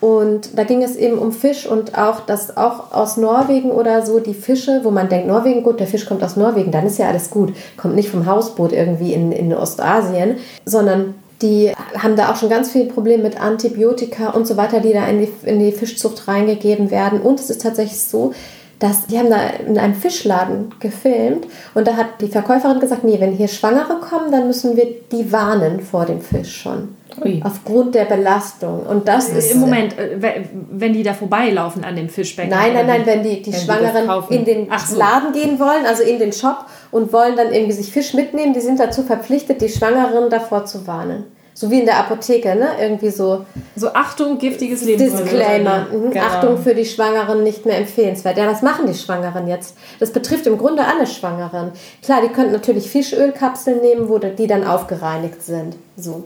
und 0.01 0.57
da 0.57 0.65
ging 0.65 0.83
es 0.83 0.97
eben 0.97 1.19
um 1.19 1.31
Fisch 1.31 1.67
und 1.67 1.99
auch, 1.99 2.21
dass 2.21 2.57
auch 2.57 2.93
aus 2.93 3.19
Norwegen 3.19 3.71
oder 3.71 4.05
so 4.05 4.19
die 4.19 4.35
Fische, 4.35 4.81
wo 4.83 4.91
man 4.91 5.11
denkt, 5.11 5.29
Norwegen, 5.29 5.63
gut, 5.63 5.79
der 5.79 5.87
Fisch 5.87 6.07
kommt 6.07 6.25
aus 6.25 6.37
Norwegen, 6.37 6.71
dann 6.71 6.87
ist 6.87 6.99
ja 6.99 7.09
alles 7.09 7.31
gut. 7.31 7.53
Kommt 7.77 7.97
nicht 7.97 8.09
vom 8.09 8.25
Hausboot 8.25 8.73
irgendwie 8.73 9.13
in, 9.13 9.31
in 9.31 9.53
Ostasien, 9.53 10.37
sondern 10.65 11.15
die 11.43 11.73
haben 11.99 12.17
da 12.17 12.31
auch 12.31 12.37
schon 12.37 12.49
ganz 12.49 12.71
viele 12.71 12.87
Probleme 12.87 13.23
mit 13.23 13.41
Antibiotika 13.41 14.31
und 14.31 14.47
so 14.47 14.57
weiter, 14.57 14.81
die 14.81 14.93
da 14.93 15.07
in 15.07 15.21
die, 15.21 15.33
in 15.45 15.59
die 15.59 15.73
Fischzucht 15.73 16.29
reingegeben 16.29 16.91
werden. 16.91 17.21
Und 17.21 17.39
es 17.39 17.51
ist 17.51 17.63
tatsächlich 17.63 18.01
so, 18.01 18.33
dass 18.79 19.07
die 19.07 19.19
haben 19.19 19.29
da 19.29 19.37
in 19.67 19.79
einem 19.79 19.95
Fischladen 19.95 20.75
gefilmt 20.81 21.47
und 21.75 21.87
da 21.87 21.97
hat 21.97 22.23
die 22.23 22.29
Verkäuferin 22.29 22.81
gesagt, 22.81 23.05
nee, 23.05 23.21
wenn 23.21 23.33
hier 23.33 23.49
Schwangere 23.49 24.01
kommen, 24.01 24.33
dann 24.33 24.47
müssen 24.47 24.77
wir 24.77 24.87
die 25.13 25.31
warnen 25.31 25.81
vor 25.81 26.07
dem 26.07 26.23
Fisch 26.23 26.63
schon. 26.63 27.00
Ui. 27.25 27.43
Aufgrund 27.45 27.95
der 27.95 28.05
Belastung. 28.05 28.87
Und 28.87 29.09
das 29.09 29.29
ist. 29.29 29.53
Im 29.53 29.61
Moment, 29.61 29.99
äh, 29.99 30.45
wenn 30.71 30.93
die 30.93 31.03
da 31.03 31.15
vorbeilaufen 31.15 31.85
an 31.85 31.97
dem 31.97 32.09
Fischbecken. 32.09 32.51
Nein, 32.51 32.75
nein, 32.75 32.87
nein, 32.87 33.03
wenn 33.05 33.23
die, 33.23 33.43
die 33.43 33.53
wenn 33.53 33.61
Schwangeren 33.61 34.25
in 34.31 34.45
den 34.45 34.69
so. 34.87 34.99
Laden 34.99 35.33
gehen 35.33 35.59
wollen, 35.59 35.87
also 35.87 36.03
in 36.03 36.19
den 36.19 36.33
Shop 36.33 36.67
und 36.91 37.13
wollen 37.13 37.37
dann 37.37 37.53
irgendwie 37.53 37.73
sich 37.73 37.93
Fisch 37.93 38.15
mitnehmen, 38.15 38.53
die 38.53 38.61
sind 38.61 38.81
dazu 38.81 39.03
verpflichtet, 39.03 39.61
die 39.61 39.69
Schwangeren 39.69 40.31
davor 40.31 40.65
zu 40.65 40.87
warnen. 40.87 41.25
So 41.53 41.71
wie 41.71 41.81
in 41.81 41.85
der 41.85 41.99
Apotheke, 41.99 42.55
ne? 42.55 42.69
Irgendwie 42.81 43.11
so. 43.11 43.45
So 43.77 43.93
Achtung, 43.93 44.39
giftiges 44.39 44.83
Lebensmittel. 44.83 45.27
Disclaimer. 45.27 45.87
Mhm. 45.93 46.11
Genau. 46.11 46.25
Achtung 46.25 46.57
für 46.57 46.75
die 46.75 46.87
Schwangeren 46.87 47.43
nicht 47.43 47.67
mehr 47.67 47.77
empfehlenswert. 47.77 48.39
Ja, 48.39 48.47
was 48.47 48.63
machen 48.63 48.87
die 48.87 48.95
Schwangeren 48.95 49.47
jetzt? 49.47 49.77
Das 49.99 50.11
betrifft 50.11 50.47
im 50.47 50.57
Grunde 50.57 50.85
alle 50.87 51.07
Schwangeren. 51.07 51.73
Klar, 52.03 52.23
die 52.23 52.29
könnten 52.29 52.53
natürlich 52.53 52.89
Fischölkapseln 52.89 53.81
nehmen, 53.83 54.09
wo 54.09 54.19
die 54.19 54.47
dann 54.47 54.67
aufgereinigt 54.67 55.43
sind. 55.43 55.77
So. 55.97 56.25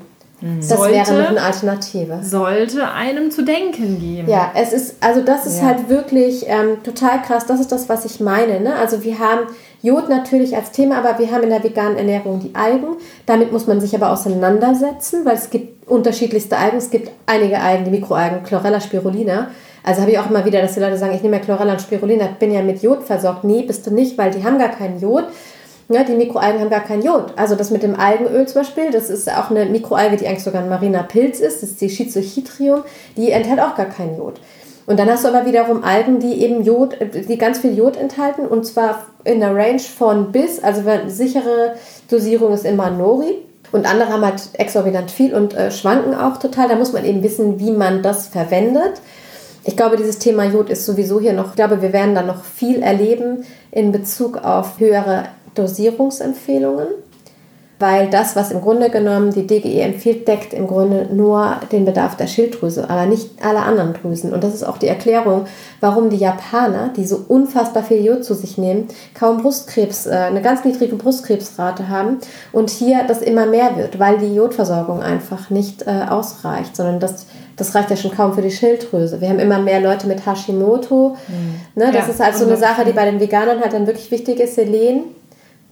Das 0.59 0.69
sollte, 0.69 0.95
wäre 0.95 1.23
noch 1.23 1.31
eine 1.31 1.43
Alternative. 1.43 2.19
Sollte 2.23 2.91
einem 2.93 3.31
zu 3.31 3.43
denken 3.43 3.99
geben. 3.99 4.29
Ja, 4.29 4.53
es 4.55 4.75
ist, 4.75 4.97
also 5.01 5.23
das 5.23 5.47
ist 5.47 5.61
ja. 5.61 5.69
halt 5.69 5.89
wirklich 5.89 6.45
ähm, 6.47 6.83
total 6.83 7.23
krass. 7.23 7.47
Das 7.47 7.61
ist 7.61 7.73
das, 7.73 7.89
was 7.89 8.05
ich 8.05 8.21
meine. 8.21 8.61
Ne? 8.61 8.75
Also 8.75 9.03
wir 9.03 9.19
haben 9.19 9.47
Jod 9.81 10.11
natürlich 10.11 10.55
als 10.55 10.71
Thema, 10.71 10.99
aber 10.99 11.19
wir 11.19 11.31
haben 11.31 11.45
in 11.45 11.51
der 11.51 11.65
veganen 11.65 11.97
Ernährung 11.97 12.41
die 12.41 12.55
Algen. 12.55 12.97
Damit 13.25 13.53
muss 13.53 13.67
man 13.67 13.81
sich 13.81 13.95
aber 13.95 14.13
auseinandersetzen, 14.13 15.25
weil 15.25 15.37
es 15.37 15.49
gibt 15.49 15.89
unterschiedlichste 15.89 16.59
Algen. 16.59 16.77
Es 16.77 16.91
gibt 16.91 17.11
einige 17.25 17.59
Algen, 17.61 17.85
die 17.87 17.91
Mikroalgen, 17.91 18.43
Chlorella 18.43 18.81
spirulina. 18.81 19.49
Also 19.83 20.03
habe 20.03 20.11
ich 20.11 20.19
auch 20.19 20.29
immer 20.29 20.45
wieder, 20.45 20.61
dass 20.61 20.75
die 20.75 20.81
Leute 20.81 20.99
sagen, 20.99 21.15
ich 21.15 21.23
nehme 21.23 21.37
ja 21.37 21.43
Chlorella 21.43 21.73
und 21.73 21.81
Spirulina, 21.81 22.29
bin 22.39 22.53
ja 22.53 22.63
mit 22.63 22.83
Jod 22.83 23.03
versorgt. 23.03 23.45
Nee, 23.45 23.63
bist 23.63 23.87
du 23.87 23.95
nicht, 23.95 24.17
weil 24.19 24.31
die 24.31 24.45
haben 24.45 24.59
gar 24.59 24.71
keinen 24.71 25.01
Jod. 25.01 25.25
Ja, 25.89 26.03
die 26.03 26.15
Mikroalgen 26.15 26.61
haben 26.61 26.71
gar 26.71 26.85
kein 26.85 27.03
Jod. 27.03 27.35
Also 27.37 27.57
das 27.57 27.71
mit 27.71 27.83
dem 27.83 27.99
Algenöl 27.99 28.47
zum 28.49 28.63
Beispiel, 28.63 28.91
das 28.91 29.11
ist 29.11 29.31
auch 29.31 29.51
eine 29.51 29.67
Mikroalge, 29.67 30.17
die 30.17 30.27
eigentlich 30.27 30.45
sogar 30.45 30.63
ein 30.63 30.69
mariner 30.69 31.03
Pilz 31.03 31.41
ist, 31.41 31.63
das 31.63 31.71
ist 31.71 31.81
die 31.81 31.91
Schizochitrium, 31.91 32.83
die 33.17 33.31
enthält 33.31 33.61
auch 33.61 33.77
gar 33.77 33.87
kein 33.87 34.17
Jod. 34.17 34.41
Und 34.87 34.99
dann 34.99 35.09
hast 35.11 35.25
du 35.25 35.29
aber 35.29 35.47
wiederum 35.47 35.83
Algen, 35.83 36.21
die 36.21 36.43
eben 36.43 36.63
Jod, 36.63 36.97
die 37.01 37.39
ganz 37.39 37.59
viel 37.59 37.77
Jod 37.77 37.97
enthalten 37.97 38.47
und 38.47 38.67
zwar 38.67 39.07
in 39.25 39.41
der 39.41 39.55
Range 39.55 39.79
von 39.79 40.33
bis, 40.33 40.63
also 40.63 40.89
eine 40.89 41.11
sichere 41.11 41.75
Dosierung 42.11 42.53
ist 42.53 42.65
immer 42.65 42.91
Nori. 42.91 43.39
Und 43.73 43.91
andere 43.91 44.13
haben 44.13 44.25
halt 44.25 44.41
exorbitant 44.53 45.11
viel 45.11 45.35
und 45.35 45.55
äh, 45.55 45.71
schwanken 45.73 46.15
auch 46.15 46.37
total. 46.37 46.69
Da 46.69 46.77
muss 46.77 46.93
man 46.93 47.05
eben 47.05 47.25
wissen, 47.25 47.59
wie 47.59 47.73
man 47.73 48.03
das 48.03 48.29
verwendet. 48.29 49.01
Ich 49.65 49.77
glaube, 49.77 49.97
dieses 49.97 50.19
Thema 50.19 50.45
Jod 50.45 50.71
ist 50.71 50.87
sowieso 50.87 51.19
hier 51.19 51.33
noch, 51.33 51.51
ich 51.51 51.57
glaube, 51.57 51.83
wir 51.83 51.93
werden 51.93 52.15
da 52.15 52.23
noch 52.23 52.45
viel 52.45 52.83
erleben 52.83 53.45
in 53.73 53.91
Bezug 53.91 54.37
auf 54.37 54.79
höhere 54.79 55.25
Dosierungsempfehlungen 55.55 56.89
weil 57.85 58.09
das, 58.09 58.37
was 58.37 58.51
im 58.53 58.61
Grunde 58.61 58.89
genommen 58.89 59.33
die 59.33 59.47
DGE 59.47 59.81
empfiehlt, 59.81 60.29
deckt 60.29 60.55
im 60.55 60.67
Grunde 60.67 61.09
nur 61.13 61.57
den 61.73 61.85
Bedarf 61.85 62.17
der 62.17 62.29
Schilddrüse, 62.29 62.89
aber 62.89 63.07
nicht 63.07 63.45
alle 63.45 63.61
anderen 63.61 63.95
Drüsen. 63.95 64.33
Und 64.33 64.45
das 64.45 64.55
ist 64.55 64.63
auch 64.63 64.79
die 64.79 64.87
Erklärung, 64.87 65.47
warum 65.81 66.09
die 66.09 66.17
Japaner, 66.17 66.91
die 66.97 67.05
so 67.05 67.25
unfassbar 67.29 67.83
viel 67.83 68.05
Jod 68.05 68.25
zu 68.25 68.35
sich 68.35 68.59
nehmen, 68.59 68.89
kaum 69.13 69.43
Brustkrebs, 69.43 70.07
äh, 70.07 70.13
eine 70.13 70.41
ganz 70.41 70.65
niedrige 70.65 70.95
Brustkrebsrate 70.97 71.89
haben 71.89 72.19
und 72.53 72.71
hier 72.71 73.05
das 73.09 73.23
immer 73.23 73.47
mehr 73.47 73.77
wird, 73.77 73.99
weil 73.99 74.19
die 74.19 74.35
Jodversorgung 74.35 75.03
einfach 75.03 75.51
nicht 75.51 75.83
äh, 75.87 76.07
ausreicht, 76.09 76.77
sondern 76.77 77.01
das 77.01 77.27
das 77.57 77.73
reicht 77.73 77.89
ja 77.89 77.97
schon 77.97 78.11
kaum 78.11 78.35
für 78.35 78.43
die 78.43 78.51
Schilddrüse. 78.51 79.21
Wir 79.21 79.29
haben 79.29 79.39
immer 79.39 79.61
mehr 79.61 79.81
Leute 79.81 80.09
mit 80.09 80.27
Hashimoto. 80.27 81.17
Mhm. 81.29 81.61
Ne, 81.81 81.93
das 81.93 82.09
ja, 82.09 82.13
ist 82.13 82.21
halt 82.21 82.37
so 82.37 82.47
eine 82.47 82.57
Sache, 82.57 82.85
die 82.85 82.91
bei 82.91 83.09
den 83.09 83.21
Veganern 83.21 83.61
halt 83.61 83.73
dann 83.73 83.87
wirklich 83.87 84.11
wichtig 84.11 84.41
ist. 84.41 84.57
Selen, 84.57 85.05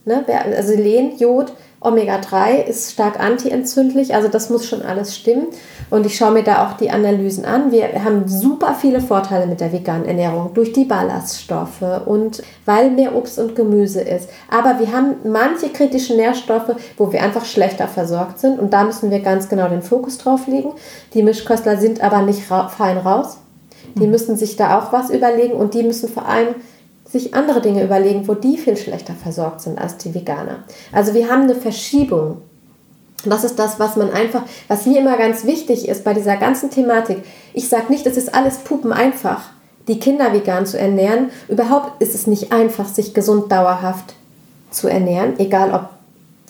ne, 0.04 0.24
also 0.56 0.72
Selen, 0.72 1.16
Jod, 1.18 1.52
Omega-3 1.82 2.64
ist 2.64 2.92
stark 2.92 3.18
antientzündlich, 3.18 4.14
also 4.14 4.28
das 4.28 4.50
muss 4.50 4.66
schon 4.66 4.82
alles 4.82 5.16
stimmen. 5.16 5.48
Und 5.90 6.06
ich 6.06 6.16
schaue 6.16 6.30
mir 6.30 6.44
da 6.44 6.66
auch 6.66 6.76
die 6.76 6.90
Analysen 6.90 7.44
an. 7.44 7.72
Wir 7.72 8.04
haben 8.04 8.28
super 8.28 8.76
viele 8.80 9.00
Vorteile 9.00 9.46
mit 9.46 9.60
der 9.60 9.72
veganen 9.72 10.06
Ernährung 10.06 10.54
durch 10.54 10.72
die 10.72 10.84
Ballaststoffe 10.84 11.82
und 12.06 12.42
weil 12.64 12.90
mehr 12.90 13.14
Obst 13.16 13.38
und 13.38 13.56
Gemüse 13.56 14.00
ist. 14.00 14.28
Aber 14.48 14.78
wir 14.78 14.92
haben 14.92 15.16
manche 15.24 15.70
kritischen 15.70 16.16
Nährstoffe, 16.16 16.76
wo 16.96 17.12
wir 17.12 17.22
einfach 17.22 17.44
schlechter 17.44 17.88
versorgt 17.88 18.38
sind 18.38 18.60
und 18.60 18.72
da 18.72 18.84
müssen 18.84 19.10
wir 19.10 19.20
ganz 19.20 19.48
genau 19.48 19.68
den 19.68 19.82
Fokus 19.82 20.18
drauf 20.18 20.46
legen. 20.46 20.70
Die 21.14 21.22
Mischköstler 21.22 21.76
sind 21.76 22.00
aber 22.00 22.22
nicht 22.22 22.42
fein 22.42 22.98
raus. 22.98 23.38
Die 23.96 24.06
mhm. 24.06 24.12
müssen 24.12 24.36
sich 24.36 24.56
da 24.56 24.78
auch 24.78 24.92
was 24.92 25.10
überlegen 25.10 25.54
und 25.54 25.74
die 25.74 25.82
müssen 25.82 26.08
vor 26.08 26.26
allem 26.28 26.54
sich 27.12 27.34
andere 27.34 27.60
Dinge 27.60 27.84
überlegen, 27.84 28.26
wo 28.26 28.34
die 28.34 28.56
viel 28.56 28.76
schlechter 28.76 29.12
versorgt 29.12 29.60
sind 29.60 29.78
als 29.78 29.98
die 29.98 30.14
Veganer. 30.14 30.64
Also 30.92 31.12
wir 31.12 31.28
haben 31.30 31.42
eine 31.42 31.54
Verschiebung. 31.54 32.38
Das 33.24 33.44
ist 33.44 33.58
das, 33.58 33.78
was 33.78 33.96
man 33.96 34.10
einfach, 34.10 34.42
was 34.66 34.86
mir 34.86 34.98
immer 34.98 35.18
ganz 35.18 35.44
wichtig 35.44 35.88
ist 35.88 36.04
bei 36.04 36.14
dieser 36.14 36.38
ganzen 36.38 36.70
Thematik. 36.70 37.18
Ich 37.52 37.68
sage 37.68 37.92
nicht, 37.92 38.06
es 38.06 38.16
ist 38.16 38.34
alles 38.34 38.58
pupen 38.58 38.92
einfach, 38.92 39.50
die 39.88 40.00
Kinder 40.00 40.32
vegan 40.32 40.64
zu 40.64 40.78
ernähren. 40.78 41.30
Überhaupt 41.48 42.02
ist 42.02 42.14
es 42.14 42.26
nicht 42.26 42.50
einfach, 42.50 42.88
sich 42.88 43.12
gesund 43.12 43.52
dauerhaft 43.52 44.14
zu 44.70 44.88
ernähren, 44.88 45.38
egal 45.38 45.74
ob 45.74 45.90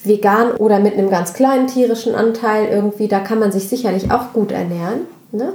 vegan 0.05 0.53
oder 0.53 0.79
mit 0.79 0.95
einem 0.95 1.11
ganz 1.11 1.33
kleinen 1.33 1.67
tierischen 1.67 2.15
Anteil 2.15 2.69
irgendwie, 2.69 3.09
da 3.09 3.19
kann 3.19 3.41
man 3.41 3.53
sich 3.53 3.69
sicherlich 3.69 4.11
auch 4.13 4.33
gut 4.33 4.53
ernähren. 4.53 5.03
Ne? 5.33 5.55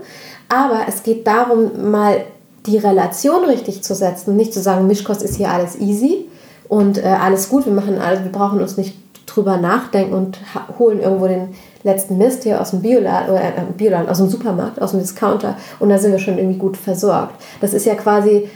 Aber 0.50 0.82
es 0.88 1.04
geht 1.04 1.26
darum, 1.28 1.92
mal 1.92 2.26
die 2.68 2.78
Relation 2.78 3.44
richtig 3.46 3.82
zu 3.84 3.96
setzen 3.96 4.32
und 4.32 4.38
nicht 4.38 4.54
zu 4.54 4.62
sagen, 4.62 4.88
Mischkost 4.88 5.24
ist 5.24 5.36
hier 5.36 5.50
alles 5.50 5.80
easy 5.80 6.26
und 6.68 6.98
äh, 6.98 7.08
alles 7.08 7.50
gut, 7.50 7.66
wir 7.66 7.74
machen 7.74 7.98
alles, 7.98 8.24
wir 8.24 8.32
brauchen 8.32 8.62
uns 8.62 8.78
nicht 8.78 8.96
drüber 9.26 9.58
nachdenken 9.58 10.14
und 10.14 10.40
holen 10.78 11.00
irgendwo 11.00 11.28
den 11.28 11.50
letzten 11.84 12.18
Mist 12.18 12.44
hier 12.44 12.62
aus 12.62 12.72
dem 12.72 12.82
Bioladen, 12.82 13.36
äh, 13.36 13.52
Bioladen, 13.76 14.10
aus 14.10 14.18
dem 14.18 14.30
Supermarkt, 14.30 14.82
aus 14.82 14.92
dem 14.92 15.00
Discounter 15.00 15.58
und 15.80 15.90
da 15.90 15.98
sind 15.98 16.12
wir 16.12 16.20
schon 16.20 16.38
irgendwie 16.38 16.60
gut 16.60 16.78
versorgt. 16.78 17.36
Das 17.62 17.74
ist 17.74 17.86
ja 17.86 17.96
quasi 17.96 18.50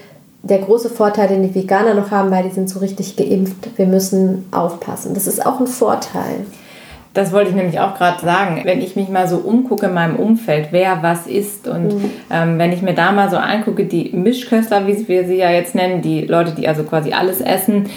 der 0.44 0.60
große 0.60 0.90
Vorteil, 0.90 1.28
den 1.28 1.44
die 1.44 1.54
Veganer 1.54 1.94
noch 1.94 2.12
haben, 2.12 2.32
weil 2.32 2.44
die 2.44 2.54
sind 2.54 2.70
so 2.70 2.80
richtig 2.80 3.16
geimpft. 3.16 3.78
Wir 3.78 3.86
müssen 3.86 4.48
aufpassen. 4.52 5.14
Das 5.14 5.28
ist 5.28 5.46
auch 5.46 5.60
ein 5.60 5.68
Vorteil. 5.68 6.46
Das 7.14 7.34
wollte 7.34 7.50
ich 7.50 7.56
nämlich 7.56 7.80
auch 7.80 7.96
gerade 7.96 8.22
sagen. 8.22 8.62
Wenn 8.64 8.82
ich 8.82 8.96
mich 8.96 9.10
mal 9.10 9.28
so 9.28 9.38
umgucke 9.38 9.88
in 9.88 9.94
meinem 9.94 10.16
Umfeld, 10.16 10.70
wer 10.72 11.04
was 11.04 11.28
isst 11.28 11.68
und 11.68 11.88
mhm. 11.88 12.12
ähm, 12.30 12.58
wenn 12.58 12.72
ich 12.72 12.82
mir 12.82 12.94
da 12.94 13.12
mal 13.12 13.30
so 13.30 13.38
angucke, 13.38 13.86
die 13.86 14.12
Mischköstler, 14.14 14.88
wie 14.88 15.08
wir 15.08 15.28
sie 15.28 15.36
ja 15.36 15.52
jetzt 15.52 15.76
nennen, 15.76 16.02
die 16.02 16.22
Leute, 16.22 16.52
die 16.52 16.68
also 16.68 16.84
quasi 16.84 17.12
alles 17.12 17.42
essen, 17.42 17.90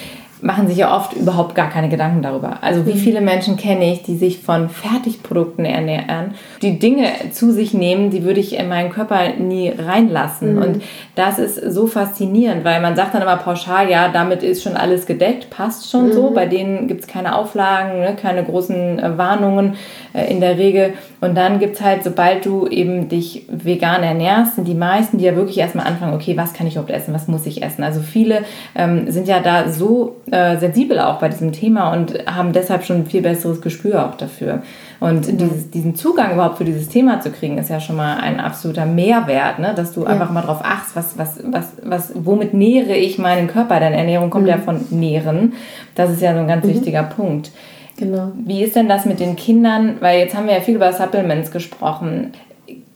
machen 0.44 0.68
sich 0.68 0.76
ja 0.76 0.94
oft 0.94 1.14
überhaupt 1.14 1.54
gar 1.54 1.70
keine 1.70 1.88
Gedanken 1.88 2.20
darüber. 2.20 2.58
Also 2.60 2.84
wie 2.84 2.92
mhm. 2.92 2.98
viele 2.98 3.20
Menschen 3.22 3.56
kenne 3.56 3.90
ich, 3.90 4.02
die 4.02 4.18
sich 4.18 4.40
von 4.40 4.68
Fertigprodukten 4.68 5.64
ernähren, 5.64 6.34
die 6.60 6.78
Dinge 6.78 7.06
zu 7.32 7.50
sich 7.50 7.72
nehmen, 7.72 8.10
die 8.10 8.24
würde 8.24 8.40
ich 8.40 8.54
in 8.54 8.68
meinen 8.68 8.90
Körper 8.90 9.20
nie 9.38 9.70
reinlassen. 9.70 10.56
Mhm. 10.56 10.62
Und 10.62 10.82
das 11.14 11.38
ist 11.38 11.56
so 11.72 11.86
faszinierend, 11.86 12.62
weil 12.62 12.82
man 12.82 12.94
sagt 12.94 13.14
dann 13.14 13.22
immer 13.22 13.38
pauschal, 13.38 13.88
ja, 13.88 14.10
damit 14.10 14.42
ist 14.42 14.62
schon 14.62 14.76
alles 14.76 15.06
gedeckt, 15.06 15.48
passt 15.48 15.90
schon 15.90 16.08
mhm. 16.08 16.12
so. 16.12 16.30
Bei 16.32 16.44
denen 16.44 16.88
gibt 16.88 17.00
es 17.00 17.06
keine 17.06 17.36
Auflagen, 17.36 18.00
ne, 18.00 18.14
keine 18.14 18.44
großen 18.44 18.98
äh, 18.98 19.16
Warnungen 19.16 19.76
äh, 20.12 20.30
in 20.30 20.42
der 20.42 20.58
Regel. 20.58 20.92
Und 21.24 21.36
dann 21.36 21.58
gibt 21.58 21.76
es 21.76 21.80
halt, 21.80 22.04
sobald 22.04 22.44
du 22.44 22.66
eben 22.66 23.08
dich 23.08 23.46
vegan 23.48 24.02
ernährst, 24.02 24.56
sind 24.56 24.68
die 24.68 24.74
meisten, 24.74 25.16
die 25.16 25.24
ja 25.24 25.34
wirklich 25.34 25.56
erstmal 25.56 25.86
anfangen, 25.86 26.12
okay, 26.12 26.36
was 26.36 26.52
kann 26.52 26.66
ich 26.66 26.74
überhaupt 26.74 26.92
essen, 26.92 27.14
was 27.14 27.28
muss 27.28 27.46
ich 27.46 27.62
essen? 27.62 27.82
Also 27.82 28.00
viele 28.00 28.42
ähm, 28.74 29.10
sind 29.10 29.26
ja 29.26 29.40
da 29.40 29.70
so 29.70 30.16
äh, 30.30 30.58
sensibel 30.58 31.00
auch 31.00 31.20
bei 31.20 31.30
diesem 31.30 31.52
Thema 31.52 31.94
und 31.94 32.26
haben 32.26 32.52
deshalb 32.52 32.84
schon 32.84 32.96
ein 32.98 33.06
viel 33.06 33.22
besseres 33.22 33.62
Gespür 33.62 34.06
auch 34.06 34.16
dafür. 34.16 34.62
Und 35.00 35.32
mhm. 35.32 35.38
dieses, 35.38 35.70
diesen 35.70 35.94
Zugang 35.94 36.34
überhaupt 36.34 36.58
für 36.58 36.66
dieses 36.66 36.90
Thema 36.90 37.22
zu 37.22 37.30
kriegen, 37.30 37.56
ist 37.56 37.70
ja 37.70 37.80
schon 37.80 37.96
mal 37.96 38.18
ein 38.18 38.38
absoluter 38.38 38.84
Mehrwert, 38.84 39.58
ne? 39.58 39.72
dass 39.74 39.94
du 39.94 40.02
ja. 40.02 40.08
einfach 40.08 40.30
mal 40.30 40.42
drauf 40.42 40.60
achtest, 40.62 40.94
was, 40.94 41.18
was, 41.18 41.38
was, 41.42 41.72
was, 41.82 42.12
womit 42.14 42.52
nähere 42.52 42.96
ich 42.96 43.16
meinen 43.16 43.48
Körper? 43.48 43.80
Denn 43.80 43.94
Ernährung 43.94 44.28
kommt 44.28 44.44
mhm. 44.44 44.50
ja 44.50 44.58
von 44.58 44.84
Nähren. 44.90 45.54
Das 45.94 46.10
ist 46.10 46.20
ja 46.20 46.34
so 46.34 46.40
ein 46.40 46.48
ganz 46.48 46.66
mhm. 46.66 46.70
wichtiger 46.70 47.02
Punkt. 47.02 47.50
Genau. 47.96 48.32
Wie 48.34 48.62
ist 48.62 48.76
denn 48.76 48.88
das 48.88 49.04
mit 49.04 49.20
den 49.20 49.36
Kindern? 49.36 49.96
Weil 50.00 50.18
jetzt 50.18 50.34
haben 50.34 50.46
wir 50.46 50.54
ja 50.54 50.60
viel 50.60 50.76
über 50.76 50.92
Supplements 50.92 51.50
gesprochen. 51.50 52.32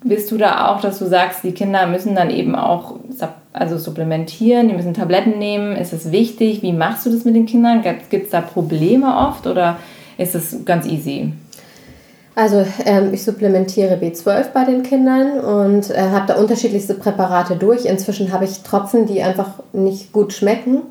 Bist 0.03 0.31
du 0.31 0.39
da 0.39 0.69
auch, 0.69 0.81
dass 0.81 0.99
du 0.99 1.07
sagst, 1.07 1.45
die 1.45 1.53
Kinder 1.53 1.87
müssen 1.87 2.15
dann 2.15 2.31
eben 2.31 2.55
auch 2.55 2.97
also 3.53 3.79
supplementieren, 3.79 4.69
die 4.69 4.75
müssen 4.75 4.95
Tabletten 4.95 5.39
nehmen? 5.39 5.77
Ist 5.77 5.93
das 5.93 6.13
wichtig? 6.13 6.63
Wie 6.63 6.73
machst 6.73 7.07
du 7.07 7.11
das 7.11 7.25
mit 7.25 7.35
den 7.35 7.47
Kindern? 7.47 7.83
Gibt 8.11 8.27
es 8.27 8.31
da 8.31 8.41
Probleme 8.41 9.17
oft 9.17 9.47
oder 9.47 9.79
ist 10.17 10.35
es 10.35 10.65
ganz 10.65 10.87
easy? 10.87 11.33
Also 12.35 12.65
ähm, 12.85 13.13
ich 13.13 13.25
supplementiere 13.25 13.97
B12 13.97 14.53
bei 14.55 14.65
den 14.65 14.85
Kindern 14.85 15.41
und 15.41 15.91
äh, 15.91 15.99
habe 15.99 16.27
da 16.29 16.37
unterschiedlichste 16.37 16.95
Präparate 16.95 17.57
durch. 17.57 17.85
Inzwischen 17.85 18.33
habe 18.33 18.45
ich 18.45 18.63
Tropfen, 18.63 19.07
die 19.07 19.23
einfach 19.23 19.55
nicht 19.73 20.13
gut 20.13 20.33
schmecken. 20.33 20.83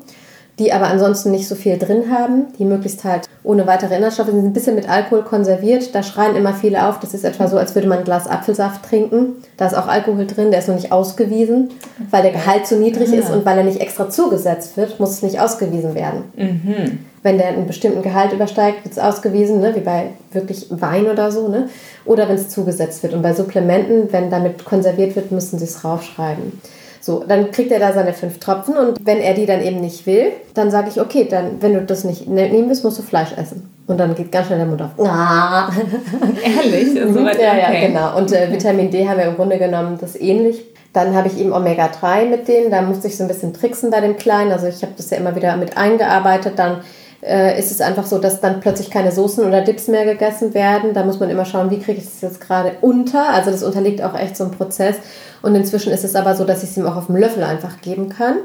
Die 0.58 0.72
aber 0.72 0.88
ansonsten 0.88 1.30
nicht 1.30 1.46
so 1.46 1.54
viel 1.54 1.78
drin 1.78 2.10
haben, 2.10 2.46
die 2.58 2.64
möglichst 2.64 3.04
halt 3.04 3.28
ohne 3.44 3.66
weitere 3.66 3.96
Inhaltsstoffe 3.96 4.28
sind, 4.28 4.44
ein 4.44 4.52
bisschen 4.52 4.74
mit 4.74 4.88
Alkohol 4.88 5.22
konserviert. 5.22 5.94
Da 5.94 6.02
schreien 6.02 6.36
immer 6.36 6.52
viele 6.52 6.88
auf, 6.88 6.98
das 6.98 7.14
ist 7.14 7.24
etwa 7.24 7.46
so, 7.46 7.56
als 7.56 7.74
würde 7.74 7.88
man 7.88 7.98
ein 7.98 8.04
Glas 8.04 8.26
Apfelsaft 8.26 8.84
trinken. 8.84 9.36
Da 9.56 9.66
ist 9.66 9.74
auch 9.74 9.86
Alkohol 9.86 10.26
drin, 10.26 10.50
der 10.50 10.60
ist 10.60 10.68
noch 10.68 10.74
nicht 10.74 10.90
ausgewiesen, 10.90 11.70
weil 12.10 12.22
der 12.22 12.32
Gehalt 12.32 12.66
zu 12.66 12.76
niedrig 12.76 13.12
ist 13.12 13.30
und 13.30 13.46
weil 13.46 13.58
er 13.58 13.64
nicht 13.64 13.80
extra 13.80 14.10
zugesetzt 14.10 14.76
wird, 14.76 14.98
muss 14.98 15.10
es 15.10 15.22
nicht 15.22 15.40
ausgewiesen 15.40 15.94
werden. 15.94 16.24
Mhm. 16.36 16.98
Wenn 17.22 17.38
der 17.38 17.48
einen 17.48 17.66
bestimmten 17.66 18.02
Gehalt 18.02 18.32
übersteigt, 18.32 18.84
wird 18.84 18.92
es 18.92 18.98
ausgewiesen, 18.98 19.60
ne? 19.60 19.74
wie 19.74 19.80
bei 19.80 20.10
wirklich 20.32 20.66
Wein 20.70 21.06
oder 21.06 21.30
so. 21.30 21.48
Ne? 21.48 21.68
Oder 22.04 22.28
wenn 22.28 22.36
es 22.36 22.48
zugesetzt 22.48 23.02
wird. 23.02 23.14
Und 23.14 23.22
bei 23.22 23.32
Supplementen, 23.32 24.12
wenn 24.12 24.30
damit 24.30 24.64
konserviert 24.64 25.16
wird, 25.16 25.32
müssen 25.32 25.58
sie 25.58 25.64
es 25.64 25.84
raufschreiben. 25.84 26.60
So, 27.00 27.24
dann 27.26 27.50
kriegt 27.50 27.70
er 27.70 27.78
da 27.78 27.92
seine 27.92 28.12
fünf 28.12 28.38
Tropfen 28.38 28.76
und 28.76 28.98
wenn 29.04 29.18
er 29.18 29.34
die 29.34 29.46
dann 29.46 29.62
eben 29.62 29.80
nicht 29.80 30.06
will, 30.06 30.32
dann 30.54 30.70
sage 30.70 30.88
ich, 30.90 31.00
okay, 31.00 31.26
dann, 31.30 31.60
wenn 31.62 31.74
du 31.74 31.82
das 31.82 32.04
nicht 32.04 32.28
ne-, 32.28 32.48
nehmen 32.48 32.68
willst, 32.68 32.84
musst 32.84 32.98
du 32.98 33.02
Fleisch 33.02 33.32
essen. 33.36 33.70
Und 33.86 33.98
dann 33.98 34.14
geht 34.14 34.30
ganz 34.30 34.46
schnell 34.46 34.58
der 34.58 34.66
Mund 34.66 34.82
auf. 34.82 34.90
Ah. 34.98 35.70
Ehrlich? 36.44 36.92
So 36.92 37.24
weit, 37.24 37.40
ja, 37.40 37.56
ja, 37.56 37.68
okay. 37.68 37.86
genau. 37.88 38.18
Und 38.18 38.32
äh, 38.32 38.52
Vitamin 38.52 38.90
D 38.90 39.08
haben 39.08 39.18
wir 39.18 39.24
im 39.24 39.36
Grunde 39.36 39.58
genommen 39.58 39.96
das 39.98 40.14
ähnlich. 40.14 40.62
Dann 40.92 41.14
habe 41.14 41.28
ich 41.28 41.38
eben 41.38 41.52
Omega-3 41.52 42.26
mit 42.26 42.48
denen. 42.48 42.70
Da 42.70 42.82
musste 42.82 43.08
ich 43.08 43.16
so 43.16 43.24
ein 43.24 43.28
bisschen 43.28 43.54
tricksen 43.54 43.90
bei 43.90 44.00
dem 44.00 44.16
Kleinen. 44.16 44.52
Also 44.52 44.66
ich 44.66 44.82
habe 44.82 44.92
das 44.96 45.08
ja 45.10 45.16
immer 45.16 45.34
wieder 45.36 45.56
mit 45.56 45.76
eingearbeitet. 45.76 46.58
Dann 46.58 46.82
äh, 47.22 47.58
ist 47.58 47.70
es 47.70 47.80
einfach 47.80 48.06
so, 48.06 48.18
dass 48.18 48.40
dann 48.40 48.60
plötzlich 48.60 48.90
keine 48.90 49.10
Soßen 49.10 49.44
oder 49.44 49.62
Dips 49.62 49.88
mehr 49.88 50.04
gegessen 50.04 50.54
werden. 50.54 50.94
Da 50.94 51.04
muss 51.04 51.18
man 51.18 51.30
immer 51.30 51.44
schauen, 51.44 51.70
wie 51.70 51.80
kriege 51.80 51.98
ich 51.98 52.04
das 52.04 52.20
jetzt 52.20 52.40
gerade 52.40 52.72
unter. 52.80 53.30
Also 53.30 53.50
das 53.50 53.62
unterliegt 53.62 54.02
auch 54.02 54.18
echt 54.18 54.36
so 54.36 54.44
einem 54.44 54.52
Prozess. 54.52 54.96
Und 55.42 55.54
inzwischen 55.54 55.92
ist 55.92 56.04
es 56.04 56.14
aber 56.14 56.34
so, 56.34 56.44
dass 56.44 56.62
ich 56.62 56.70
es 56.70 56.76
ihm 56.76 56.86
auch 56.86 56.96
auf 56.96 57.06
dem 57.06 57.16
Löffel 57.16 57.42
einfach 57.42 57.80
geben 57.80 58.08
kann. 58.08 58.36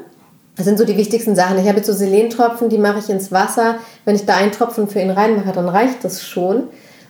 Das 0.56 0.66
sind 0.66 0.78
so 0.78 0.86
die 0.86 0.98
wichtigsten 0.98 1.36
Sachen. 1.36 1.58
Ich 1.58 1.68
habe 1.68 1.78
jetzt 1.78 1.88
so 1.88 1.94
Selentropfen, 1.94 2.70
die 2.70 2.78
mache 2.78 3.00
ich 3.00 3.10
ins 3.10 3.32
Wasser. 3.32 3.76
Wenn 4.06 4.16
ich 4.16 4.26
da 4.26 4.36
einen 4.36 4.52
Tropfen 4.52 4.88
für 4.88 5.00
ihn 5.00 5.10
reinmache, 5.10 5.52
dann 5.52 5.68
reicht 5.68 6.04
das 6.04 6.24
schon. 6.24 6.64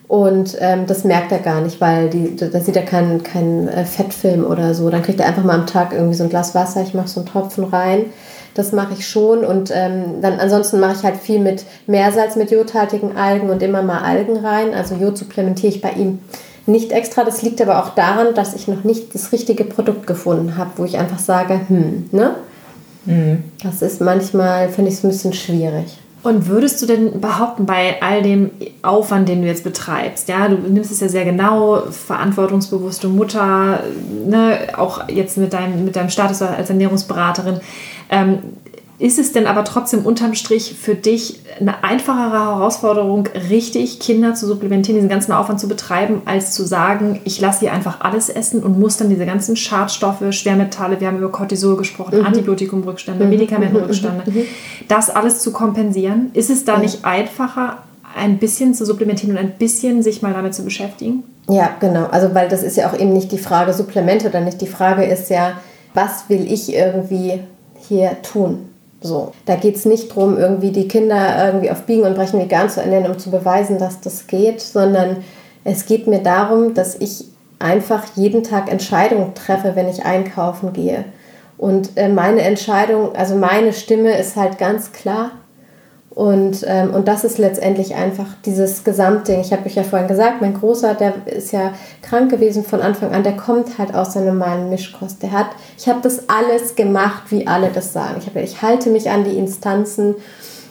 Und 0.08 0.58
ähm, 0.60 0.86
das 0.86 1.04
merkt 1.04 1.32
er 1.32 1.40
gar 1.40 1.62
nicht, 1.62 1.82
weil 1.82 2.10
die, 2.10 2.36
da 2.36 2.60
sieht 2.60 2.76
er 2.76 2.84
keinen 2.84 3.24
keinen 3.24 3.68
äh, 3.68 3.86
Fettfilm 3.86 4.46
oder 4.46 4.74
so. 4.74 4.90
Dann 4.90 5.02
kriegt 5.02 5.20
er 5.20 5.28
einfach 5.28 5.44
mal 5.44 5.56
am 5.56 5.66
Tag 5.66 5.94
irgendwie 5.94 6.14
so 6.14 6.24
ein 6.24 6.30
Glas 6.30 6.56
Wasser. 6.56 6.84
Ich 6.84 6.94
mache 6.94 7.08
so 7.08 7.22
einen 7.22 7.30
Tropfen 7.30 7.64
rein. 7.66 8.06
Das 8.54 8.72
mache 8.72 8.94
ich 8.98 9.08
schon. 9.08 9.44
Und 9.44 9.72
ähm, 9.74 10.22
dann 10.22 10.40
ansonsten 10.40 10.80
mache 10.80 10.96
ich 10.98 11.04
halt 11.04 11.18
viel 11.18 11.40
mit 11.40 11.66
Meersalz, 11.88 12.36
mit 12.36 12.52
jodhaltigen 12.52 13.18
Algen 13.18 13.50
und 13.50 13.64
immer 13.64 13.82
mal 13.82 14.00
Algen 14.00 14.38
rein. 14.38 14.74
Also 14.74 14.96
Jod 14.96 15.18
supplementiere 15.18 15.74
ich 15.74 15.82
bei 15.82 15.92
ihm 15.92 16.20
nicht 16.66 16.92
extra. 16.92 17.24
Das 17.24 17.42
liegt 17.42 17.62
aber 17.62 17.84
auch 17.84 17.90
daran, 17.90 18.34
dass 18.36 18.54
ich 18.54 18.68
noch 18.68 18.84
nicht 18.84 19.14
das 19.14 19.32
richtige 19.32 19.64
Produkt 19.64 20.08
gefunden 20.08 20.58
habe, 20.58 20.72
wo 20.78 20.86
ich 20.86 20.98
einfach 20.98 21.20
sage, 21.20 21.60
hm, 21.68 22.10
ne? 22.12 22.36
Das 23.64 23.82
ist 23.82 24.02
manchmal, 24.02 24.70
finde 24.70 24.90
ich 24.90 24.98
es 24.98 25.04
ein 25.04 25.10
bisschen 25.10 25.34
schwierig. 25.34 25.98
Und 26.24 26.48
würdest 26.48 26.82
du 26.82 26.86
denn 26.86 27.20
behaupten, 27.20 27.66
bei 27.66 28.02
all 28.02 28.22
dem 28.22 28.52
Aufwand, 28.82 29.28
den 29.28 29.42
du 29.42 29.48
jetzt 29.48 29.66
betreibst, 29.66 30.30
ja, 30.30 30.48
du 30.48 30.56
nimmst 30.56 30.90
es 30.90 31.02
ja 31.02 31.10
sehr 31.10 31.26
genau, 31.26 31.84
verantwortungsbewusste 31.92 33.10
Mutter, 33.10 33.82
ne, 34.26 34.58
auch 34.78 35.10
jetzt 35.10 35.38
mit 35.38 35.52
deinem, 35.52 35.84
mit 35.84 35.98
deinem 35.98 36.10
Status 36.10 36.42
als 36.42 36.70
Ernährungsberaterin, 36.70 37.60
ähm, 38.10 38.40
ist 39.00 39.20
es 39.20 39.34
denn 39.34 39.48
aber 39.48 39.66
trotzdem 39.66 40.06
unterm 40.06 40.34
Strich 40.34 40.76
für 40.80 40.96
dich 40.96 41.42
eine 41.60 41.84
einfachere 41.84 42.32
Herausforderung, 42.32 43.28
richtig 43.50 44.00
Kinder 44.00 44.36
zu 44.36 44.48
supplementieren, 44.48 44.96
diesen 44.96 45.10
ganzen 45.10 45.34
Aufwand 45.34 45.60
zu 45.60 45.68
betreiben, 45.68 46.22
als 46.26 46.52
zu 46.54 46.64
sagen, 46.64 47.20
ich 47.26 47.42
lasse 47.42 47.62
hier 47.62 47.74
einfach 47.74 48.02
alles 48.02 48.30
essen 48.30 48.64
und 48.64 48.80
muss 48.80 48.96
dann 48.98 49.10
diese 49.10 49.26
ganzen 49.26 49.56
Schadstoffe, 49.58 50.24
Schwermetalle, 50.30 51.02
wir 51.02 51.08
haben 51.08 51.18
über 51.18 51.32
Cortisol 51.32 51.76
gesprochen, 51.76 52.20
Mhm. 52.20 52.28
Antibiotikumrückstände, 52.28 53.26
Medikamentenrückstände, 53.26 54.24
das 54.88 55.10
alles 55.10 55.40
zu 55.40 55.52
kompensieren? 55.52 56.30
Ist 56.34 56.50
es 56.50 56.64
da 56.64 56.78
nicht 56.78 57.04
einfacher, 57.04 57.80
ein 58.16 58.38
bisschen 58.38 58.74
zu 58.76 58.86
supplementieren 58.86 59.36
und 59.36 59.40
ein 59.40 59.54
bisschen 59.58 60.04
sich 60.04 60.22
mal 60.22 60.34
damit 60.34 60.54
zu 60.54 60.64
beschäftigen? 60.64 61.24
Ja, 61.50 61.72
genau. 61.80 62.06
Also, 62.12 62.34
weil 62.36 62.48
das 62.48 62.64
ist 62.64 62.78
ja 62.78 62.90
auch 62.90 62.98
eben 62.98 63.12
nicht 63.12 63.32
die 63.32 63.38
Frage 63.40 63.74
Supplemente 63.74 64.30
oder 64.30 64.40
nicht. 64.40 64.62
Die 64.62 64.68
Frage 64.68 65.04
ist 65.04 65.30
ja, 65.30 65.54
was 65.94 66.30
will 66.30 66.46
ich 66.50 66.74
irgendwie 66.74 67.42
hier 67.88 68.22
tun? 68.22 68.70
So, 69.02 69.34
da 69.46 69.56
geht 69.56 69.76
es 69.76 69.86
nicht 69.86 70.12
darum, 70.12 70.38
irgendwie 70.38 70.72
die 70.72 70.88
Kinder 70.88 71.46
irgendwie 71.46 71.72
auf 71.72 71.82
Biegen 71.84 72.04
und 72.04 72.16
Brechen 72.16 72.40
vegan 72.40 72.70
zu 72.70 72.82
ernähren, 72.82 73.12
um 73.12 73.20
zu 73.20 73.32
beweisen, 73.32 73.78
dass 73.78 74.00
das 74.00 74.28
geht, 74.28 74.62
sondern 74.62 75.18
es 75.66 75.86
geht 75.86 76.08
mir 76.08 76.20
darum, 76.20 76.74
dass 76.74 76.96
ich 76.96 77.26
einfach 77.60 78.04
jeden 78.16 78.44
Tag 78.44 78.72
Entscheidungen 78.72 79.34
treffe, 79.36 79.76
wenn 79.76 79.90
ich 79.90 80.06
einkaufen 80.06 80.74
gehe. 80.74 81.06
Und 81.58 81.98
äh, 81.98 82.10
meine 82.10 82.42
Entscheidung, 82.42 83.16
also 83.16 83.36
meine 83.36 83.74
Stimme 83.74 84.18
ist 84.18 84.36
halt 84.36 84.58
ganz 84.58 84.92
klar. 84.92 85.32
Und, 86.16 86.64
ähm, 86.68 86.94
und 86.94 87.08
das 87.08 87.24
ist 87.24 87.40
letztendlich 87.40 87.96
einfach 87.96 88.28
dieses 88.46 88.84
Gesamtding. 88.84 89.40
Ich 89.40 89.52
habe 89.52 89.66
euch 89.66 89.76
ja 89.76 89.84
vorhin 89.84 90.08
gesagt, 90.08 90.42
mein 90.42 90.54
Großer, 90.54 90.94
der 90.94 91.14
ist 91.26 91.52
ja 91.52 91.74
krank 92.04 92.30
gewesen 92.30 92.64
von 92.64 92.82
Anfang 92.82 93.12
an, 93.12 93.24
der 93.24 93.36
kommt 93.36 93.80
halt 93.80 93.96
aus 93.96 94.14
der 94.14 94.22
normalen 94.22 94.70
Mischkost. 94.70 95.24
Der 95.24 95.32
hat, 95.32 95.48
ich 95.76 95.88
habe 95.88 96.02
das 96.04 96.30
alles 96.30 96.76
gemacht, 96.76 97.24
wie 97.30 97.48
alle 97.48 97.70
das 97.74 97.94
sagen. 97.94 98.18
Ich, 98.20 98.28
hab, 98.28 98.36
ich 98.36 98.62
halte 98.62 98.92
mich 98.92 99.10
an 99.10 99.24
die 99.24 99.38
Instanzen, 99.40 100.14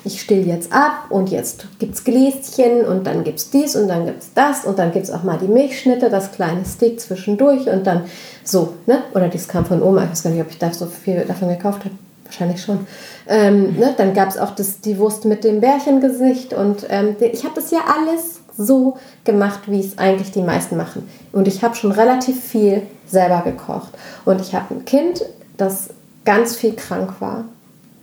ich 0.05 0.21
still 0.21 0.47
jetzt 0.47 0.73
ab 0.73 1.07
und 1.11 1.31
jetzt 1.31 1.67
gibt 1.81 1.95
es 1.95 2.05
Gläschen 2.05 2.85
und 2.85 3.07
dann 3.07 3.25
gibt 3.25 3.39
es 3.39 3.51
dies 3.51 3.75
und 3.75 3.89
dann 3.89 4.07
gibt 4.07 4.23
es 4.23 4.33
das 4.35 4.65
und 4.65 4.79
dann 4.79 4.93
gibt 4.93 5.07
es 5.07 5.11
auch 5.11 5.25
mal 5.25 5.39
die 5.39 5.49
Milchschnitte, 5.49 6.09
das 6.09 6.31
kleine 6.31 6.65
Steak 6.65 7.01
zwischendurch 7.01 7.69
und 7.69 7.87
dann 7.87 8.03
so, 8.45 8.75
ne? 8.87 9.03
Oder 9.15 9.29
das 9.29 9.49
kam 9.49 9.65
von 9.65 9.83
Oma, 9.83 10.05
ich 10.05 10.11
weiß 10.11 10.23
gar 10.25 10.31
nicht, 10.31 10.43
ob 10.43 10.51
ich 10.51 10.59
da 10.59 10.73
so 10.73 10.87
viel 10.87 11.25
davon 11.27 11.49
gekauft 11.49 11.85
habe 11.85 11.95
wahrscheinlich 12.33 12.63
schon. 12.63 12.87
Ähm, 13.29 13.79
ne? 13.79 13.95
Dann 13.97 14.15
gab 14.15 14.29
es 14.29 14.39
auch 14.39 14.55
das, 14.55 14.81
die 14.81 14.99
Wurst 14.99 15.25
mit 15.25 15.45
dem 15.45 15.61
Bärchengesicht 15.61 16.55
und 16.55 16.87
ähm, 16.89 17.17
ich 17.21 17.45
habe 17.45 17.55
das 17.55 17.71
ja 17.71 17.81
alles 17.87 18.41
so 18.57 18.97
gemacht, 19.25 19.61
wie 19.67 19.81
es 19.81 19.99
eigentlich 19.99 20.33
die 20.33 20.43
meisten 20.43 20.77
machen. 20.77 21.09
Und 21.33 21.49
ich 21.49 21.63
habe 21.63 21.75
schon 21.75 21.93
relativ 21.93 22.43
viel 22.43 22.83
selber 23.07 23.43
gekocht. 23.45 23.91
Und 24.25 24.41
ich 24.41 24.55
habe 24.55 24.75
ein 24.75 24.85
Kind, 24.85 25.25
das 25.57 25.91
ganz 26.25 26.57
viel 26.57 26.75
krank 26.75 27.21
war 27.21 27.45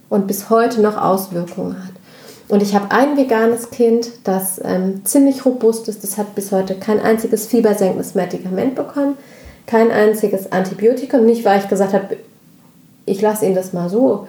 und 0.10 0.28
bis 0.28 0.50
heute 0.50 0.82
noch 0.82 0.98
Auswirkungen 0.98 1.78
hat. 1.78 1.94
Und 2.48 2.63
ich 2.63 2.74
habe 2.74 2.89
ein 2.89 3.15
veganes 3.15 3.70
Kind, 3.70 4.10
das 4.24 4.60
ähm, 4.63 5.06
ziemlich 5.06 5.46
robust 5.46 5.88
ist. 5.88 6.04
Das 6.04 6.18
hat 6.18 6.34
bis 6.34 6.52
heute 6.52 6.76
kein 6.76 7.00
einziges 7.00 7.46
fiebersenkendes 7.46 8.15
Medikament 8.15 8.74
bekommen, 8.74 9.18
kein 9.68 9.92
einziges 9.92 10.52
Antibiotikum. 10.52 11.26
Nicht, 11.26 11.46
weil 11.46 11.60
ich 11.60 11.70
gesagt 11.70 11.94
habe, 11.94 12.18
ich 13.10 13.22
lasse 13.22 13.45
ihn 13.45 13.56
das 13.56 13.74
mal 13.74 13.89
so, 13.89 14.28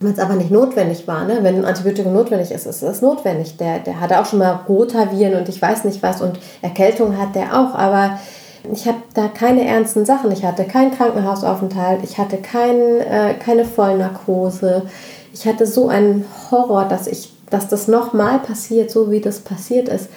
weil 0.00 0.12
es 0.12 0.18
aber 0.18 0.34
nicht 0.34 0.50
notwendig 0.50 1.06
war. 1.06 1.24
Ne? 1.24 1.38
Wenn 1.42 1.56
ein 1.56 1.64
Antibiotikum 1.64 2.12
notwendig 2.12 2.50
ist, 2.50 2.66
ist 2.66 2.82
es 2.82 3.02
notwendig. 3.02 3.56
Der, 3.56 3.78
der 3.78 4.00
hatte 4.00 4.20
auch 4.20 4.26
schon 4.26 4.40
mal 4.40 4.60
Rotaviren 4.68 5.34
und 5.34 5.48
ich 5.48 5.60
weiß 5.60 5.84
nicht 5.84 6.02
was 6.02 6.20
und 6.20 6.38
Erkältung 6.60 7.18
hat 7.18 7.34
der 7.34 7.58
auch, 7.58 7.74
aber 7.74 8.18
ich 8.70 8.86
habe 8.86 8.98
da 9.14 9.28
keine 9.28 9.66
ernsten 9.66 10.04
Sachen. 10.04 10.30
Ich 10.30 10.44
hatte 10.44 10.64
keinen 10.64 10.92
Krankenhausaufenthalt, 10.92 12.00
ich 12.04 12.18
hatte 12.18 12.38
kein, 12.38 13.00
äh, 13.00 13.34
keine 13.34 13.64
Vollnarkose. 13.64 14.82
Ich 15.32 15.46
hatte 15.46 15.66
so 15.66 15.88
einen 15.88 16.24
Horror, 16.50 16.84
dass, 16.84 17.06
ich, 17.06 17.32
dass 17.50 17.68
das 17.68 17.88
nochmal 17.88 18.38
passiert, 18.38 18.90
so 18.90 19.10
wie 19.10 19.20
das 19.20 19.40
passiert 19.40 19.88
ist. 19.88 20.08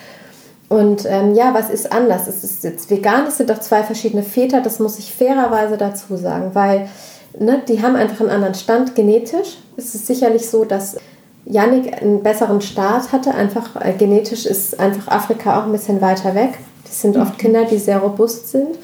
Und 0.68 1.06
ähm, 1.08 1.36
ja, 1.36 1.54
was 1.54 1.70
ist 1.70 1.92
anders? 1.92 2.28
Es 2.28 2.44
ist 2.44 2.64
jetzt 2.64 2.90
vegan, 2.90 3.28
es 3.28 3.38
sind 3.38 3.50
doch 3.50 3.60
zwei 3.60 3.84
verschiedene 3.84 4.24
Väter, 4.24 4.62
das 4.62 4.80
muss 4.80 4.98
ich 4.98 5.14
fairerweise 5.14 5.78
dazu 5.78 6.18
sagen, 6.18 6.52
weil 6.54 6.90
ne, 7.40 7.62
die 7.68 7.82
haben 7.82 7.96
einfach 7.96 8.22
einen 8.22 8.30
anderen 8.30 8.56
Stand 8.56 8.96
genetisch. 8.96 9.58
Es 9.78 9.96
ist 9.96 10.08
sicherlich 10.08 10.50
so, 10.50 10.66
dass 10.66 10.98
Yannick 11.46 12.02
einen 12.02 12.24
besseren 12.24 12.62
Start 12.62 13.12
hatte. 13.12 13.34
Einfach 13.34 13.76
äh, 13.84 13.94
genetisch 13.94 14.46
ist 14.46 14.80
einfach 14.80 15.08
Afrika 15.08 15.60
auch 15.60 15.66
ein 15.66 15.72
bisschen 15.72 16.02
weiter 16.02 16.36
weg. 16.36 16.58
Das 16.84 17.02
sind 17.02 17.18
oft 17.18 17.38
Kinder, 17.38 17.66
die 17.66 17.78
sehr 17.78 18.00
robust 18.00 18.50
sind. 18.50 18.78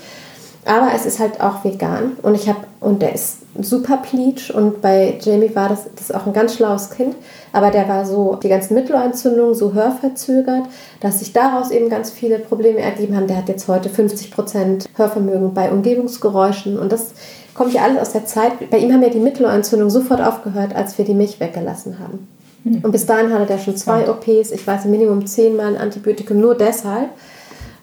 Aber 0.66 0.90
es 0.96 1.06
ist 1.06 1.20
halt 1.20 1.42
auch 1.42 1.64
vegan 1.64 2.18
und 2.22 2.36
ich 2.36 2.48
habe 2.48 2.60
und 2.82 3.02
der 3.02 3.14
ist 3.16 3.38
super 3.60 3.98
pleatsch 3.98 4.52
und 4.52 4.80
bei 4.80 5.18
Jamie 5.20 5.56
war 5.56 5.70
das, 5.70 5.86
das 5.96 6.12
auch 6.12 6.28
ein 6.28 6.34
ganz 6.34 6.56
schlaues 6.56 6.92
Kind, 6.92 7.16
aber 7.52 7.72
der 7.72 7.88
war 7.90 8.06
so 8.06 8.36
die 8.36 8.48
ganzen 8.48 8.76
Mittelohrentzündungen 8.76 9.56
so 9.56 9.74
hörverzögert, 9.74 10.64
dass 11.00 11.20
sich 11.20 11.34
daraus 11.34 11.72
eben 11.72 11.90
ganz 11.90 12.12
viele 12.12 12.38
Probleme 12.38 12.80
ergeben 12.80 13.16
haben. 13.16 13.26
Der 13.26 13.38
hat 13.38 13.50
jetzt 13.50 13.68
heute 13.68 13.90
50% 13.90 14.86
Hörvermögen 14.96 15.54
bei 15.56 15.72
Umgebungsgeräuschen 15.72 16.78
und 16.78 16.92
das 16.92 17.14
kommt 17.62 17.76
ja 17.76 17.84
alles 17.84 18.00
aus 18.00 18.12
der 18.12 18.26
Zeit. 18.26 18.72
Bei 18.72 18.80
ihm 18.80 18.92
haben 18.92 19.04
ja 19.04 19.10
die 19.10 19.20
Mittelohrentzündungen 19.20 19.92
sofort 19.92 20.20
aufgehört, 20.20 20.76
als 20.76 20.98
wir 20.98 21.06
die 21.06 21.14
Milch 21.14 21.40
weggelassen 21.40 22.00
haben. 22.00 22.28
Und 22.64 22.92
bis 22.92 23.06
dahin 23.06 23.32
hatte 23.32 23.46
der 23.46 23.60
schon 23.60 23.78
zwei 23.78 24.10
OPs, 24.10 24.50
ich 24.52 24.66
weiß 24.66 24.86
Minimum 24.86 25.28
zehnmal 25.28 25.68
ein 25.68 25.78
Antibiotikum, 25.78 26.40
nur 26.40 26.56
deshalb. 26.56 27.10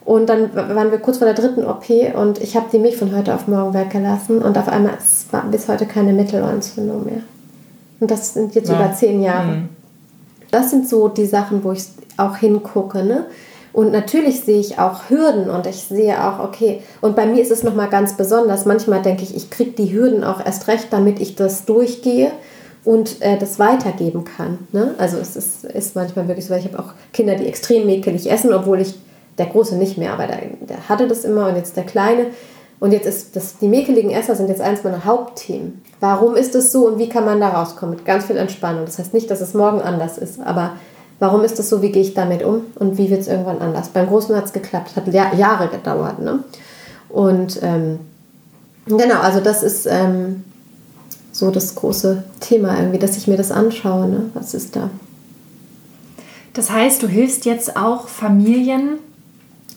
Und 0.05 0.29
dann 0.29 0.53
waren 0.55 0.91
wir 0.91 0.99
kurz 0.99 1.19
vor 1.19 1.27
der 1.27 1.35
dritten 1.35 1.65
OP 1.65 1.91
und 2.17 2.41
ich 2.41 2.57
habe 2.57 2.67
die 2.73 2.81
Milch 2.81 2.97
von 2.97 3.17
heute 3.17 3.33
auf 3.35 3.47
morgen 3.47 3.73
weggelassen 3.73 4.43
und 4.43 4.59
auf 4.59 4.67
einmal 4.69 4.95
es 4.99 5.27
war 5.31 5.45
bis 5.45 5.69
heute 5.69 5.87
keine 5.87 6.13
Mittelohrentzündung 6.13 7.05
mehr. 7.05 7.21
Und 8.01 8.11
das 8.11 8.35
sind 8.35 8.57
jetzt 8.57 8.71
Ja. 8.71 8.77
über 8.77 8.93
zehn 8.95 9.23
Jahre. 9.23 9.53
Mhm. 9.53 9.69
Das 10.51 10.71
sind 10.71 10.89
so 10.89 11.07
die 11.07 11.27
Sachen, 11.27 11.63
wo 11.63 11.71
ich 11.71 11.85
auch 12.17 12.37
hingucke. 12.37 13.05
Ne? 13.05 13.27
Und 13.79 13.93
natürlich 13.93 14.41
sehe 14.41 14.59
ich 14.59 14.81
auch 14.81 15.09
Hürden 15.09 15.49
und 15.49 15.65
ich 15.65 15.77
sehe 15.77 16.21
auch, 16.21 16.41
okay, 16.41 16.83
und 17.01 17.15
bei 17.15 17.27
mir 17.27 17.41
ist 17.41 17.53
es 17.53 17.63
nochmal 17.63 17.89
ganz 17.89 18.17
besonders. 18.17 18.65
Manchmal 18.65 19.03
denke 19.03 19.23
ich, 19.23 19.37
ich 19.37 19.51
kriege 19.51 19.71
die 19.71 19.93
Hürden 19.93 20.25
auch 20.25 20.45
erst 20.45 20.67
recht, 20.67 20.89
damit 20.91 21.21
ich 21.21 21.37
das 21.37 21.65
durchgehe. 21.65 22.33
und 22.85 23.23
äh, 23.23 23.39
das 23.39 23.61
weitergeben 23.61 24.25
kann. 24.25 24.59
Ne? 24.73 24.97
Also 24.99 25.19
es 25.19 25.37
ist, 25.37 25.65
ist 25.65 25.95
manchmal 25.95 26.27
wirklich 26.27 26.47
so, 26.47 26.51
weil 26.51 26.59
ich 26.59 26.65
habe 26.65 26.81
auch 26.81 26.93
Kinder, 27.13 27.37
die 27.37 27.47
extrem 27.47 27.87
mäkelig 27.87 28.29
essen, 28.29 28.53
obwohl 28.53 28.81
ich, 28.81 28.97
der 29.39 29.47
Große 29.47 29.77
nicht 29.77 29.97
mehr, 29.97 30.13
aber 30.13 30.27
der, 30.27 30.41
der 30.69 30.89
hatte 30.89 31.07
das 31.07 31.25
immer 31.25 31.49
und 31.49 31.55
jetzt 31.55 31.77
der 31.77 31.85
Kleine. 31.85 32.27
Und 32.81 32.91
jetzt 32.91 33.07
ist 33.07 33.37
das, 33.37 33.59
die 33.59 33.69
mäkeligen 33.69 34.11
Esser 34.11 34.35
sind 34.35 34.49
jetzt 34.49 34.61
eins 34.61 34.83
meiner 34.83 35.05
Hauptthemen. 35.05 35.83
Warum 36.01 36.35
ist 36.35 36.57
es 36.57 36.73
so 36.73 36.89
und 36.89 36.99
wie 36.99 37.09
kann 37.09 37.25
man 37.25 37.41
da 37.41 37.51
rauskommen? 37.51 37.95
Mit 37.95 38.05
ganz 38.05 38.25
viel 38.25 38.39
Entspannung. 38.39 38.87
Das 38.87 38.99
heißt 38.99 39.15
nicht, 39.15 39.31
dass 39.31 39.41
es 39.41 39.55
morgen 39.55 39.81
anders 39.81 40.19
ist, 40.19 40.41
aber 40.41 40.73
warum 41.19 41.43
ist 41.43 41.59
es 41.59 41.69
so, 41.69 41.83
wie 41.83 41.91
gehe 41.93 42.03
ich 42.03 42.15
damit 42.15 42.43
um 42.43 42.63
und 42.77 42.99
wie 42.99 43.11
wird 43.11 43.21
es 43.21 43.29
irgendwann 43.29 43.59
anders? 43.59 43.89
Beim 43.89 44.07
Großen 44.07 44.35
hat 44.37 44.47
es 44.47 44.53
geklappt, 44.53 44.97
hat 44.97 45.13
Jahre 45.13 45.69
gedauert. 45.69 46.21
Ne? 46.21 46.45
Und 47.09 47.61
ähm, 47.63 48.01
genau, 48.87 49.21
also 49.21 49.41
das 49.41 49.63
ist 49.63 49.87
ähm, 49.87 50.45
so 51.33 51.51
das 51.51 51.75
große 51.75 52.25
Thema 52.41 52.77
irgendwie, 52.79 52.99
dass 52.99 53.17
ich 53.17 53.27
mir 53.27 53.37
das 53.37 53.51
anschaue. 53.51 54.09
Ne? 54.09 54.31
Was 54.35 54.55
ist 54.55 54.77
da? 54.77 54.91
Das 56.55 56.71
heißt, 56.71 57.03
du 57.03 57.09
hilfst 57.09 57.45
jetzt 57.45 57.77
auch 57.77 58.09
Familien, 58.09 58.99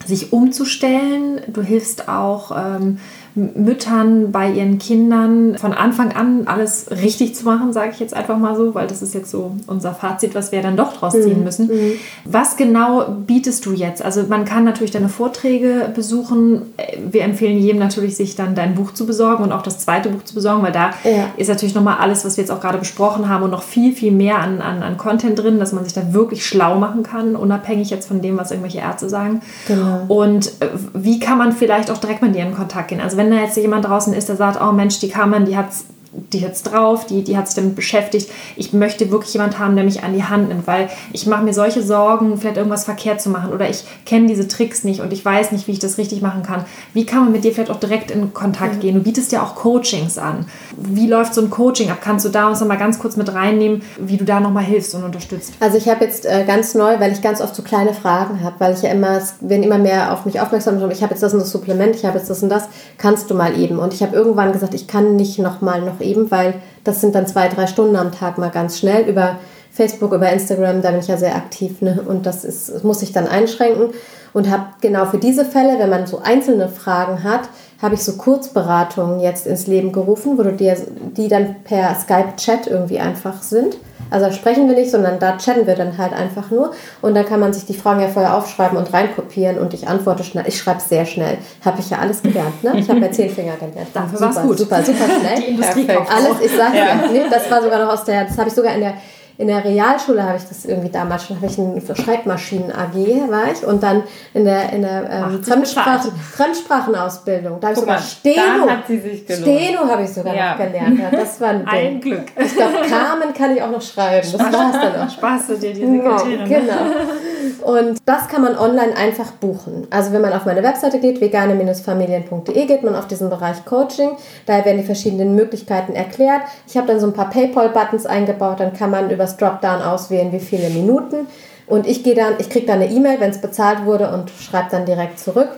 sich 0.06 0.34
umzustellen. 0.34 1.42
Du 1.48 1.62
hilfst 1.62 2.08
auch 2.08 2.52
ähm, 2.56 2.98
Müttern 3.36 4.32
bei 4.32 4.52
ihren 4.52 4.78
Kindern 4.78 5.58
von 5.58 5.74
Anfang 5.74 6.12
an 6.12 6.48
alles 6.48 6.88
richtig 6.92 7.36
zu 7.36 7.46
machen, 7.46 7.72
sage 7.72 7.92
ich 7.94 8.00
jetzt 8.00 8.14
einfach 8.14 8.38
mal 8.38 8.56
so, 8.56 8.76
weil 8.76 8.88
das 8.88 9.02
ist 9.02 9.14
jetzt 9.14 9.32
so 9.32 9.56
unser 9.68 9.94
Fazit, 9.94 10.36
was 10.36 10.52
wir 10.52 10.62
dann 10.62 10.76
doch 10.76 10.98
draus 10.98 11.14
ziehen 11.14 11.40
mhm. 11.40 11.44
müssen. 11.44 11.68
Mhm. 11.68 11.94
Was 12.26 12.58
genau 12.58 13.06
bietest 13.26 13.66
du 13.66 13.72
jetzt? 13.72 14.04
Also 14.04 14.24
man 14.28 14.44
kann 14.44 14.66
natürlich 14.66 14.92
deine 14.92 15.08
Vorträge 15.08 15.92
besuchen. 15.96 16.74
Wir 17.10 17.24
empfehlen 17.24 17.58
jedem 17.58 17.80
natürlich, 17.80 18.18
sich 18.18 18.36
dann 18.36 18.54
dein 18.54 18.76
Buch 18.76 18.94
zu 18.94 19.06
besorgen 19.06 19.44
und 19.44 19.52
auch 19.54 19.62
das 19.62 19.80
zweite 19.80 20.10
Buch 20.10 20.24
zu 20.24 20.34
besorgen, 20.34 20.62
weil 20.64 20.74
da 20.74 20.92
ja. 21.04 21.28
ist 21.38 21.48
natürlich 21.48 21.76
nochmal 21.76 21.98
alles, 22.00 22.26
was 22.26 22.36
wir 22.36 22.44
jetzt 22.44 22.52
auch 22.52 22.60
gerade 22.60 22.80
besprochen 22.80 23.30
haben 23.30 23.44
und 23.44 23.52
noch 23.52 23.64
viel, 23.64 23.94
viel 23.94 24.12
mehr 24.12 24.40
an, 24.40 24.60
an, 24.60 24.84
an 24.84 24.98
Content 24.98 25.40
drin, 25.40 25.58
dass 25.58 25.72
man 25.72 25.86
sich 25.86 25.94
da 25.94 26.14
wirklich 26.14 26.46
schlau 26.46 26.78
machen 26.80 27.04
kann, 27.04 27.38
unabhängig 27.38 27.90
jetzt 27.90 28.08
von 28.08 28.22
dem, 28.22 28.38
was 28.38 28.52
irgendwelche 28.52 28.80
Ärzte 28.80 29.08
sagen. 29.08 29.42
Genau. 29.68 30.04
Und 30.10 30.48
äh, 30.60 30.68
wie 30.94 31.20
kann 31.20 31.38
man 31.38 31.54
vielleicht 31.54 31.90
auch 31.90 31.98
direkt 31.98 32.22
mit 32.22 32.36
dir 32.36 32.44
in 32.44 32.54
Kontakt 32.54 32.90
gehen? 32.90 33.00
Also 33.00 33.21
wenn 33.22 33.30
da 33.30 33.38
jetzt 33.38 33.56
jemand 33.56 33.86
draußen 33.86 34.14
ist, 34.14 34.30
der 34.30 34.36
sagt, 34.36 34.60
oh 34.60 34.72
Mensch, 34.72 35.00
die 35.00 35.10
Carmen, 35.10 35.46
die 35.46 35.56
hat's 35.56 35.86
die 36.14 36.40
jetzt 36.40 36.64
drauf, 36.64 37.06
die, 37.06 37.24
die 37.24 37.38
hat 37.38 37.48
sich 37.48 37.56
damit 37.56 37.76
beschäftigt. 37.76 38.30
Ich 38.56 38.74
möchte 38.74 39.12
wirklich 39.12 39.34
jemand 39.34 39.60
haben, 39.60 39.76
der 39.76 39.86
mich 39.86 40.04
an 40.04 40.14
die 40.14 40.24
Hand 40.24 40.50
nimmt, 40.50 40.68
weil 40.68 40.90
ich 41.14 41.26
mache 41.26 41.44
mir 41.44 41.54
solche 41.54 41.82
Sorgen, 41.82 42.38
vielleicht 42.38 42.58
irgendwas 42.58 42.84
verkehrt 42.84 43.22
zu 43.22 43.30
machen 43.30 43.54
oder 43.54 43.70
ich 43.70 43.84
kenne 44.06 44.28
diese 44.28 44.48
Tricks 44.48 44.84
nicht 44.84 45.00
und 45.00 45.14
ich 45.14 45.24
weiß 45.24 45.52
nicht, 45.52 45.68
wie 45.68 45.72
ich 45.72 45.80
das 45.80 45.98
richtig 45.98 46.22
machen 46.22 46.44
kann. 46.44 46.66
Wie 46.94 47.06
kann 47.06 47.24
man 47.24 47.32
mit 47.32 47.44
dir 47.44 47.54
vielleicht 47.54 47.72
auch 47.72 47.80
direkt 47.80 48.12
in 48.12 48.34
Kontakt 48.34 48.76
mhm. 48.76 48.80
gehen? 48.82 48.96
Du 48.96 49.02
bietest 49.02 49.32
ja 49.32 49.42
auch 49.42 49.56
Coachings 49.56 50.18
an. 50.18 50.46
Wie 50.76 51.08
läuft 51.08 51.34
so 51.34 51.42
ein 51.42 51.50
Coaching 51.50 51.90
ab? 51.90 52.00
Kannst 52.02 52.26
du 52.26 52.30
da 52.30 52.50
uns 52.50 52.60
nochmal 52.60 52.78
ganz 52.78 53.00
kurz 53.00 53.16
mit 53.16 53.34
reinnehmen, 53.34 53.82
wie 53.98 54.18
du 54.18 54.26
da 54.26 54.40
nochmal 54.42 54.64
hilfst 54.64 54.94
und 54.96 55.04
unterstützt? 55.04 55.54
Also 55.62 55.78
ich 55.78 55.88
habe 55.88 56.04
jetzt 56.04 56.26
äh, 56.26 56.44
ganz 56.46 56.76
neu, 56.76 57.00
weil 57.00 57.14
ich 57.14 57.22
ganz 57.22 57.40
oft 57.40 57.56
so 57.56 57.64
kleine 57.64 57.94
Fragen 57.94 58.44
habe, 58.44 58.56
weil 58.60 58.74
ich 58.74 58.82
ja 58.82 58.92
immer, 58.92 59.22
werden 59.40 59.64
immer 59.64 59.78
mehr 59.78 60.12
auf 60.12 60.26
mich 60.26 60.42
aufmerksam, 60.42 60.78
ich 60.92 61.02
habe 61.02 61.14
jetzt 61.14 61.24
das 61.24 61.34
und 61.34 61.40
das 61.40 61.52
Supplement, 61.52 61.96
ich 61.96 62.06
habe 62.06 62.18
jetzt 62.18 62.30
das 62.30 62.44
und 62.44 62.50
das, 62.50 62.68
kannst 62.98 63.30
du 63.30 63.36
mal 63.36 63.58
eben. 63.58 63.80
Und 63.80 63.94
ich 63.94 64.04
habe 64.04 64.16
irgendwann 64.16 64.52
gesagt, 64.52 64.74
ich 64.74 64.88
kann 64.88 65.16
nicht 65.16 65.40
nochmal 65.40 65.82
noch 65.82 66.01
eben, 66.02 66.32
weil 66.32 66.56
das 66.84 67.02
sind 67.02 67.16
dann 67.16 67.28
zwei, 67.28 67.48
drei 67.48 67.68
Stunden 67.68 67.96
am 67.96 68.12
Tag 68.12 68.38
mal 68.38 68.50
ganz 68.50 68.80
schnell 68.80 69.08
über 69.08 69.40
Facebook, 69.72 70.14
über 70.14 70.32
Instagram, 70.32 70.82
da 70.82 70.92
bin 70.92 71.00
ich 71.00 71.08
ja 71.08 71.18
sehr 71.18 71.36
aktiv 71.36 71.82
ne? 71.82 72.04
und 72.06 72.26
das, 72.26 72.44
ist, 72.44 72.70
das 72.70 72.84
muss 72.84 73.02
ich 73.02 73.14
dann 73.14 73.28
einschränken 73.28 73.92
und 74.34 74.50
habe 74.50 74.66
genau 74.82 75.06
für 75.06 75.18
diese 75.18 75.46
Fälle, 75.46 75.80
wenn 75.80 75.90
man 75.90 76.08
so 76.08 76.20
einzelne 76.20 76.68
Fragen 76.68 77.24
hat, 77.24 77.50
habe 77.82 77.96
ich 77.96 78.04
so 78.04 78.14
Kurzberatungen 78.14 79.20
jetzt 79.20 79.48
ins 79.48 79.68
Leben 79.68 79.92
gerufen, 79.92 80.38
wo 80.38 80.44
du 80.44 80.54
dir, 80.54 80.78
die 81.18 81.28
dann 81.28 81.56
per 81.64 81.96
Skype-Chat 81.96 82.68
irgendwie 82.68 83.00
einfach 83.00 83.42
sind. 83.42 83.78
Also 84.12 84.30
sprechen 84.32 84.68
wir 84.68 84.76
nicht, 84.76 84.92
sondern 84.92 85.20
da 85.20 85.38
chatten 85.38 85.66
wir 85.66 85.76
dann 85.76 85.98
halt 85.98 86.12
einfach 86.12 86.52
nur. 86.52 86.72
Und 87.02 87.16
dann 87.16 87.26
kann 87.26 87.40
man 87.40 87.54
sich 87.54 87.66
die 87.66 87.74
Fragen 87.74 88.02
ja 88.02 88.10
vorher 88.10 88.36
aufschreiben 88.36 88.78
und 88.78 88.94
reinkopieren 88.94 89.58
und 89.58 89.74
ich 89.74 89.88
antworte 89.88 90.26
schnell. 90.26 90.44
Ich 90.48 90.58
schreibe 90.58 90.82
sehr 90.82 91.06
schnell. 91.06 91.38
Habe 91.64 91.80
ich 91.80 91.90
ja 91.90 92.00
alles 92.00 92.22
gelernt. 92.22 92.62
Ne? 92.62 92.74
Ich 92.78 92.90
habe 92.90 93.00
ja 93.00 93.10
zehn 93.10 93.30
Finger 93.30 93.54
gelernt. 93.56 93.88
Dafür 93.94 94.20
war 94.20 94.30
es 94.32 94.42
gut. 94.42 94.58
Super, 94.58 94.84
super 94.84 95.06
schnell. 95.06 95.42
Die 95.42 95.52
Industrie 95.52 95.88
Alles, 95.90 96.42
ich 96.44 96.52
sage 96.52 96.78
ja. 96.78 96.96
nee, 97.12 97.22
das 97.32 97.50
war 97.50 97.64
sogar 97.64 97.86
noch 97.86 97.94
aus 97.94 98.04
der, 98.04 98.26
das 98.26 98.38
habe 98.38 98.50
ich 98.50 98.54
sogar 98.54 98.76
in 98.76 98.82
der 98.82 98.94
in 99.42 99.48
der 99.48 99.66
Realschule 99.66 100.24
habe 100.24 100.38
ich 100.38 100.44
das 100.44 100.66
irgendwie 100.66 100.90
damals 100.90 101.26
schon, 101.26 101.36
habe 101.38 101.48
ich 101.48 101.58
eine 101.58 101.82
Schreibmaschinen 101.96 102.72
AG 102.72 102.94
war 103.32 103.52
ich 103.52 103.66
und 103.66 103.82
dann 103.82 104.04
in 104.36 104.46
der, 104.46 104.72
in 104.72 104.84
der 104.84 105.10
ähm, 105.10 105.44
Fremdsprachen, 105.44 106.12
Fremdsprachenausbildung, 106.12 107.60
da 107.60 107.70
habe 107.70 107.74
ich 107.74 107.80
sogar 107.80 107.96
mal, 107.96 108.02
Steno, 108.04 108.70
hat 108.70 108.88
sie 108.88 109.00
sich 109.00 109.24
Steno 109.24 109.80
habe 109.90 110.04
ich 110.04 110.14
sogar 110.14 110.36
ja. 110.36 110.52
noch 110.52 110.58
gelernt. 110.60 111.00
Ja, 111.00 111.10
das 111.10 111.42
war 111.42 111.50
ein, 111.50 111.68
ein 111.68 112.00
Glück. 112.00 112.26
Ich 112.36 112.56
glaube, 112.56 112.88
Carmen 112.88 113.34
kann 113.34 113.56
ich 113.56 113.64
auch 113.64 113.72
noch 113.72 113.82
schreiben. 113.82 114.28
Das 114.32 114.40
war 114.40 114.72
es 114.74 114.80
dann 114.80 115.08
auch. 115.08 115.10
Spaß 115.10 115.48
du 115.48 115.58
dir 115.58 115.74
die 115.74 115.88
Sekretärin. 115.88 116.46
Genau. 116.48 117.72
Und 117.72 118.00
das 118.06 118.28
kann 118.28 118.42
man 118.42 118.58
online 118.58 118.96
einfach 118.96 119.32
buchen. 119.34 119.88
Also 119.90 120.14
wenn 120.14 120.22
man 120.22 120.34
auf 120.34 120.46
meine 120.46 120.64
Webseite 120.64 121.00
geht, 121.00 121.22
vegane-familien.de, 121.22 122.66
geht 122.66 122.84
man 122.84 122.96
auf 122.96 123.08
diesen 123.08 123.30
Bereich 123.30 123.66
Coaching. 123.66 124.12
Da 124.46 124.64
werden 124.66 124.78
die 124.78 124.84
verschiedenen 124.84 125.36
Möglichkeiten 125.36 125.94
erklärt. 125.94 126.42
Ich 126.68 126.78
habe 126.78 126.88
dann 126.88 127.00
so 127.00 127.08
ein 127.08 127.14
paar 127.14 127.30
PayPal-Buttons 127.30 128.06
eingebaut, 128.06 128.60
dann 128.60 128.74
kann 128.74 128.92
man 128.92 129.10
über 129.10 129.28
das 129.32 129.38
Dropdown 129.38 129.82
auswählen, 129.82 130.32
wie 130.32 130.40
viele 130.40 130.70
Minuten. 130.70 131.28
Und 131.68 131.88
ich 131.88 132.04
gehe 132.04 132.16
dann, 132.16 132.34
ich 132.40 132.50
kriege 132.50 132.66
dann 132.66 132.82
eine 132.82 132.92
E-Mail, 132.92 133.20
wenn 133.20 133.30
es 133.30 133.40
bezahlt 133.40 133.86
wurde 133.86 134.12
und 134.12 134.30
schreibe 134.30 134.68
dann 134.72 134.86
direkt 134.86 135.20
zurück 135.20 135.50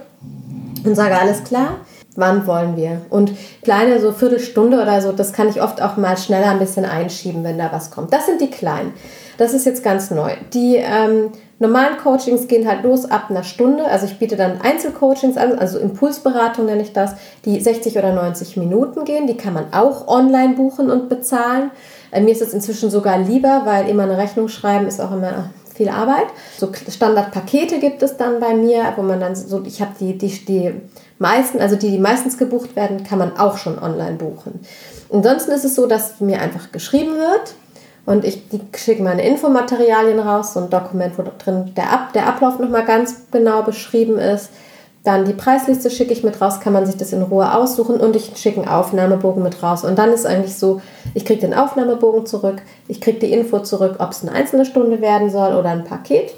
und 0.86 0.96
sage, 0.96 1.18
alles 1.20 1.44
klar, 1.44 1.78
wann 2.16 2.46
wollen 2.46 2.78
wir? 2.78 3.02
Und 3.10 3.32
kleine, 3.64 4.00
so 4.00 4.12
Viertelstunde 4.12 4.82
oder 4.82 5.02
so, 5.02 5.12
das 5.12 5.34
kann 5.34 5.50
ich 5.50 5.62
oft 5.62 5.82
auch 5.82 5.98
mal 5.98 6.18
schneller 6.18 6.52
ein 6.52 6.60
bisschen 6.60 6.86
einschieben, 6.86 7.44
wenn 7.44 7.58
da 7.58 7.72
was 7.72 7.90
kommt. 7.90 8.14
Das 8.14 8.26
sind 8.26 8.42
die 8.42 8.50
kleinen. 8.50 8.94
Das 9.38 9.54
ist 9.54 9.66
jetzt 9.66 9.84
ganz 9.84 10.12
neu. 10.12 10.34
Die 10.54 10.76
ähm, 10.76 11.32
normalen 11.58 11.98
Coachings 11.98 12.48
gehen 12.48 12.68
halt 12.68 12.84
los 12.84 13.10
ab 13.10 13.26
einer 13.30 13.44
Stunde. 13.44 13.86
Also 13.86 14.06
ich 14.06 14.20
biete 14.20 14.36
dann 14.36 14.62
Einzelcoachings 14.62 15.38
an, 15.38 15.58
also 15.58 15.80
Impulsberatung 15.80 16.68
nenne 16.68 16.84
ich 16.84 16.94
das, 16.94 17.16
die 17.46 17.60
60 17.60 17.98
oder 17.98 18.14
90 18.14 18.58
Minuten 18.58 19.06
gehen. 19.06 19.26
Die 19.26 19.38
kann 19.38 19.54
man 19.54 19.74
auch 19.74 20.08
online 20.08 20.54
buchen 20.54 20.92
und 20.92 21.10
bezahlen. 21.10 21.72
Äh, 22.14 22.22
mir 22.22 22.32
ist 22.32 22.42
es 22.42 22.54
inzwischen 22.54 22.90
sogar 22.90 23.18
lieber, 23.18 23.64
weil 23.66 23.90
immer 23.90 24.04
eine 24.04 24.18
Rechnung 24.18 24.48
schreiben 24.48 24.88
ist 24.88 25.02
auch 25.02 25.12
immer 25.12 25.50
viel 25.74 25.90
Arbeit. 25.90 26.28
So 26.58 26.70
Standardpakete 26.88 27.80
gibt 27.80 28.04
es 28.04 28.18
dann 28.18 28.40
bei 28.40 28.54
mir, 28.54 28.94
wo 28.96 29.02
man 29.02 29.20
dann 29.20 29.36
so, 29.36 29.64
ich 29.66 29.82
habe 29.82 29.92
die, 30.00 30.18
die, 30.18 30.46
die 30.46 30.72
meisten, 31.18 31.60
also 31.60 31.76
die, 31.76 31.90
die 31.90 31.98
meistens 31.98 32.38
gebucht 32.38 32.76
werden, 32.76 33.04
kann 33.04 33.20
man 33.20 33.38
auch 33.38 33.58
schon 33.58 33.80
online 33.80 34.18
buchen. 34.18 34.60
Ansonsten 35.12 35.52
ist 35.52 35.66
es 35.66 35.76
so, 35.76 35.88
dass 35.88 36.20
mir 36.20 36.42
einfach 36.42 36.72
geschrieben 36.72 37.16
wird 37.16 37.56
und 38.06 38.26
ich 38.26 38.44
schicke 38.76 39.02
meine 39.02 39.26
Infomaterialien 39.26 40.20
raus, 40.20 40.54
so 40.54 40.60
ein 40.60 40.70
Dokument, 40.70 41.18
wo 41.18 41.24
drin 41.24 41.74
der, 41.76 41.92
Ab, 41.92 42.14
der 42.14 42.28
Ablauf 42.28 42.60
nochmal 42.60 42.86
ganz 42.86 43.16
genau 43.32 43.64
beschrieben 43.64 44.18
ist. 44.18 44.50
Dann 45.04 45.26
die 45.26 45.34
Preisliste 45.34 45.90
schicke 45.90 46.14
ich 46.14 46.24
mit 46.24 46.40
raus, 46.40 46.62
kann 46.62 46.72
man 46.72 46.86
sich 46.86 46.96
das 46.96 47.12
in 47.12 47.22
Ruhe 47.22 47.54
aussuchen 47.54 48.00
und 48.00 48.16
ich 48.16 48.32
schicke 48.38 48.62
einen 48.62 48.70
Aufnahmebogen 48.70 49.44
mit 49.44 49.62
raus. 49.62 49.84
Und 49.84 49.98
dann 49.98 50.14
ist 50.14 50.26
eigentlich 50.26 50.56
so, 50.56 50.82
ich 51.14 51.26
kriege 51.26 51.42
den 51.42 51.54
Aufnahmebogen 51.54 52.26
zurück, 52.26 52.62
ich 52.88 53.02
kriege 53.02 53.20
die 53.20 53.34
Info 53.34 53.60
zurück, 53.60 53.96
ob 54.00 54.12
es 54.12 54.22
eine 54.22 54.32
einzelne 54.32 54.66
Stunde 54.66 55.02
werden 55.02 55.30
soll 55.30 55.56
oder 55.56 55.70
ein 55.70 55.84
Paket 55.84 56.34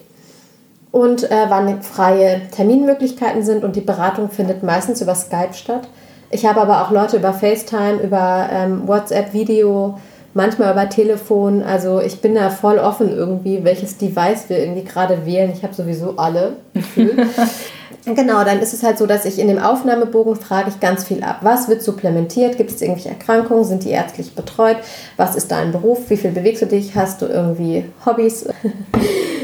und 0.92 1.30
äh, 1.30 1.46
wann 1.50 1.82
freie 1.84 2.42
Terminmöglichkeiten 2.50 3.44
sind 3.44 3.64
und 3.64 3.76
die 3.76 3.82
Beratung 3.82 4.30
findet 4.30 4.64
meistens 4.64 5.02
über 5.02 5.14
Skype 5.14 5.54
statt. 5.54 5.88
Ich 6.32 6.46
habe 6.46 6.62
aber 6.62 6.82
auch 6.82 6.90
Leute 6.90 7.18
über 7.18 7.34
FaceTime, 7.34 8.02
über 8.02 8.48
ähm, 8.52 8.88
WhatsApp, 8.88 9.34
Video, 9.34 10.00
manchmal 10.34 10.72
über 10.72 10.90
Telefon. 10.90 11.64
Also 11.64 12.00
ich 12.00 12.22
bin 12.22 12.34
da 12.34 12.50
voll 12.50 12.80
offen 12.80 13.10
irgendwie, 13.10 13.64
welches 13.64 13.98
Device 13.98 14.48
wir 14.48 14.58
irgendwie 14.58 14.84
gerade 14.86 15.26
wählen. 15.26 15.52
Ich 15.54 15.64
habe 15.64 15.74
sowieso 15.74 16.16
alle. 16.18 16.54
Genau, 18.06 18.44
dann 18.44 18.60
ist 18.60 18.74
es 18.74 18.84
halt 18.84 19.00
so, 19.00 19.08
dass 19.08 19.26
ich 19.26 19.40
in 19.40 19.48
dem 19.48 19.58
Aufnahmebogen 19.58 20.36
frage 20.36 20.70
ich 20.70 20.80
ganz 20.80 21.04
viel 21.06 21.24
ab. 21.24 21.40
Was 21.42 21.68
wird 21.68 21.82
supplementiert? 21.82 22.56
Gibt 22.56 22.70
es 22.70 22.82
irgendwelche 22.82 23.10
Erkrankungen? 23.10 23.64
Sind 23.64 23.84
die 23.84 23.90
ärztlich 23.90 24.36
betreut? 24.36 24.78
Was 25.18 25.36
ist 25.36 25.52
dein 25.52 25.72
Beruf? 25.72 26.10
Wie 26.10 26.18
viel 26.18 26.32
bewegst 26.32 26.62
du 26.62 26.68
dich? 26.68 26.96
Hast 26.96 27.22
du 27.22 27.26
irgendwie 27.26 27.86
Hobbys? 28.06 28.48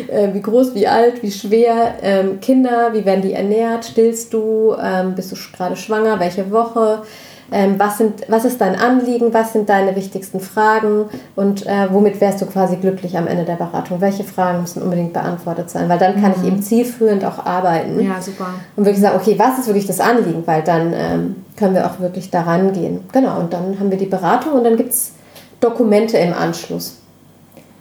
Äh, 0.07 0.34
wie 0.34 0.41
groß, 0.41 0.76
wie 0.76 0.88
alt, 0.88 1.24
wie 1.24 1.32
schwer? 1.32 1.93
Ähm, 2.01 2.41
Kinder, 2.41 2.89
wie 2.91 3.05
werden 3.05 3.22
die 3.22 3.32
ernährt? 3.32 3.86
Stillst 3.86 4.34
du? 4.34 4.76
Ähm, 4.82 5.16
bist 5.16 5.32
du 5.32 5.38
gerade 5.55 5.78
schwanger? 5.78 6.20
Welche 6.20 6.51
Woche? 6.51 7.03
Ähm, 7.52 7.76
was, 7.78 7.97
sind, 7.97 8.30
was 8.30 8.45
ist 8.45 8.62
dein 8.62 8.76
Anliegen, 8.76 9.34
was 9.34 9.54
sind 9.54 9.70
deine 9.70 9.95
wichtigsten 9.95 10.39
Fragen 10.39 11.06
und 11.36 11.66
äh, 11.68 11.88
womit 11.91 12.22
wärst 12.22 12.41
du 12.41 12.45
quasi 12.45 12.78
glücklich 12.78 13.18
am 13.18 13.28
Ende 13.28 13.43
der 13.43 13.56
Beratung? 13.56 13.99
Welche 13.99 14.24
Fragen 14.24 14.62
müssen 14.62 14.82
unbedingt 14.82 15.12
beantwortet 15.12 15.70
sein? 15.70 15.89
Weil 15.89 15.99
dann 15.99 16.22
kann 16.22 16.32
mhm. 16.32 16.38
ich 16.41 16.47
eben 16.47 16.62
zielführend 16.64 17.26
auch 17.26 17.45
arbeiten. 17.45 17.99
Ja, 17.99 18.22
super. 18.22 18.47
Und 18.78 18.86
wirklich 18.86 19.02
sagen, 19.02 19.18
okay, 19.18 19.36
was 19.38 19.60
ist 19.60 19.68
wirklich 19.68 19.88
das 19.88 19.99
Anliegen? 19.99 20.43
Weil 20.45 20.64
dann 20.64 20.93
ähm, 20.93 21.36
können 21.58 21.76
wir 21.76 21.86
auch 21.86 21.99
wirklich 21.99 22.32
daran 22.32 22.72
gehen. 22.72 23.02
Genau, 23.12 23.39
und 23.39 23.52
dann 23.52 23.78
haben 23.80 23.91
wir 23.91 23.97
die 23.97 24.06
Beratung 24.06 24.54
und 24.54 24.64
dann 24.64 24.78
gibt 24.78 24.93
es 24.93 25.12
Dokumente 25.60 26.18
im 26.18 26.34
Anschluss. 26.34 27.01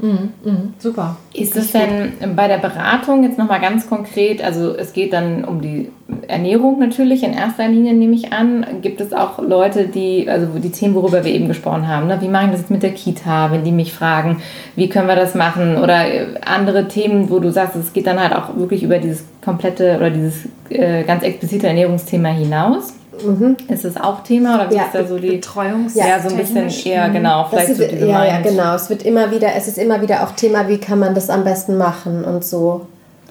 Mhm, 0.00 0.32
mhm, 0.44 0.74
super. 0.78 1.16
Ist 1.34 1.56
es 1.56 1.72
denn 1.72 2.12
bei 2.34 2.48
der 2.48 2.58
Beratung 2.58 3.22
jetzt 3.22 3.38
nochmal 3.38 3.60
ganz 3.60 3.88
konkret, 3.88 4.42
also 4.42 4.74
es 4.74 4.92
geht 4.92 5.12
dann 5.12 5.44
um 5.44 5.60
die 5.60 5.90
Ernährung 6.26 6.78
natürlich 6.78 7.22
in 7.22 7.34
erster 7.34 7.68
Linie, 7.68 7.92
nehme 7.92 8.14
ich 8.14 8.32
an. 8.32 8.64
Gibt 8.80 9.00
es 9.00 9.12
auch 9.12 9.38
Leute, 9.38 9.88
die, 9.88 10.28
also 10.28 10.58
die 10.58 10.70
Themen, 10.70 10.94
worüber 10.94 11.24
wir 11.24 11.32
eben 11.32 11.48
gesprochen 11.48 11.86
haben, 11.86 12.06
ne? 12.06 12.18
wie 12.20 12.28
mache 12.28 12.46
ich 12.46 12.50
das 12.52 12.60
jetzt 12.60 12.70
mit 12.70 12.82
der 12.82 12.92
Kita, 12.92 13.52
wenn 13.52 13.62
die 13.62 13.72
mich 13.72 13.92
fragen, 13.92 14.42
wie 14.74 14.88
können 14.88 15.08
wir 15.08 15.16
das 15.16 15.34
machen 15.34 15.76
oder 15.76 16.06
äh, 16.06 16.26
andere 16.44 16.88
Themen, 16.88 17.30
wo 17.30 17.38
du 17.38 17.52
sagst, 17.52 17.76
es 17.76 17.92
geht 17.92 18.06
dann 18.06 18.20
halt 18.20 18.34
auch 18.34 18.56
wirklich 18.56 18.82
über 18.82 18.98
dieses 18.98 19.24
komplette 19.44 19.96
oder 19.96 20.10
dieses 20.10 20.48
äh, 20.70 21.04
ganz 21.04 21.22
explizite 21.22 21.66
Ernährungsthema 21.68 22.30
hinaus? 22.30 22.94
Mhm. 23.22 23.56
Ist 23.68 23.84
das 23.84 23.96
auch 23.96 24.22
Thema 24.22 24.56
oder 24.56 24.70
wie 24.70 24.76
ja, 24.76 24.84
ist 24.84 24.94
da 24.94 25.06
so 25.06 25.18
die 25.18 25.32
Betreuungs 25.32 25.94
ja, 25.94 26.20
so 26.20 26.28
ein 26.28 26.36
bisschen 26.36 26.68
eher 26.68 27.08
mhm. 27.08 27.12
genau 27.12 27.46
vielleicht 27.48 27.76
so 27.76 27.84
diese 27.84 28.06
ja, 28.06 28.24
ja 28.24 28.40
genau 28.40 28.74
es 28.74 28.88
wird 28.90 29.02
immer 29.02 29.30
wieder 29.30 29.54
es 29.56 29.68
ist 29.68 29.78
immer 29.78 30.00
wieder 30.00 30.22
auch 30.24 30.32
Thema 30.32 30.68
wie 30.68 30.78
kann 30.78 30.98
man 30.98 31.14
das 31.14 31.30
am 31.30 31.44
besten 31.44 31.76
machen 31.76 32.24
und 32.24 32.44
so 32.44 32.86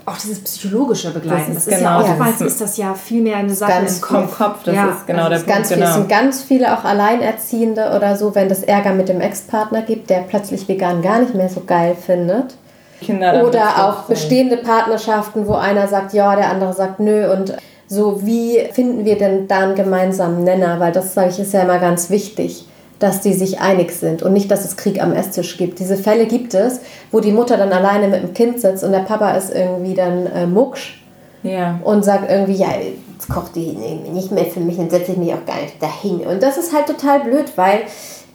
auch 0.09 0.17
dieses 0.17 0.39
psychologische 0.39 1.11
Begleiten. 1.11 1.53
Das 1.53 1.67
ist, 1.67 1.71
das 1.71 1.79
genau, 1.79 1.99
ist 1.99 2.07
ja 2.07 2.11
oftmals 2.13 2.41
ist 2.41 2.61
das 2.61 2.77
ja 2.77 2.93
viel 2.95 3.21
mehr 3.21 3.37
eine 3.37 3.53
Sache 3.53 3.71
ganz 3.71 3.97
im 3.97 4.01
Kopf. 4.01 4.37
Kopf. 4.37 4.63
Das 4.63 4.75
ja, 4.75 4.89
ist 4.89 5.07
genau 5.07 5.25
also 5.25 5.45
der 5.45 5.55
ganz 5.55 5.67
Punkt. 5.67 5.67
Viel, 5.67 5.77
genau. 5.77 5.89
Es 5.89 5.95
sind 5.95 6.09
ganz 6.09 6.43
viele 6.43 6.77
auch 6.77 6.83
Alleinerziehende 6.83 7.93
oder 7.95 8.15
so, 8.15 8.33
wenn 8.33 8.49
das 8.49 8.63
Ärger 8.63 8.93
mit 8.93 9.07
dem 9.07 9.21
Ex-Partner 9.21 9.83
gibt, 9.83 10.09
der 10.09 10.21
plötzlich 10.21 10.67
vegan 10.67 11.01
gar 11.01 11.19
nicht 11.19 11.35
mehr 11.35 11.49
so 11.49 11.61
geil 11.65 11.95
findet. 11.95 12.55
Kinder 13.01 13.45
oder 13.45 13.85
auch 13.85 14.03
bestehende 14.03 14.57
Partnerschaften, 14.57 15.47
wo 15.47 15.53
einer 15.53 15.87
sagt 15.87 16.13
ja, 16.13 16.35
der 16.35 16.49
andere 16.49 16.73
sagt 16.73 16.99
nö 16.99 17.31
und 17.31 17.55
so, 17.89 18.23
wie 18.23 18.59
finden 18.71 19.03
wir 19.03 19.17
denn 19.17 19.47
da 19.47 19.61
einen 19.61 19.75
gemeinsamen 19.75 20.43
Nenner? 20.43 20.79
Weil 20.79 20.91
das, 20.91 21.15
sage 21.15 21.31
ich, 21.31 21.39
ist 21.39 21.53
ja 21.53 21.63
immer 21.63 21.79
ganz 21.79 22.11
wichtig, 22.11 22.65
dass 22.99 23.21
die 23.21 23.33
sich 23.33 23.59
einig 23.59 23.91
sind 23.91 24.21
und 24.21 24.33
nicht, 24.33 24.51
dass 24.51 24.63
es 24.63 24.77
Krieg 24.77 25.01
am 25.01 25.11
Esstisch 25.11 25.57
gibt. 25.57 25.79
Diese 25.79 25.97
Fälle 25.97 26.27
gibt 26.27 26.53
es, 26.53 26.81
wo 27.11 27.19
die 27.19 27.31
Mutter 27.31 27.57
dann 27.57 27.71
alleine 27.71 28.07
mit 28.07 28.21
dem 28.21 28.33
Kind 28.35 28.61
sitzt 28.61 28.83
und 28.83 28.91
der 28.91 28.99
Papa 28.99 29.31
ist 29.31 29.53
irgendwie 29.55 29.95
dann 29.95 30.27
äh, 30.27 30.45
mucksch 30.45 31.01
ja. 31.41 31.79
und 31.83 32.05
sagt 32.05 32.29
irgendwie, 32.29 32.59
ja, 32.59 32.67
jetzt 32.77 33.27
kocht 33.27 33.55
die 33.55 33.71
nicht 34.13 34.31
mehr 34.31 34.45
für 34.45 34.59
mich, 34.59 34.77
dann 34.77 34.91
setze 34.91 35.13
ich 35.13 35.17
mich 35.17 35.33
auch 35.33 35.45
gar 35.47 35.59
nicht 35.59 35.81
dahin. 35.81 36.19
Und 36.27 36.43
das 36.43 36.57
ist 36.57 36.75
halt 36.75 36.85
total 36.85 37.21
blöd, 37.21 37.53
weil 37.55 37.79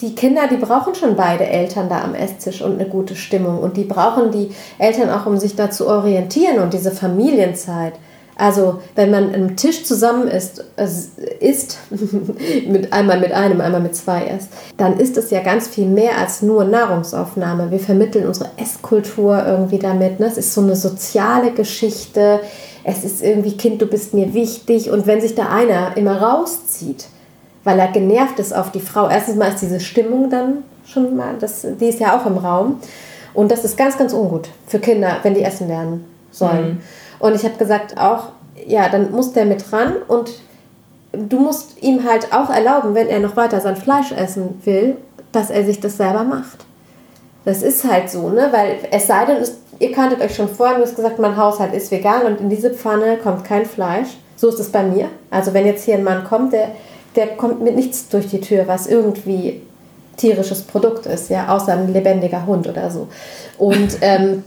die 0.01 0.17
Kinder, 0.17 0.49
die 0.51 0.57
brauchen 0.57 0.97
schon 0.97 1.15
beide 1.15 1.47
Eltern 1.47 1.89
da 1.89 2.03
am 2.03 2.17
Esstisch 2.17 2.61
und 2.61 2.81
eine 2.81 2.89
gute 2.89 3.15
Stimmung. 3.15 3.61
Und 3.61 3.77
die 3.77 3.85
brauchen 3.85 4.33
die 4.33 4.51
Eltern 4.79 5.11
auch, 5.11 5.27
um 5.27 5.37
sich 5.37 5.55
da 5.55 5.71
zu 5.71 5.87
orientieren 5.87 6.59
und 6.59 6.75
diese 6.75 6.91
Familienzeit. 6.91 7.95
Also 8.37 8.81
wenn 8.97 9.11
man 9.11 9.35
am 9.35 9.57
Tisch 9.57 9.85
zusammen 9.85 10.29
ist, 10.29 10.65
isst, 11.41 11.79
mit, 12.67 12.93
einmal 12.93 13.21
mit 13.21 13.33
einem, 13.33 13.61
einmal 13.61 13.81
mit 13.81 13.95
zwei 13.95 14.25
erst, 14.25 14.49
dann 14.77 14.99
ist 14.99 15.17
es 15.17 15.31
ja 15.31 15.41
ganz 15.41 15.69
viel 15.69 15.87
mehr 15.87 16.19
als 16.19 16.43
nur 16.43 16.65
Nahrungsaufnahme. 16.65 17.71
Wir 17.71 17.79
vermitteln 17.79 18.27
unsere 18.27 18.51
Esskultur 18.57 19.45
irgendwie 19.47 19.79
damit. 19.79 20.19
Ne? 20.21 20.27
Es 20.27 20.39
ist 20.39 20.55
so 20.55 20.63
eine 20.63 20.77
soziale 20.77 21.53
Geschichte. 21.53 22.41
Es 22.83 23.05
ist 23.05 23.23
irgendwie, 23.23 23.57
Kind, 23.57 23.81
du 23.81 23.87
bist 23.87 24.15
mir 24.15 24.35
wichtig. 24.35 24.91
Und 24.91 25.07
wenn 25.07 25.21
sich 25.21 25.35
da 25.35 25.49
einer 25.49 25.97
immer 25.97 26.21
rauszieht, 26.21 27.07
weil 27.63 27.79
er 27.79 27.89
genervt 27.89 28.39
ist 28.41 28.55
auf 28.55 28.73
die 28.73 28.81
Frau, 28.81 29.09
erstens 29.09 29.37
mal 29.37 29.49
ist 29.49 29.61
diese 29.61 29.81
Stimmung 29.81 30.29
dann 30.29 30.65
schon 30.87 31.17
mal, 31.17 31.35
das, 31.41 31.67
die 31.81 31.89
ist 31.89 32.01
ja 32.01 32.19
auch 32.19 32.27
im 32.27 32.37
Raum. 32.37 32.81
Und 33.33 33.51
das 33.51 33.65
ist 33.65 33.77
ganz, 33.77 33.97
ganz 33.97 34.13
ungut 34.13 34.49
für 34.67 34.79
Kinder, 34.79 35.19
wenn 35.23 35.35
die 35.35 35.43
essen 35.43 35.69
lernen 35.69 36.05
sollen. 36.31 36.75
Mhm. 36.75 36.81
Und 37.25 37.35
ich 37.35 37.43
habe 37.45 37.57
gesagt, 37.57 37.99
auch, 37.99 38.33
ja, 38.67 38.91
dann 38.91 39.11
muss 39.11 39.33
der 39.33 39.47
mit 39.47 39.73
ran 39.73 39.95
und 40.09 40.31
du 41.11 41.39
musst 41.41 41.83
ihm 41.83 42.05
halt 42.07 42.35
auch 42.35 42.51
erlauben, 42.51 42.95
wenn 42.95 43.09
er 43.09 43.19
noch 43.19 43.35
weiter 43.35 43.63
sein 43.63 43.77
Fleisch 43.77 44.13
essen 44.13 44.61
will, 44.67 44.99
dass 45.33 45.49
er 45.49 45.65
sich 45.65 45.81
das 45.81 45.97
selber 45.97 46.23
macht. 46.23 46.67
Das 47.47 47.63
ist 47.63 47.91
halt 47.91 48.11
so, 48.11 48.29
ne? 48.29 48.51
Weil 48.51 48.77
es 48.91 49.07
sei 49.07 49.25
denn, 49.25 49.39
ihr 49.79 49.93
kanntet 49.93 50.21
euch 50.21 50.35
schon 50.35 50.51
vorher, 50.51 50.77
du 50.77 50.83
hast 50.83 50.97
gesagt, 50.97 51.19
mein 51.19 51.35
Haushalt 51.35 51.73
ist 51.73 51.91
vegan 51.91 52.27
und 52.27 52.43
in 52.43 52.51
diese 52.51 52.69
Pfanne 52.69 53.17
kommt 53.17 53.43
kein 53.43 53.65
Fleisch. 53.65 54.19
So 54.37 54.51
ist 54.51 54.61
es 54.61 54.69
bei 54.69 54.83
mir. 54.83 55.09
Also 55.31 55.55
wenn 55.55 55.65
jetzt 55.65 55.87
hier 55.87 55.95
ein 55.95 56.05
Mann 56.05 56.25
kommt, 56.25 56.53
der, 56.53 56.73
der 57.17 57.29
kommt 57.39 57.63
mit 57.63 57.75
nichts 57.75 58.07
durch 58.11 58.27
die 58.27 58.43
Tür, 58.43 58.69
was 58.69 58.87
irgendwie 58.87 59.63
tierisches 60.19 60.61
Produkt 60.61 61.07
ist, 61.07 61.31
ja, 61.31 61.49
außer 61.49 61.73
ein 61.73 61.91
lebendiger 61.91 62.45
Hund 62.45 62.69
oder 62.69 62.91
so. 62.91 63.09
Und 63.57 63.97
ähm, 64.03 64.45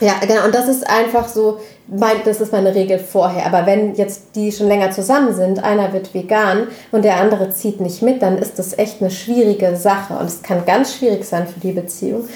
ja, 0.00 0.14
genau, 0.20 0.44
und 0.44 0.54
das 0.54 0.68
ist 0.68 0.88
einfach 0.88 1.26
so, 1.26 1.58
mein, 1.88 2.16
das 2.24 2.40
ist 2.40 2.52
meine 2.52 2.74
Regel 2.74 2.98
vorher. 2.98 3.46
Aber 3.46 3.66
wenn 3.66 3.94
jetzt 3.94 4.36
die 4.36 4.52
schon 4.52 4.68
länger 4.68 4.92
zusammen 4.92 5.34
sind, 5.34 5.62
einer 5.62 5.92
wird 5.92 6.14
vegan 6.14 6.68
und 6.92 7.04
der 7.04 7.16
andere 7.16 7.50
zieht 7.50 7.80
nicht 7.80 8.00
mit, 8.00 8.22
dann 8.22 8.38
ist 8.38 8.58
das 8.58 8.78
echt 8.78 9.00
eine 9.00 9.10
schwierige 9.10 9.76
Sache 9.76 10.14
und 10.14 10.26
es 10.26 10.42
kann 10.42 10.64
ganz 10.64 10.94
schwierig 10.94 11.24
sein 11.24 11.46
für 11.46 11.58
die 11.60 11.72
Beziehung. 11.72 12.28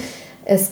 Es 0.44 0.70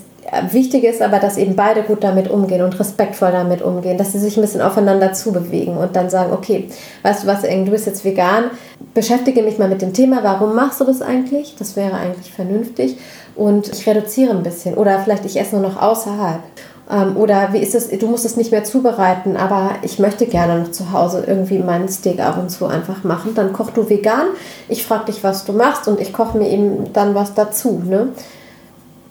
Wichtig 0.51 0.85
ist 0.85 1.03
aber, 1.03 1.18
dass 1.18 1.37
eben 1.37 1.55
beide 1.57 1.83
gut 1.83 2.03
damit 2.03 2.29
umgehen 2.29 2.62
und 2.62 2.79
respektvoll 2.79 3.31
damit 3.31 3.62
umgehen, 3.62 3.97
dass 3.97 4.12
sie 4.12 4.18
sich 4.18 4.37
ein 4.37 4.41
bisschen 4.41 4.61
aufeinander 4.61 5.12
zubewegen 5.12 5.77
und 5.77 5.95
dann 5.95 6.11
sagen, 6.11 6.33
okay, 6.33 6.68
weißt 7.03 7.24
du 7.24 7.27
was, 7.29 7.43
du 7.43 7.70
bist 7.70 7.87
jetzt 7.87 8.05
vegan, 8.05 8.45
beschäftige 8.93 9.43
mich 9.43 9.59
mal 9.59 9.68
mit 9.68 9.83
dem 9.83 9.93
Thema, 9.93 10.24
warum 10.24 10.55
machst 10.55 10.81
du 10.81 10.85
das 10.85 11.01
eigentlich? 11.01 11.55
Das 11.59 11.77
wäre 11.77 11.95
eigentlich 11.95 12.33
vernünftig 12.33 12.97
und 13.37 13.68
ich 13.68 13.87
reduziere 13.87 14.33
ein 14.33 14.43
bisschen 14.43 14.74
oder 14.74 14.99
vielleicht 14.99 15.24
ich 15.24 15.39
esse 15.39 15.57
nur 15.57 15.68
noch 15.68 15.81
außerhalb. 15.81 16.41
Ähm, 16.91 17.16
oder 17.16 17.53
wie 17.53 17.59
ist 17.59 17.74
es, 17.74 17.89
du 17.89 18.07
musst 18.07 18.24
es 18.24 18.37
nicht 18.37 18.51
mehr 18.51 18.64
zubereiten, 18.64 19.37
aber 19.37 19.70
ich 19.83 19.99
möchte 19.99 20.27
gerne 20.27 20.61
noch 20.61 20.70
zu 20.70 20.93
Hause 20.93 21.24
irgendwie 21.27 21.59
meinen 21.59 21.89
Steak 21.89 22.20
ab 22.20 22.39
und 22.39 22.51
zu 22.51 22.66
einfach 22.66 23.05
machen. 23.05 23.35
Dann 23.35 23.53
koch 23.53 23.70
du 23.70 23.89
vegan, 23.89 24.27
ich 24.68 24.85
frage 24.85 25.07
dich, 25.07 25.24
was 25.24 25.45
du 25.45 25.53
machst 25.53 25.89
und 25.89 26.01
ich 26.01 26.12
koche 26.12 26.39
mir 26.39 26.49
eben 26.49 26.93
dann 26.93 27.14
was 27.14 27.35
dazu. 27.35 27.83
Ne? 27.85 28.09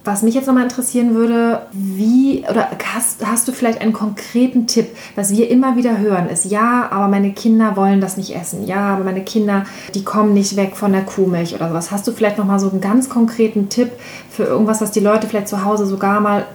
Was 0.05 0.21
mich 0.21 0.35
jetzt 0.35 0.45
nochmal 0.45 0.63
interessieren 0.65 1.15
würde, 1.15 1.63
wie, 1.71 2.45
oder 2.47 2.69
hast, 2.93 3.25
hast 3.25 3.47
du 3.47 3.51
vielleicht 3.51 3.81
einen 3.81 3.91
konkreten 3.91 4.67
Tipp, 4.67 4.87
was 5.15 5.35
wir 5.35 5.49
immer 5.49 5.77
wieder 5.77 5.97
hören, 5.97 6.29
ist, 6.29 6.45
ja, 6.45 6.87
aber 6.91 7.07
meine 7.07 7.33
Kinder 7.33 7.75
wollen 7.75 8.01
das 8.01 8.15
nicht 8.15 8.35
essen, 8.35 8.67
ja, 8.67 8.93
aber 8.93 9.03
meine 9.03 9.23
Kinder, 9.23 9.65
die 9.95 10.03
kommen 10.03 10.33
nicht 10.33 10.57
weg 10.57 10.75
von 10.75 10.91
der 10.91 11.01
Kuhmilch 11.01 11.55
oder 11.55 11.69
sowas. 11.69 11.89
Hast 11.89 12.07
du 12.07 12.11
vielleicht 12.11 12.37
nochmal 12.37 12.59
so 12.59 12.69
einen 12.69 12.81
ganz 12.81 13.09
konkreten 13.09 13.67
Tipp 13.69 13.93
für 14.29 14.43
irgendwas, 14.43 14.79
was 14.79 14.91
die 14.91 14.99
Leute 14.99 15.25
vielleicht 15.27 15.47
zu 15.47 15.65
Hause 15.65 15.87
sogar 15.87 16.19
mal 16.21 16.45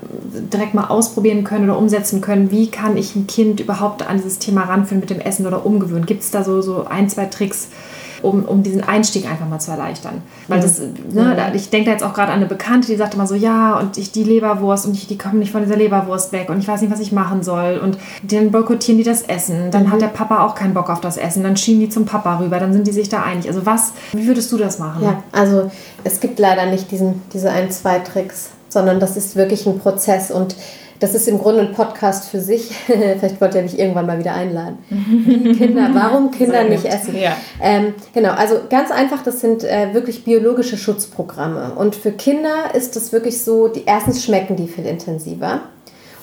direkt 0.53 0.75
mal 0.75 0.87
ausprobieren 0.87 1.43
können 1.43 1.65
oder 1.65 1.79
umsetzen 1.79 2.21
können? 2.21 2.53
Wie 2.53 2.71
kann 2.71 2.97
ich 2.97 3.17
ein 3.17 3.27
Kind 3.27 3.59
überhaupt 3.59 4.09
an 4.09 4.19
dieses 4.19 4.39
Thema 4.39 4.63
ranführen 4.63 5.01
mit 5.01 5.11
dem 5.11 5.19
Essen 5.19 5.45
oder 5.45 5.67
umgewöhnen? 5.67 6.07
Gibt 6.07 6.23
es 6.23 6.31
da 6.31 6.45
so, 6.45 6.63
so 6.63 6.85
ein, 6.85 7.09
zwei 7.09 7.25
Tricks? 7.25 7.69
Um, 8.23 8.45
um 8.45 8.63
diesen 8.63 8.83
Einstieg 8.83 9.31
einfach 9.31 9.49
mal 9.49 9.59
zu 9.59 9.71
erleichtern. 9.71 10.23
Weil 10.49 10.61
das, 10.61 10.81
ne, 10.81 11.53
ich 11.55 11.71
denke 11.71 11.87
da 11.87 11.93
jetzt 11.93 12.03
auch 12.03 12.15
gerade 12.15 12.33
an 12.33 12.39
eine 12.39 12.47
Bekannte, 12.47 12.89
die 12.89 12.97
sagte 12.97 13.17
immer 13.17 13.27
so, 13.27 13.35
ja, 13.35 13.79
und 13.79 13.99
ich 13.99 14.13
die 14.13 14.25
Leberwurst 14.25 14.87
und 14.87 14.95
ich, 14.95 15.07
die 15.07 15.19
kommen 15.19 15.39
nicht 15.39 15.53
von 15.53 15.63
dieser 15.63 15.77
Leberwurst 15.77 16.33
weg 16.33 16.51
und 16.51 16.59
ich 16.59 16.69
weiß 16.69 16.81
nicht, 16.83 16.93
was 16.93 17.01
ich 17.01 17.13
machen 17.13 17.43
soll. 17.43 17.81
Und 17.83 17.99
dann 18.23 18.51
boykottieren 18.51 18.99
die 18.99 19.05
das 19.05 19.23
Essen. 19.23 19.71
Dann 19.71 19.85
mhm. 19.85 19.93
hat 19.93 20.01
der 20.01 20.09
Papa 20.09 20.45
auch 20.45 20.55
keinen 20.55 20.75
Bock 20.75 20.91
auf 20.91 21.01
das 21.01 21.17
Essen. 21.17 21.43
Dann 21.43 21.57
schieben 21.57 21.81
die 21.81 21.89
zum 21.89 22.05
Papa 22.05 22.39
rüber. 22.39 22.59
Dann 22.59 22.73
sind 22.73 22.87
die 22.87 22.93
sich 22.93 23.09
da 23.09 23.23
einig. 23.23 23.49
Also 23.49 23.67
was, 23.67 23.93
wie 24.13 24.27
würdest 24.27 24.51
du 24.53 24.57
das 24.57 24.79
machen? 24.79 25.03
Ja, 25.03 25.23
also 25.33 25.71
es 26.05 26.21
gibt 26.21 26.39
leider 26.39 26.67
nicht 26.67 26.91
diesen, 26.91 27.23
diese 27.33 27.51
ein, 27.51 27.71
zwei 27.71 27.99
Tricks, 27.99 28.51
sondern 28.69 29.01
das 29.01 29.17
ist 29.17 29.37
wirklich 29.37 29.67
ein 29.67 29.79
Prozess 29.79 30.31
und 30.31 30.57
das 31.01 31.15
ist 31.15 31.27
im 31.29 31.39
Grunde 31.39 31.63
ein 31.63 31.73
Podcast 31.73 32.29
für 32.29 32.41
sich. 32.41 32.71
Vielleicht 32.87 33.41
wollt 33.41 33.55
ihr 33.55 33.63
mich 33.63 33.79
irgendwann 33.79 34.07
mal 34.07 34.19
wieder 34.19 34.35
einladen. 34.35 34.79
Kinder, 35.59 35.89
warum 35.95 36.31
Kinder 36.31 36.65
nicht 36.65 36.85
essen? 36.85 37.17
Ja. 37.17 37.37
Ähm, 37.61 37.95
genau, 38.15 38.33
also 38.33 38.57
ganz 38.69 38.91
einfach, 38.91 39.23
das 39.23 39.41
sind 39.41 39.65
äh, 39.65 39.95
wirklich 39.95 40.25
biologische 40.25 40.77
Schutzprogramme. 40.77 41.73
Und 41.75 41.97
für 41.97 42.13
Kinder 42.13 42.75
ist 42.75 42.97
das 42.97 43.13
wirklich 43.13 43.43
so, 43.43 43.69
die 43.69 43.85
erstens 43.87 44.23
schmecken 44.23 44.57
die 44.57 44.69
viel 44.69 44.87
intensiver. 44.87 45.63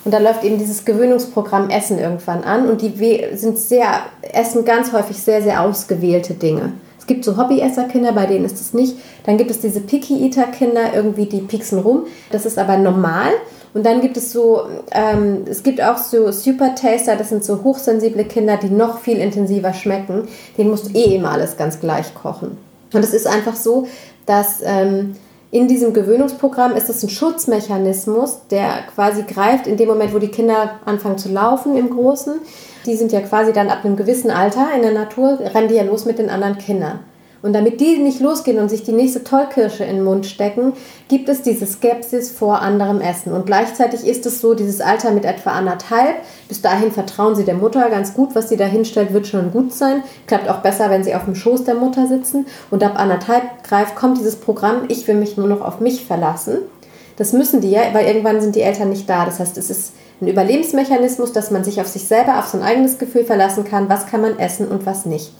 Und 0.04 0.14
da 0.14 0.18
läuft 0.18 0.44
eben 0.44 0.58
dieses 0.58 0.84
Gewöhnungsprogramm 0.84 1.70
Essen 1.70 1.98
irgendwann 1.98 2.44
an. 2.44 2.68
Und 2.68 2.80
die 2.80 3.24
sind 3.34 3.58
sehr, 3.58 3.88
essen 4.32 4.64
ganz 4.64 4.92
häufig 4.92 5.18
sehr, 5.18 5.42
sehr 5.42 5.60
ausgewählte 5.60 6.34
Dinge. 6.34 6.72
Es 6.98 7.06
gibt 7.06 7.24
so 7.24 7.36
Hobbyesser-Kinder, 7.36 8.12
bei 8.12 8.26
denen 8.26 8.44
ist 8.44 8.60
das 8.60 8.74
nicht. 8.74 8.96
Dann 9.24 9.38
gibt 9.38 9.50
es 9.50 9.60
diese 9.60 9.80
Picky-Eater-Kinder, 9.80 10.94
irgendwie 10.94 11.26
die 11.26 11.40
pieksen 11.40 11.80
rum. 11.80 12.06
Das 12.30 12.46
ist 12.46 12.58
aber 12.58 12.76
normal. 12.76 13.32
Und 13.74 13.84
dann 13.84 14.00
gibt 14.00 14.16
es 14.16 14.32
so, 14.32 14.62
ähm, 14.92 15.44
es 15.48 15.62
gibt 15.62 15.82
auch 15.82 15.98
so 15.98 16.32
Super 16.32 16.74
Taster, 16.74 17.16
das 17.16 17.28
sind 17.28 17.44
so 17.44 17.62
hochsensible 17.62 18.24
Kinder, 18.24 18.56
die 18.56 18.70
noch 18.70 19.00
viel 19.00 19.18
intensiver 19.18 19.72
schmecken. 19.72 20.28
Den 20.56 20.70
musst 20.70 20.88
du 20.88 20.98
eh 20.98 21.16
immer 21.16 21.32
alles 21.32 21.56
ganz 21.56 21.80
gleich 21.80 22.14
kochen. 22.14 22.56
Und 22.92 23.04
es 23.04 23.12
ist 23.12 23.26
einfach 23.26 23.56
so, 23.56 23.86
dass 24.26 24.60
ähm, 24.64 25.16
in 25.50 25.66
diesem 25.66 25.94
Gewöhnungsprogramm 25.94 26.76
ist 26.76 26.90
es 26.90 27.02
ein 27.02 27.08
Schutzmechanismus, 27.08 28.40
der 28.50 28.82
quasi 28.94 29.22
greift 29.22 29.66
in 29.66 29.78
dem 29.78 29.88
Moment, 29.88 30.14
wo 30.14 30.18
die 30.18 30.28
Kinder 30.28 30.78
anfangen 30.84 31.18
zu 31.18 31.30
laufen 31.30 31.76
im 31.76 31.90
Großen. 31.90 32.34
Die 32.84 32.96
sind 32.96 33.12
ja 33.12 33.20
quasi 33.20 33.52
dann 33.52 33.70
ab 33.70 33.84
einem 33.84 33.96
gewissen 33.96 34.30
Alter 34.30 34.68
in 34.74 34.82
der 34.82 34.92
Natur, 34.92 35.38
rennen 35.40 35.68
die 35.68 35.74
ja 35.74 35.84
los 35.84 36.04
mit 36.04 36.18
den 36.18 36.28
anderen 36.28 36.58
Kindern. 36.58 37.00
Und 37.40 37.52
damit 37.52 37.80
die 37.80 37.98
nicht 37.98 38.20
losgehen 38.20 38.58
und 38.58 38.68
sich 38.68 38.82
die 38.82 38.92
nächste 38.92 39.22
Tollkirsche 39.22 39.84
in 39.84 39.96
den 39.96 40.04
Mund 40.04 40.26
stecken, 40.26 40.72
gibt 41.08 41.28
es 41.28 41.42
diese 41.42 41.66
Skepsis 41.66 42.30
vor 42.30 42.62
anderem 42.62 43.00
Essen. 43.00 43.32
Und 43.32 43.46
gleichzeitig 43.46 44.04
ist 44.06 44.26
es 44.26 44.40
so, 44.40 44.54
dieses 44.54 44.80
Alter 44.80 45.12
mit 45.12 45.24
etwa 45.24 45.52
anderthalb, 45.52 46.16
bis 46.48 46.62
dahin 46.62 46.90
vertrauen 46.90 47.36
sie 47.36 47.44
der 47.44 47.54
Mutter 47.54 47.88
ganz 47.90 48.14
gut, 48.14 48.34
was 48.34 48.48
sie 48.48 48.56
da 48.56 48.64
hinstellt, 48.64 49.12
wird 49.12 49.28
schon 49.28 49.52
gut 49.52 49.72
sein. 49.72 50.02
Klappt 50.26 50.48
auch 50.48 50.58
besser, 50.58 50.90
wenn 50.90 51.04
sie 51.04 51.14
auf 51.14 51.26
dem 51.26 51.36
Schoß 51.36 51.64
der 51.64 51.76
Mutter 51.76 52.08
sitzen. 52.08 52.46
Und 52.70 52.82
ab 52.82 52.98
anderthalb 52.98 53.62
greift, 53.62 53.94
kommt 53.94 54.18
dieses 54.18 54.36
Programm, 54.36 54.82
ich 54.88 55.06
will 55.06 55.14
mich 55.14 55.36
nur 55.36 55.46
noch 55.46 55.60
auf 55.60 55.78
mich 55.78 56.04
verlassen. 56.04 56.58
Das 57.16 57.32
müssen 57.32 57.60
die 57.60 57.70
ja, 57.70 57.82
weil 57.92 58.06
irgendwann 58.06 58.40
sind 58.40 58.56
die 58.56 58.62
Eltern 58.62 58.90
nicht 58.90 59.08
da. 59.08 59.24
Das 59.24 59.38
heißt, 59.38 59.58
es 59.58 59.70
ist 59.70 59.92
ein 60.20 60.28
Überlebensmechanismus, 60.28 61.32
dass 61.32 61.50
man 61.50 61.62
sich 61.62 61.80
auf 61.80 61.86
sich 61.86 62.04
selber, 62.04 62.38
auf 62.38 62.46
sein 62.46 62.62
eigenes 62.62 62.98
Gefühl 62.98 63.24
verlassen 63.24 63.64
kann, 63.64 63.88
was 63.88 64.06
kann 64.06 64.20
man 64.20 64.38
essen 64.38 64.66
und 64.66 64.86
was 64.86 65.06
nicht. 65.06 65.32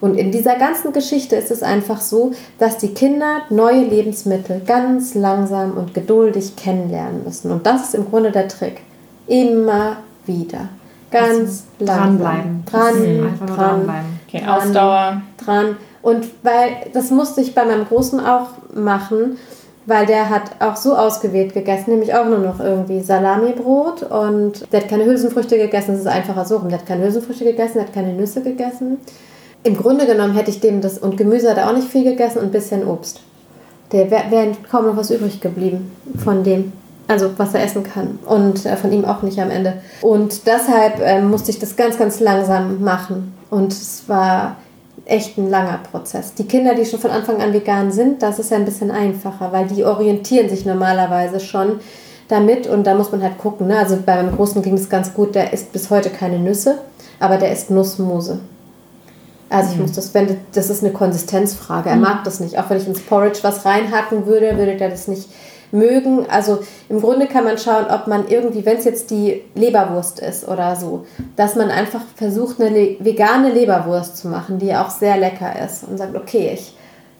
Und 0.00 0.16
in 0.16 0.30
dieser 0.30 0.56
ganzen 0.56 0.92
Geschichte 0.92 1.36
ist 1.36 1.50
es 1.50 1.62
einfach 1.62 2.00
so, 2.00 2.32
dass 2.58 2.78
die 2.78 2.94
Kinder 2.94 3.42
neue 3.50 3.84
Lebensmittel 3.84 4.62
ganz 4.64 5.14
langsam 5.14 5.72
und 5.76 5.94
geduldig 5.94 6.56
kennenlernen 6.56 7.24
müssen. 7.24 7.50
Und 7.50 7.66
das 7.66 7.84
ist 7.88 7.94
im 7.94 8.08
Grunde 8.08 8.30
der 8.30 8.48
Trick. 8.48 8.80
Immer 9.26 9.96
wieder. 10.26 10.68
Ganz 11.10 11.64
langsam. 11.78 12.18
Dranbleiben. 12.18 12.64
Dran, 12.66 12.84
Einfach 12.86 13.46
nur 13.46 13.56
dran, 13.56 13.68
dranbleiben. 13.68 14.20
Okay, 14.28 14.42
Ausdauer. 14.46 15.22
dran. 15.44 15.76
Und 16.02 16.26
weil, 16.42 16.90
das 16.92 17.10
musste 17.10 17.40
ich 17.40 17.54
bei 17.54 17.64
meinem 17.64 17.86
Großen 17.86 18.20
auch 18.20 18.48
machen, 18.74 19.36
weil 19.86 20.04
der 20.04 20.28
hat 20.28 20.42
auch 20.60 20.76
so 20.76 20.94
ausgewählt 20.94 21.54
gegessen, 21.54 21.90
nämlich 21.90 22.14
auch 22.14 22.26
nur 22.26 22.38
noch 22.38 22.60
irgendwie 22.60 23.00
Salamibrot 23.00 24.02
und 24.02 24.70
der 24.70 24.82
hat 24.82 24.88
keine 24.88 25.06
Hülsenfrüchte 25.06 25.56
gegessen, 25.56 25.92
das 25.92 26.00
ist 26.00 26.06
einfacher 26.06 26.44
so 26.44 26.58
rum. 26.58 26.68
Der 26.68 26.78
hat 26.78 26.86
keine 26.86 27.04
Hülsenfrüchte 27.04 27.44
gegessen, 27.44 27.74
der 27.78 27.84
hat 27.84 27.94
keine 27.94 28.12
Nüsse 28.12 28.42
gegessen. 28.42 28.98
Im 29.64 29.76
Grunde 29.76 30.06
genommen 30.06 30.34
hätte 30.34 30.50
ich 30.50 30.60
dem 30.60 30.80
das, 30.80 30.98
und 30.98 31.16
Gemüse 31.16 31.50
hat 31.50 31.58
er 31.58 31.68
auch 31.68 31.74
nicht 31.74 31.88
viel 31.88 32.04
gegessen 32.04 32.38
und 32.38 32.46
ein 32.46 32.50
bisschen 32.52 32.86
Obst. 32.86 33.20
Der 33.92 34.10
wäre 34.10 34.30
wär 34.30 34.46
kaum 34.70 34.86
noch 34.86 34.96
was 34.96 35.10
übrig 35.10 35.40
geblieben 35.40 35.90
von 36.22 36.44
dem. 36.44 36.72
Also 37.08 37.30
was 37.38 37.54
er 37.54 37.64
essen 37.64 37.82
kann. 37.82 38.18
Und 38.26 38.66
äh, 38.66 38.76
von 38.76 38.92
ihm 38.92 39.06
auch 39.06 39.22
nicht 39.22 39.40
am 39.40 39.50
Ende. 39.50 39.74
Und 40.02 40.46
deshalb 40.46 41.00
ähm, 41.00 41.30
musste 41.30 41.50
ich 41.50 41.58
das 41.58 41.74
ganz, 41.74 41.96
ganz 41.96 42.20
langsam 42.20 42.82
machen. 42.84 43.34
Und 43.48 43.72
es 43.72 44.04
war 44.08 44.56
echt 45.06 45.38
ein 45.38 45.48
langer 45.48 45.80
Prozess. 45.90 46.34
Die 46.34 46.46
Kinder, 46.46 46.74
die 46.74 46.84
schon 46.84 47.00
von 47.00 47.10
Anfang 47.10 47.40
an 47.40 47.54
vegan 47.54 47.90
sind, 47.90 48.22
das 48.22 48.38
ist 48.38 48.50
ja 48.50 48.58
ein 48.58 48.66
bisschen 48.66 48.90
einfacher, 48.90 49.52
weil 49.52 49.66
die 49.66 49.84
orientieren 49.84 50.50
sich 50.50 50.66
normalerweise 50.66 51.40
schon 51.40 51.80
damit 52.28 52.66
und 52.66 52.86
da 52.86 52.94
muss 52.94 53.10
man 53.10 53.22
halt 53.22 53.38
gucken. 53.38 53.68
Ne? 53.68 53.78
Also 53.78 53.98
bei 54.04 54.16
meinem 54.16 54.36
Großen 54.36 54.62
ging 54.62 54.74
es 54.74 54.90
ganz 54.90 55.14
gut, 55.14 55.34
der 55.34 55.52
isst 55.54 55.72
bis 55.72 55.88
heute 55.88 56.10
keine 56.10 56.38
Nüsse, 56.38 56.78
aber 57.20 57.38
der 57.38 57.52
isst 57.52 57.70
Nussmose. 57.70 58.40
Also 59.50 59.72
ich 59.72 59.78
muss 59.78 59.92
das, 59.92 60.12
wenn 60.14 60.36
das 60.52 60.70
ist 60.70 60.84
eine 60.84 60.92
Konsistenzfrage. 60.92 61.88
Er 61.88 61.96
mag 61.96 62.24
das 62.24 62.40
nicht. 62.40 62.58
Auch 62.58 62.68
wenn 62.68 62.78
ich 62.78 62.86
ins 62.86 63.00
Porridge 63.00 63.38
was 63.42 63.64
reinhacken 63.64 64.26
würde, 64.26 64.56
würde 64.58 64.76
der 64.76 64.90
das 64.90 65.08
nicht 65.08 65.28
mögen. 65.72 66.26
Also 66.28 66.60
im 66.88 67.00
Grunde 67.00 67.26
kann 67.26 67.44
man 67.44 67.58
schauen, 67.58 67.86
ob 67.90 68.06
man 68.06 68.28
irgendwie, 68.28 68.64
wenn 68.64 68.76
es 68.76 68.84
jetzt 68.84 69.10
die 69.10 69.42
Leberwurst 69.54 70.20
ist 70.20 70.46
oder 70.46 70.76
so, 70.76 71.06
dass 71.36 71.56
man 71.56 71.70
einfach 71.70 72.00
versucht, 72.16 72.60
eine 72.60 72.70
le 72.70 72.96
vegane 73.00 73.52
Leberwurst 73.52 74.16
zu 74.16 74.28
machen, 74.28 74.58
die 74.58 74.74
auch 74.74 74.90
sehr 74.90 75.16
lecker 75.16 75.52
ist 75.64 75.84
und 75.84 75.98
sagt, 75.98 76.16
okay, 76.16 76.50
ich 76.54 76.74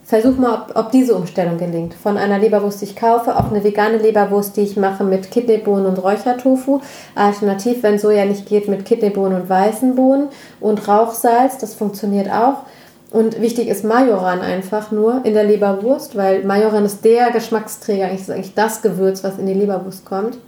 versuche 0.09 0.41
mal, 0.41 0.55
ob, 0.55 0.77
ob 0.77 0.91
diese 0.91 1.15
Umstellung 1.15 1.59
gelingt. 1.59 1.93
Von 1.93 2.17
einer 2.17 2.39
Leberwurst, 2.39 2.81
die 2.81 2.87
ich 2.87 2.97
kaufe, 2.97 3.37
auf 3.37 3.51
eine 3.51 3.63
vegane 3.63 3.99
Leberwurst, 3.99 4.57
die 4.57 4.63
ich 4.63 4.79
mache 4.79 5.05
mit 5.05 5.31
Kidneybohnen 5.31 5.85
und 5.85 6.03
Räuchertofu. 6.03 6.81
Alternativ, 7.15 7.83
wenn 7.83 7.99
Soja 7.99 8.25
nicht 8.25 8.47
geht, 8.47 8.69
mit 8.69 8.87
Kidneybohnen 8.87 9.43
und 9.43 9.51
weißen 9.51 9.95
Bohnen 9.95 10.29
und 10.61 10.89
Rauchsalz, 10.89 11.59
das 11.59 11.75
funktioniert 11.75 12.31
auch. 12.33 12.63
Und 13.11 13.41
wichtig 13.41 13.69
ist 13.69 13.85
Majoran 13.85 14.41
einfach 14.41 14.91
nur 14.91 15.25
in 15.25 15.35
der 15.35 15.45
Leberwurst, 15.45 16.17
weil 16.17 16.43
Majoran 16.43 16.87
ist 16.87 17.05
der 17.05 17.31
Geschmacksträger, 17.31 18.07
eigentlich 18.07 18.23
ist 18.23 18.31
eigentlich 18.31 18.55
das 18.55 18.81
Gewürz, 18.81 19.23
was 19.23 19.39
in 19.39 19.47
die 19.47 19.55
Leberwurst 19.55 20.07
kommt. 20.07 20.39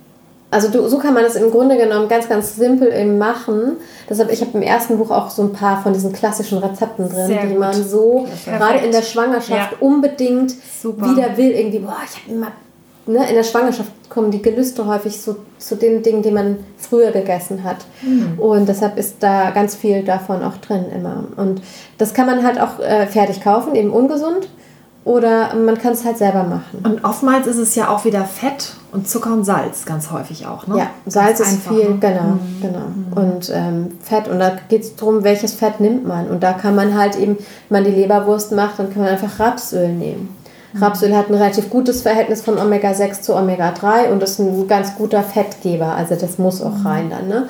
Also 0.52 0.68
du, 0.68 0.88
so 0.88 0.98
kann 0.98 1.14
man 1.14 1.22
das 1.22 1.36
im 1.36 1.50
Grunde 1.52 1.76
genommen 1.76 2.08
ganz, 2.08 2.28
ganz 2.28 2.56
simpel 2.56 2.92
eben 2.92 3.18
machen. 3.18 3.76
Deshalb, 4.08 4.32
ich 4.32 4.40
habe 4.40 4.50
im 4.54 4.62
ersten 4.62 4.98
Buch 4.98 5.10
auch 5.12 5.30
so 5.30 5.42
ein 5.42 5.52
paar 5.52 5.80
von 5.82 5.92
diesen 5.92 6.12
klassischen 6.12 6.58
Rezepten 6.58 7.08
drin, 7.08 7.26
Sehr 7.28 7.42
die 7.42 7.48
gut. 7.50 7.58
man 7.58 7.72
so 7.84 8.26
Perfekt. 8.26 8.58
gerade 8.58 8.78
in 8.84 8.90
der 8.90 9.02
Schwangerschaft 9.02 9.72
Ja. 9.72 9.78
unbedingt 9.78 10.52
Super. 10.82 11.10
wieder 11.10 11.36
will. 11.36 11.52
Irgendwie, 11.52 11.78
boah, 11.78 11.98
ich 12.04 12.20
habe 12.20 12.32
immer, 12.34 12.48
ne, 13.06 13.28
in 13.28 13.36
der 13.36 13.44
Schwangerschaft 13.44 13.92
kommen 14.08 14.32
die 14.32 14.42
Gelüste 14.42 14.86
häufig 14.86 15.20
so 15.20 15.36
zu 15.58 15.76
den 15.76 16.02
Dingen, 16.02 16.22
die 16.22 16.32
man 16.32 16.58
früher 16.76 17.12
gegessen 17.12 17.62
hat. 17.62 17.76
Mhm. 18.02 18.40
Und 18.40 18.68
deshalb 18.68 18.98
ist 18.98 19.16
da 19.20 19.50
ganz 19.52 19.76
viel 19.76 20.02
davon 20.02 20.42
auch 20.42 20.56
drin 20.56 20.86
immer. 20.92 21.24
Und 21.36 21.62
das 21.98 22.12
kann 22.12 22.26
man 22.26 22.42
halt 22.44 22.60
auch 22.60 22.80
äh, 22.80 23.06
fertig 23.06 23.40
kaufen, 23.40 23.76
eben 23.76 23.90
ungesund. 23.90 24.48
Oder 25.04 25.54
man 25.54 25.78
kann 25.78 25.94
es 25.94 26.04
halt 26.04 26.18
selber 26.18 26.42
machen. 26.42 26.82
Und 26.84 27.04
oftmals 27.04 27.46
ist 27.46 27.56
es 27.56 27.74
ja 27.74 27.88
auch 27.88 28.04
wieder 28.04 28.24
Fett 28.24 28.74
und 28.92 29.08
Zucker 29.08 29.32
und 29.32 29.44
Salz, 29.44 29.86
ganz 29.86 30.10
häufig 30.10 30.46
auch. 30.46 30.66
Ne? 30.66 30.76
Ja, 30.76 30.90
Salz 31.06 31.40
ist 31.40 31.52
einfach, 31.52 31.72
viel, 31.72 31.88
ne? 31.90 31.98
genau, 32.00 32.38
genau. 32.60 33.22
Und 33.22 33.50
ähm, 33.52 33.98
Fett, 34.02 34.28
und 34.28 34.38
da 34.38 34.58
geht 34.68 34.82
es 34.82 34.96
darum, 34.96 35.24
welches 35.24 35.54
Fett 35.54 35.80
nimmt 35.80 36.06
man. 36.06 36.28
Und 36.28 36.42
da 36.42 36.52
kann 36.52 36.74
man 36.74 36.96
halt 36.98 37.16
eben, 37.16 37.38
wenn 37.68 37.82
man 37.82 37.84
die 37.84 37.98
Leberwurst 37.98 38.52
macht, 38.52 38.78
dann 38.78 38.92
kann 38.92 39.02
man 39.02 39.12
einfach 39.12 39.40
Rapsöl 39.40 39.88
nehmen. 39.88 40.36
Rapsöl 40.74 41.16
hat 41.16 41.28
ein 41.28 41.34
relativ 41.34 41.70
gutes 41.70 42.02
Verhältnis 42.02 42.42
von 42.42 42.58
Omega-6 42.58 43.22
zu 43.22 43.34
Omega-3 43.34 44.10
und 44.12 44.22
ist 44.22 44.38
ein 44.38 44.68
ganz 44.68 44.94
guter 44.94 45.22
Fettgeber. 45.22 45.94
Also 45.96 46.14
das 46.14 46.38
muss 46.38 46.62
auch 46.62 46.84
rein 46.84 47.10
dann, 47.10 47.26
ne? 47.26 47.48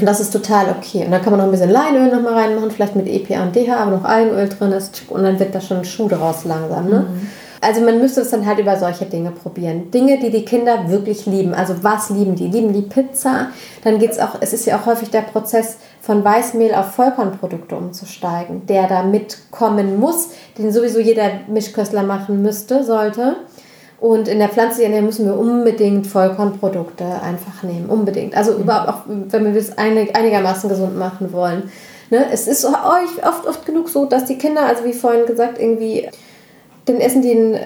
Und 0.00 0.06
das 0.06 0.20
ist 0.20 0.32
total 0.32 0.70
okay. 0.70 1.04
Und 1.04 1.10
dann 1.10 1.22
kann 1.22 1.30
man 1.30 1.38
noch 1.38 1.46
ein 1.46 1.50
bisschen 1.50 1.70
Leinöl 1.70 2.10
noch 2.10 2.22
mal 2.22 2.34
reinmachen, 2.34 2.70
vielleicht 2.70 2.96
mit 2.96 3.06
EPA 3.06 3.42
und 3.42 3.54
DHA, 3.54 3.76
aber 3.76 3.90
noch 3.90 4.04
Algenöl 4.04 4.48
drin 4.48 4.72
ist. 4.72 5.02
Und 5.08 5.22
dann 5.22 5.38
wird 5.38 5.54
da 5.54 5.60
schon 5.60 5.78
ein 5.78 5.84
Schuh 5.84 6.08
draus 6.08 6.44
langsam, 6.44 6.88
ne? 6.88 7.06
Also 7.62 7.82
man 7.82 7.98
müsste 7.98 8.22
es 8.22 8.30
dann 8.30 8.46
halt 8.46 8.58
über 8.58 8.76
solche 8.78 9.04
Dinge 9.04 9.32
probieren. 9.32 9.90
Dinge, 9.90 10.18
die 10.18 10.30
die 10.30 10.46
Kinder 10.46 10.88
wirklich 10.88 11.26
lieben. 11.26 11.52
Also 11.52 11.74
was 11.82 12.08
lieben 12.08 12.34
die? 12.34 12.46
Lieben 12.46 12.72
die 12.72 12.80
Pizza? 12.80 13.48
Dann 13.84 13.98
geht 13.98 14.12
es 14.12 14.18
auch, 14.18 14.36
es 14.40 14.54
ist 14.54 14.64
ja 14.64 14.78
auch 14.78 14.86
häufig 14.86 15.10
der 15.10 15.20
Prozess 15.20 15.76
von 16.00 16.24
Weißmehl 16.24 16.74
auf 16.74 16.92
Vollkornprodukte 16.92 17.76
umzusteigen, 17.76 18.66
der 18.66 18.88
da 18.88 19.02
mitkommen 19.02 20.00
muss, 20.00 20.30
den 20.56 20.72
sowieso 20.72 21.00
jeder 21.00 21.30
Mischköstler 21.48 22.02
machen 22.02 22.40
müsste, 22.40 22.82
sollte. 22.82 23.36
Und 24.00 24.28
in 24.28 24.38
der 24.38 24.48
pflanzlichen 24.48 24.86
Ernährung 24.86 25.06
müssen 25.06 25.26
wir 25.26 25.38
unbedingt 25.38 26.06
Vollkornprodukte 26.06 27.04
einfach 27.04 27.62
nehmen. 27.62 27.90
Unbedingt. 27.90 28.34
Also 28.34 28.54
überhaupt 28.54 28.88
auch, 28.88 29.02
wenn 29.06 29.44
wir 29.44 29.52
das 29.52 29.76
einig, 29.76 30.16
einigermaßen 30.16 30.70
gesund 30.70 30.98
machen 30.98 31.32
wollen. 31.32 31.70
Ne? 32.08 32.24
Es 32.32 32.48
ist 32.48 32.64
oft, 32.64 33.46
oft 33.46 33.66
genug 33.66 33.90
so, 33.90 34.06
dass 34.06 34.24
die 34.24 34.38
Kinder, 34.38 34.64
also 34.66 34.84
wie 34.84 34.94
vorhin 34.94 35.26
gesagt, 35.26 35.60
irgendwie 35.60 36.08
dann 36.86 36.96
essen 36.96 37.20
die 37.20 37.32
einen, 37.32 37.58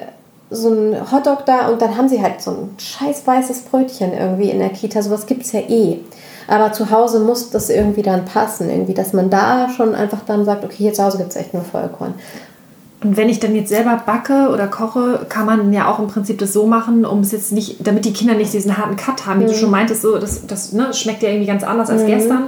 so 0.50 0.70
einen 0.70 1.10
Hotdog 1.10 1.46
da 1.46 1.68
und 1.68 1.80
dann 1.80 1.96
haben 1.96 2.08
sie 2.08 2.20
halt 2.20 2.40
so 2.42 2.50
ein 2.50 2.74
scheiß 2.78 3.26
weißes 3.26 3.62
Brötchen 3.62 4.12
irgendwie 4.12 4.50
in 4.50 4.58
der 4.58 4.70
Kita. 4.70 5.02
Sowas 5.02 5.26
gibt 5.26 5.42
es 5.42 5.52
ja 5.52 5.60
eh. 5.60 6.00
Aber 6.46 6.72
zu 6.72 6.90
Hause 6.90 7.20
muss 7.20 7.50
das 7.50 7.70
irgendwie 7.70 8.02
dann 8.02 8.24
passen, 8.24 8.68
irgendwie, 8.68 8.92
dass 8.92 9.12
man 9.12 9.30
da 9.30 9.68
schon 9.70 9.94
einfach 9.94 10.20
dann 10.26 10.44
sagt, 10.44 10.64
okay, 10.64 10.76
hier 10.76 10.92
zu 10.92 11.04
Hause 11.04 11.18
gibt 11.18 11.30
es 11.30 11.36
echt 11.36 11.54
nur 11.54 11.62
Vollkorn. 11.62 12.14
Und 13.04 13.16
wenn 13.18 13.28
ich 13.28 13.38
dann 13.38 13.54
jetzt 13.54 13.68
selber 13.68 14.02
backe 14.04 14.48
oder 14.52 14.66
koche, 14.66 15.26
kann 15.28 15.44
man 15.44 15.72
ja 15.74 15.88
auch 15.88 15.98
im 15.98 16.06
Prinzip 16.08 16.38
das 16.38 16.52
so 16.54 16.66
machen, 16.66 17.04
um 17.04 17.20
es 17.20 17.32
jetzt 17.32 17.52
nicht, 17.52 17.86
damit 17.86 18.06
die 18.06 18.12
Kinder 18.14 18.34
nicht 18.34 18.52
diesen 18.52 18.76
harten 18.78 18.96
Cut 18.96 19.26
haben, 19.26 19.40
wie 19.40 19.44
Mhm. 19.44 19.48
du 19.48 19.54
schon 19.54 19.70
meintest, 19.70 20.00
so, 20.02 20.18
das, 20.18 20.46
das 20.46 20.72
ne, 20.72 20.92
schmeckt 20.94 21.22
ja 21.22 21.28
irgendwie 21.28 21.46
ganz 21.46 21.62
anders 21.62 21.90
als 21.90 22.06
gestern. 22.06 22.46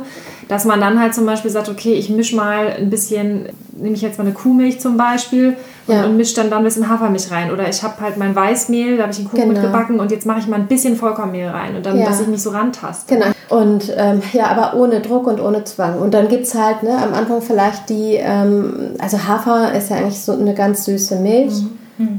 Dass 0.49 0.65
man 0.65 0.81
dann 0.81 0.99
halt 1.01 1.15
zum 1.15 1.27
Beispiel 1.27 1.51
sagt, 1.51 1.69
okay, 1.69 1.93
ich 1.95 2.09
mische 2.09 2.37
mal 2.37 2.69
ein 2.79 2.89
bisschen, 2.89 3.47
nehme 3.79 3.95
ich 3.95 4.03
jetzt 4.03 4.19
mal 4.19 4.25
eine 4.25 4.33
Kuhmilch 4.35 4.81
zum 4.81 4.97
Beispiel 4.97 5.57
und, 5.87 5.95
Ja. 5.95 6.05
und 6.05 6.17
mische 6.17 6.35
dann, 6.37 6.51
dann 6.51 6.59
ein 6.59 6.65
bisschen 6.65 6.89
Hafermilch 6.89 7.31
rein. 7.31 7.51
Oder 7.51 7.69
ich 7.69 7.83
habe 7.83 8.01
halt 8.01 8.17
mein 8.17 8.35
Weißmehl, 8.35 8.97
da 8.97 9.05
habe 9.05 9.13
ich 9.13 9.19
einen 9.19 9.29
Kuchen 9.29 9.43
Genau. 9.49 9.53
mitgebacken 9.55 10.01
und 10.01 10.11
jetzt 10.11 10.27
mache 10.27 10.41
ich 10.41 10.47
mal 10.49 10.57
ein 10.57 10.67
bisschen 10.67 10.97
Vollkornmehl 10.97 11.49
rein 11.49 11.77
und 11.77 11.85
dann, 11.87 11.99
Ja. 11.99 12.07
dass 12.07 12.21
ich 12.21 12.27
mich 12.29 12.43
so 12.43 12.51
rantaste. 12.51 13.15
Genau. 13.15 13.27
Und 13.49 13.93
ähm, 13.97 14.23
ja, 14.33 14.47
aber 14.47 14.75
ohne 14.81 15.01
Druck 15.01 15.27
und 15.27 15.41
ohne 15.41 15.65
Zwang. 15.65 15.99
Und 15.99 16.15
dann 16.15 16.29
gibt 16.29 16.45
es 16.45 16.55
halt 16.55 16.83
ne, 16.83 16.97
am 16.97 17.15
Anfang 17.15 17.41
vielleicht 17.43 17.89
die, 17.89 18.15
ähm, 18.15 18.91
also 18.99 19.19
Hafer 19.27 19.73
ist 19.75 19.91
ja 19.91 19.97
eigentlich 19.97 20.21
so 20.21 20.33
eine 20.33 20.55
ganz 20.55 20.85
süße 20.85 21.17
Milch. 21.17 21.55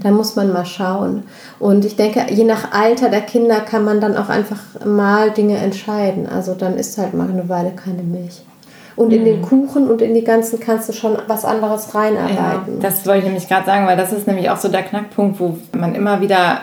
Da 0.01 0.09
muss 0.09 0.35
man 0.35 0.51
mal 0.51 0.65
schauen. 0.65 1.21
Und 1.59 1.85
ich 1.85 1.95
denke, 1.95 2.25
je 2.31 2.43
nach 2.45 2.71
Alter 2.71 3.09
der 3.09 3.21
Kinder 3.21 3.59
kann 3.59 3.85
man 3.85 4.01
dann 4.01 4.17
auch 4.17 4.27
einfach 4.27 4.57
mal 4.83 5.29
Dinge 5.29 5.57
entscheiden. 5.57 6.27
Also 6.27 6.55
dann 6.55 6.77
ist 6.77 6.97
halt 6.97 7.13
mal 7.13 7.29
eine 7.29 7.47
Weile 7.47 7.73
keine 7.75 8.01
Milch. 8.01 8.41
Und 8.97 9.13
in 9.13 9.23
den 9.23 9.41
Kuchen 9.43 9.87
und 9.89 10.01
in 10.01 10.13
die 10.13 10.23
ganzen 10.23 10.59
kannst 10.59 10.89
du 10.89 10.93
schon 10.93 11.17
was 11.27 11.45
anderes 11.45 11.93
reinarbeiten. 11.95 12.79
Das 12.81 13.05
wollte 13.05 13.19
ich 13.19 13.25
nämlich 13.25 13.47
gerade 13.47 13.65
sagen, 13.65 13.85
weil 13.87 13.95
das 13.95 14.11
ist 14.11 14.27
nämlich 14.27 14.49
auch 14.49 14.57
so 14.57 14.67
der 14.69 14.81
Knackpunkt, 14.83 15.39
wo 15.39 15.57
man 15.77 15.95
immer 15.95 16.19
wieder 16.19 16.61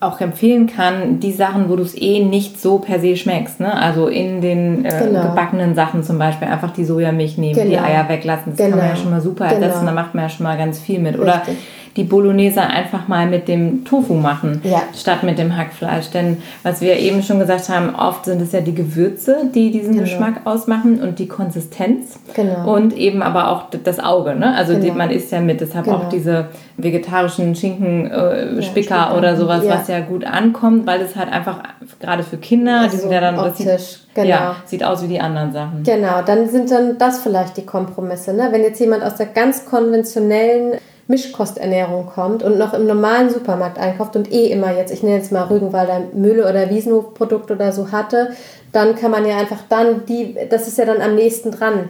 auch 0.00 0.20
empfehlen 0.20 0.66
kann, 0.68 1.18
die 1.18 1.32
Sachen, 1.32 1.68
wo 1.68 1.74
du 1.76 1.82
es 1.82 1.96
eh 2.00 2.20
nicht 2.24 2.60
so 2.60 2.78
per 2.78 3.00
se 3.00 3.16
schmeckst. 3.16 3.58
Ne? 3.58 3.72
Also 3.74 4.06
in 4.06 4.40
den 4.40 4.84
äh, 4.84 5.04
Genau. 5.04 5.22
gebackenen 5.22 5.74
Sachen 5.74 6.04
zum 6.04 6.18
Beispiel 6.18 6.46
einfach 6.48 6.70
die 6.72 6.84
Sojamilch 6.84 7.36
nehmen, 7.38 7.54
die 7.64 7.70
Genau. 7.70 7.82
Eier 7.84 8.08
weglassen. 8.08 8.52
Das 8.54 8.58
kann 8.58 8.70
man 8.70 8.78
ja 8.80 8.86
Genau. 8.88 8.96
schon 9.00 9.10
mal 9.10 9.20
super 9.20 9.48
Genau. 9.48 9.60
ersetzen, 9.60 9.86
da 9.86 9.92
macht 9.92 10.14
man 10.14 10.24
ja 10.24 10.28
schon 10.30 10.44
mal 10.44 10.56
ganz 10.58 10.78
viel 10.78 11.00
mit. 11.00 11.18
Oder 11.18 11.38
Richtig. 11.38 11.58
Die 11.98 12.04
Bolognese 12.04 12.62
einfach 12.62 13.08
mal 13.08 13.26
mit 13.26 13.48
dem 13.48 13.84
Tofu 13.84 14.14
machen, 14.14 14.60
Ja. 14.64 14.82
statt 14.96 15.24
mit 15.24 15.36
dem 15.36 15.56
Hackfleisch. 15.56 16.10
Denn 16.10 16.38
was 16.62 16.80
wir 16.80 16.96
eben 16.96 17.22
schon 17.24 17.40
gesagt 17.40 17.68
haben, 17.68 17.94
oft 17.94 18.24
sind 18.24 18.40
es 18.40 18.52
ja 18.52 18.60
die 18.60 18.74
Gewürze, 18.74 19.50
die 19.54 19.70
diesen 19.72 19.92
Genau. 19.94 20.04
Geschmack 20.04 20.34
ausmachen 20.44 21.02
und 21.02 21.18
die 21.18 21.26
Konsistenz. 21.26 22.18
Genau. 22.34 22.72
Und 22.72 22.96
eben 22.96 23.20
aber 23.20 23.50
auch 23.50 23.64
das 23.82 23.98
Auge. 23.98 24.36
Ne? 24.36 24.54
Also 24.56 24.74
die, 24.74 24.82
Genau. 24.82 24.94
man 24.94 25.10
isst 25.10 25.32
ja 25.32 25.40
mit, 25.40 25.60
deshalb 25.60 25.86
Genau. 25.86 25.96
auch 25.98 26.08
diese 26.08 26.46
vegetarischen 26.76 27.56
Schinken, 27.56 28.08
äh, 28.10 28.62
Spicker 28.62 28.62
Spicker. 28.62 29.16
oder 29.18 29.36
sowas, 29.36 29.64
Ja. 29.64 29.74
was 29.74 29.88
ja 29.88 29.98
gut 30.00 30.24
ankommt, 30.24 30.86
weil 30.86 31.00
es 31.00 31.16
halt 31.16 31.32
einfach 31.32 31.58
gerade 32.00 32.22
für 32.22 32.36
Kinder, 32.36 32.78
die 32.80 32.84
Also 32.84 32.98
sind 32.98 33.10
ja 33.12 33.20
dann, 33.20 33.34
das 33.34 33.46
optisch, 33.48 33.66
sieht, 33.66 34.14
genau. 34.14 34.28
ja, 34.28 34.56
sieht 34.66 34.84
aus 34.84 35.02
wie 35.02 35.08
die 35.08 35.20
anderen 35.20 35.52
Sachen. 35.52 35.82
Genau, 35.84 36.22
dann 36.24 36.48
sind 36.48 36.70
dann 36.70 36.96
das 36.96 37.18
vielleicht 37.18 37.56
die 37.56 37.66
Kompromisse. 37.66 38.32
Ne? 38.32 38.48
Wenn 38.52 38.62
jetzt 38.62 38.78
jemand 38.78 39.02
aus 39.02 39.16
der 39.16 39.26
ganz 39.26 39.64
konventionellen 39.66 40.74
Mischkosternährung 41.08 42.06
kommt 42.06 42.42
und 42.42 42.58
noch 42.58 42.74
im 42.74 42.86
normalen 42.86 43.30
Supermarkt 43.30 43.78
einkauft 43.78 44.14
und 44.14 44.30
eh 44.30 44.46
immer 44.46 44.76
jetzt, 44.76 44.92
ich 44.92 45.02
nenne 45.02 45.16
jetzt 45.16 45.32
mal 45.32 45.44
Rügenwalder 45.44 46.02
Mühle 46.12 46.48
oder 46.48 46.70
Wiesenhof-Produkt 46.70 47.50
oder 47.50 47.72
so 47.72 47.90
hatte, 47.90 48.36
dann 48.72 48.94
kann 48.94 49.10
man 49.10 49.26
ja 49.26 49.38
einfach 49.38 49.60
dann 49.68 50.04
die, 50.06 50.36
das 50.50 50.68
ist 50.68 50.78
ja 50.78 50.84
dann 50.84 51.00
am 51.00 51.14
nächsten 51.14 51.50
dran. 51.50 51.88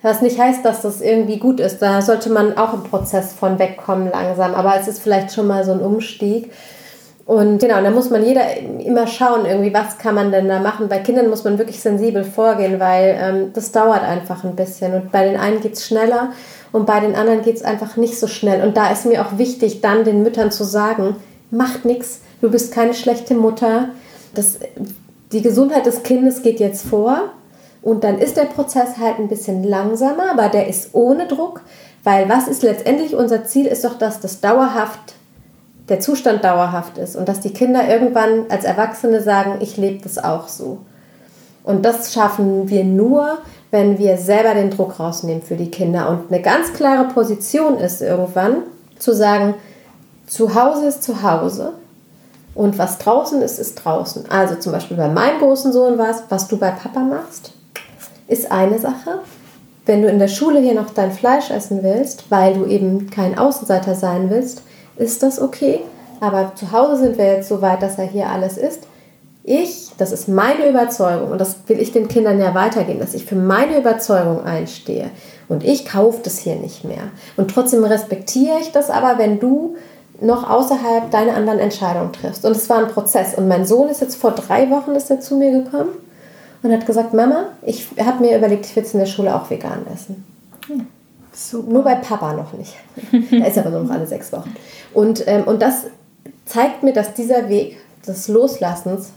Was 0.00 0.20
nicht 0.20 0.38
heißt, 0.38 0.64
dass 0.64 0.82
das 0.82 1.00
irgendwie 1.00 1.38
gut 1.38 1.60
ist. 1.60 1.78
Da 1.78 2.02
sollte 2.02 2.28
man 2.28 2.58
auch 2.58 2.74
im 2.74 2.82
Prozess 2.82 3.32
von 3.32 3.58
wegkommen 3.58 4.10
langsam. 4.10 4.54
Aber 4.54 4.74
es 4.78 4.86
ist 4.86 5.02
vielleicht 5.02 5.32
schon 5.32 5.46
mal 5.46 5.64
so 5.64 5.72
ein 5.72 5.80
Umstieg. 5.80 6.52
Und 7.24 7.58
genau, 7.58 7.80
da 7.82 7.90
muss 7.90 8.10
man 8.10 8.22
jeder 8.22 8.42
immer 8.84 9.06
schauen, 9.06 9.46
irgendwie, 9.46 9.72
was 9.72 9.96
kann 9.96 10.14
man 10.14 10.30
denn 10.30 10.46
da 10.46 10.58
machen. 10.58 10.90
Bei 10.90 10.98
Kindern 10.98 11.30
muss 11.30 11.44
man 11.44 11.56
wirklich 11.56 11.80
sensibel 11.80 12.22
vorgehen, 12.22 12.78
weil 12.80 13.16
ähm, 13.18 13.52
das 13.54 13.72
dauert 13.72 14.02
einfach 14.02 14.44
ein 14.44 14.54
bisschen. 14.56 14.92
Und 14.92 15.10
bei 15.10 15.24
den 15.24 15.38
einen 15.38 15.62
geht 15.62 15.72
es 15.72 15.86
schneller 15.86 16.32
und 16.74 16.86
bei 16.86 16.98
den 16.98 17.14
anderen 17.14 17.42
geht 17.42 17.54
es 17.54 17.62
einfach 17.62 17.96
nicht 17.96 18.18
so 18.18 18.26
schnell. 18.26 18.66
Und 18.66 18.76
da 18.76 18.90
ist 18.90 19.06
mir 19.06 19.24
auch 19.24 19.38
wichtig, 19.38 19.80
dann 19.80 20.02
den 20.02 20.24
Müttern 20.24 20.50
zu 20.50 20.64
sagen, 20.64 21.14
macht 21.52 21.84
nichts, 21.84 22.22
du 22.40 22.50
bist 22.50 22.72
keine 22.72 22.94
schlechte 22.94 23.36
Mutter. 23.36 23.90
Das, 24.34 24.58
die 25.30 25.40
Gesundheit 25.40 25.86
des 25.86 26.02
Kindes 26.02 26.42
geht 26.42 26.58
jetzt 26.58 26.84
vor. 26.84 27.30
Und 27.80 28.02
dann 28.02 28.18
ist 28.18 28.36
der 28.36 28.46
Prozess 28.46 28.98
halt 28.98 29.20
ein 29.20 29.28
bisschen 29.28 29.62
langsamer, 29.62 30.32
aber 30.32 30.48
der 30.48 30.66
ist 30.66 30.88
ohne 30.94 31.28
Druck, 31.28 31.60
weil 32.02 32.28
was 32.28 32.48
ist 32.48 32.64
letztendlich 32.64 33.14
unser 33.14 33.44
Ziel, 33.44 33.66
ist 33.66 33.84
doch, 33.84 33.96
dass 33.96 34.18
das 34.18 34.40
dauerhaft 34.40 35.14
der 35.88 36.00
Zustand 36.00 36.42
dauerhaft 36.42 36.98
ist 36.98 37.14
und 37.14 37.28
dass 37.28 37.38
die 37.38 37.52
Kinder 37.52 37.86
irgendwann 37.86 38.46
als 38.48 38.64
Erwachsene 38.64 39.22
sagen, 39.22 39.58
ich 39.60 39.76
lebe 39.76 40.02
das 40.02 40.18
auch 40.18 40.48
so. 40.48 40.78
Und 41.62 41.84
das 41.84 42.12
schaffen 42.12 42.68
wir 42.68 42.82
nur, 42.82 43.38
wenn 43.74 43.98
wir 43.98 44.18
selber 44.18 44.54
den 44.54 44.70
Druck 44.70 45.00
rausnehmen 45.00 45.42
für 45.42 45.56
die 45.56 45.68
Kinder. 45.68 46.08
Und 46.08 46.32
eine 46.32 46.40
ganz 46.40 46.72
klare 46.74 47.08
Position 47.08 47.76
ist 47.78 48.02
irgendwann 48.02 48.58
zu 49.00 49.12
sagen, 49.12 49.54
zu 50.28 50.54
Hause 50.54 50.86
ist 50.86 51.02
zu 51.02 51.24
Hause 51.24 51.72
und 52.54 52.78
was 52.78 52.98
draußen 52.98 53.42
ist, 53.42 53.58
ist 53.58 53.74
draußen. 53.74 54.30
Also 54.30 54.54
zum 54.54 54.70
Beispiel 54.70 54.96
bei 54.96 55.08
meinem 55.08 55.40
großen 55.40 55.72
Sohn 55.72 55.98
war 55.98 56.10
es, 56.10 56.22
was 56.28 56.46
du 56.46 56.56
bei 56.56 56.70
Papa 56.70 57.00
machst, 57.00 57.50
ist 58.28 58.52
eine 58.52 58.78
Sache. 58.78 59.18
Wenn 59.86 60.02
du 60.02 60.08
in 60.08 60.20
der 60.20 60.28
Schule 60.28 60.60
hier 60.60 60.74
noch 60.74 60.90
dein 60.90 61.10
Fleisch 61.10 61.50
essen 61.50 61.82
willst, 61.82 62.30
weil 62.30 62.54
du 62.54 62.66
eben 62.66 63.10
kein 63.10 63.36
Außenseiter 63.36 63.96
sein 63.96 64.30
willst, 64.30 64.62
ist 64.98 65.24
das 65.24 65.42
okay. 65.42 65.80
Aber 66.20 66.52
zu 66.54 66.70
Hause 66.70 66.98
sind 66.98 67.18
wir 67.18 67.26
jetzt 67.26 67.48
so 67.48 67.60
weit, 67.60 67.82
dass 67.82 67.98
er 67.98 68.06
hier 68.06 68.28
alles 68.28 68.56
ist. 68.56 68.86
Ich, 69.46 69.90
das 69.98 70.10
ist 70.10 70.26
meine 70.26 70.66
Überzeugung 70.66 71.30
und 71.30 71.38
das 71.38 71.56
will 71.66 71.78
ich 71.78 71.92
den 71.92 72.08
Kindern 72.08 72.40
ja 72.40 72.54
weitergeben, 72.54 72.98
dass 72.98 73.12
ich 73.12 73.26
für 73.26 73.36
meine 73.36 73.78
Überzeugung 73.78 74.42
einstehe. 74.42 75.10
Und 75.48 75.62
ich 75.62 75.84
kaufe 75.84 76.20
das 76.22 76.38
hier 76.38 76.56
nicht 76.56 76.84
mehr. 76.84 77.10
Und 77.36 77.50
trotzdem 77.50 77.84
respektiere 77.84 78.58
ich 78.60 78.72
das 78.72 78.88
aber, 78.88 79.18
wenn 79.18 79.40
du 79.40 79.76
noch 80.22 80.48
außerhalb 80.48 81.10
deine 81.10 81.34
anderen 81.34 81.58
Entscheidungen 81.58 82.12
triffst. 82.12 82.46
Und 82.46 82.52
es 82.52 82.70
war 82.70 82.78
ein 82.78 82.88
Prozess. 82.88 83.34
Und 83.34 83.46
mein 83.46 83.66
Sohn 83.66 83.90
ist 83.90 84.00
jetzt 84.00 84.16
vor 84.16 84.30
drei 84.30 84.70
Wochen 84.70 84.92
ist 84.92 85.10
er 85.10 85.20
zu 85.20 85.36
mir 85.36 85.50
gekommen 85.52 85.90
und 86.62 86.72
hat 86.72 86.86
gesagt, 86.86 87.12
Mama, 87.12 87.48
ich 87.60 87.86
habe 88.02 88.24
mir 88.24 88.38
überlegt, 88.38 88.64
ich 88.64 88.74
will 88.74 88.84
es 88.84 88.94
in 88.94 89.00
der 89.00 89.06
Schule 89.06 89.34
auch 89.34 89.50
vegan 89.50 89.86
essen. 89.92 90.24
Hm. 90.68 90.86
Super. 91.34 91.70
Nur 91.70 91.82
bei 91.82 91.96
Papa 91.96 92.32
noch 92.32 92.54
nicht. 92.54 92.74
da 93.30 93.44
ist 93.46 93.58
aber 93.58 93.70
nur 93.70 93.82
noch 93.82 93.90
alle 93.90 94.06
sechs 94.06 94.32
Wochen. 94.32 94.54
Und, 94.94 95.24
ähm, 95.26 95.44
und 95.44 95.60
das 95.60 95.82
zeigt 96.46 96.82
mir, 96.82 96.94
dass 96.94 97.12
dieser 97.12 97.48
Weg 97.50 97.76
des 98.06 98.28
Loslassens 98.28 99.10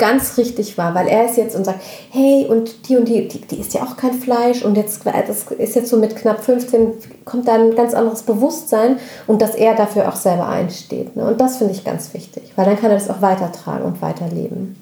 ganz 0.00 0.36
richtig 0.36 0.76
war, 0.76 0.94
weil 0.96 1.06
er 1.06 1.26
ist 1.26 1.36
jetzt 1.36 1.54
und 1.54 1.64
sagt, 1.64 1.80
hey, 2.10 2.46
und 2.48 2.88
die 2.88 2.96
und 2.96 3.06
die, 3.06 3.28
die, 3.28 3.40
die 3.42 3.60
isst 3.60 3.74
ja 3.74 3.82
auch 3.82 3.96
kein 3.96 4.14
Fleisch 4.14 4.64
und 4.64 4.76
jetzt, 4.76 5.02
das 5.04 5.44
ist 5.52 5.76
jetzt 5.76 5.88
so 5.88 5.96
mit 5.96 6.16
knapp 6.16 6.42
15, 6.42 6.94
kommt 7.24 7.46
da 7.46 7.54
ein 7.54 7.76
ganz 7.76 7.94
anderes 7.94 8.22
Bewusstsein 8.22 8.98
und 9.28 9.40
dass 9.40 9.54
er 9.54 9.76
dafür 9.76 10.08
auch 10.08 10.16
selber 10.16 10.48
einsteht. 10.48 11.14
Ne? 11.14 11.24
Und 11.24 11.40
das 11.40 11.58
finde 11.58 11.74
ich 11.74 11.84
ganz 11.84 12.12
wichtig, 12.14 12.42
weil 12.56 12.64
dann 12.64 12.80
kann 12.80 12.90
er 12.90 12.96
das 12.96 13.08
auch 13.08 13.22
weitertragen 13.22 13.84
und 13.84 14.02
weiterleben. 14.02 14.74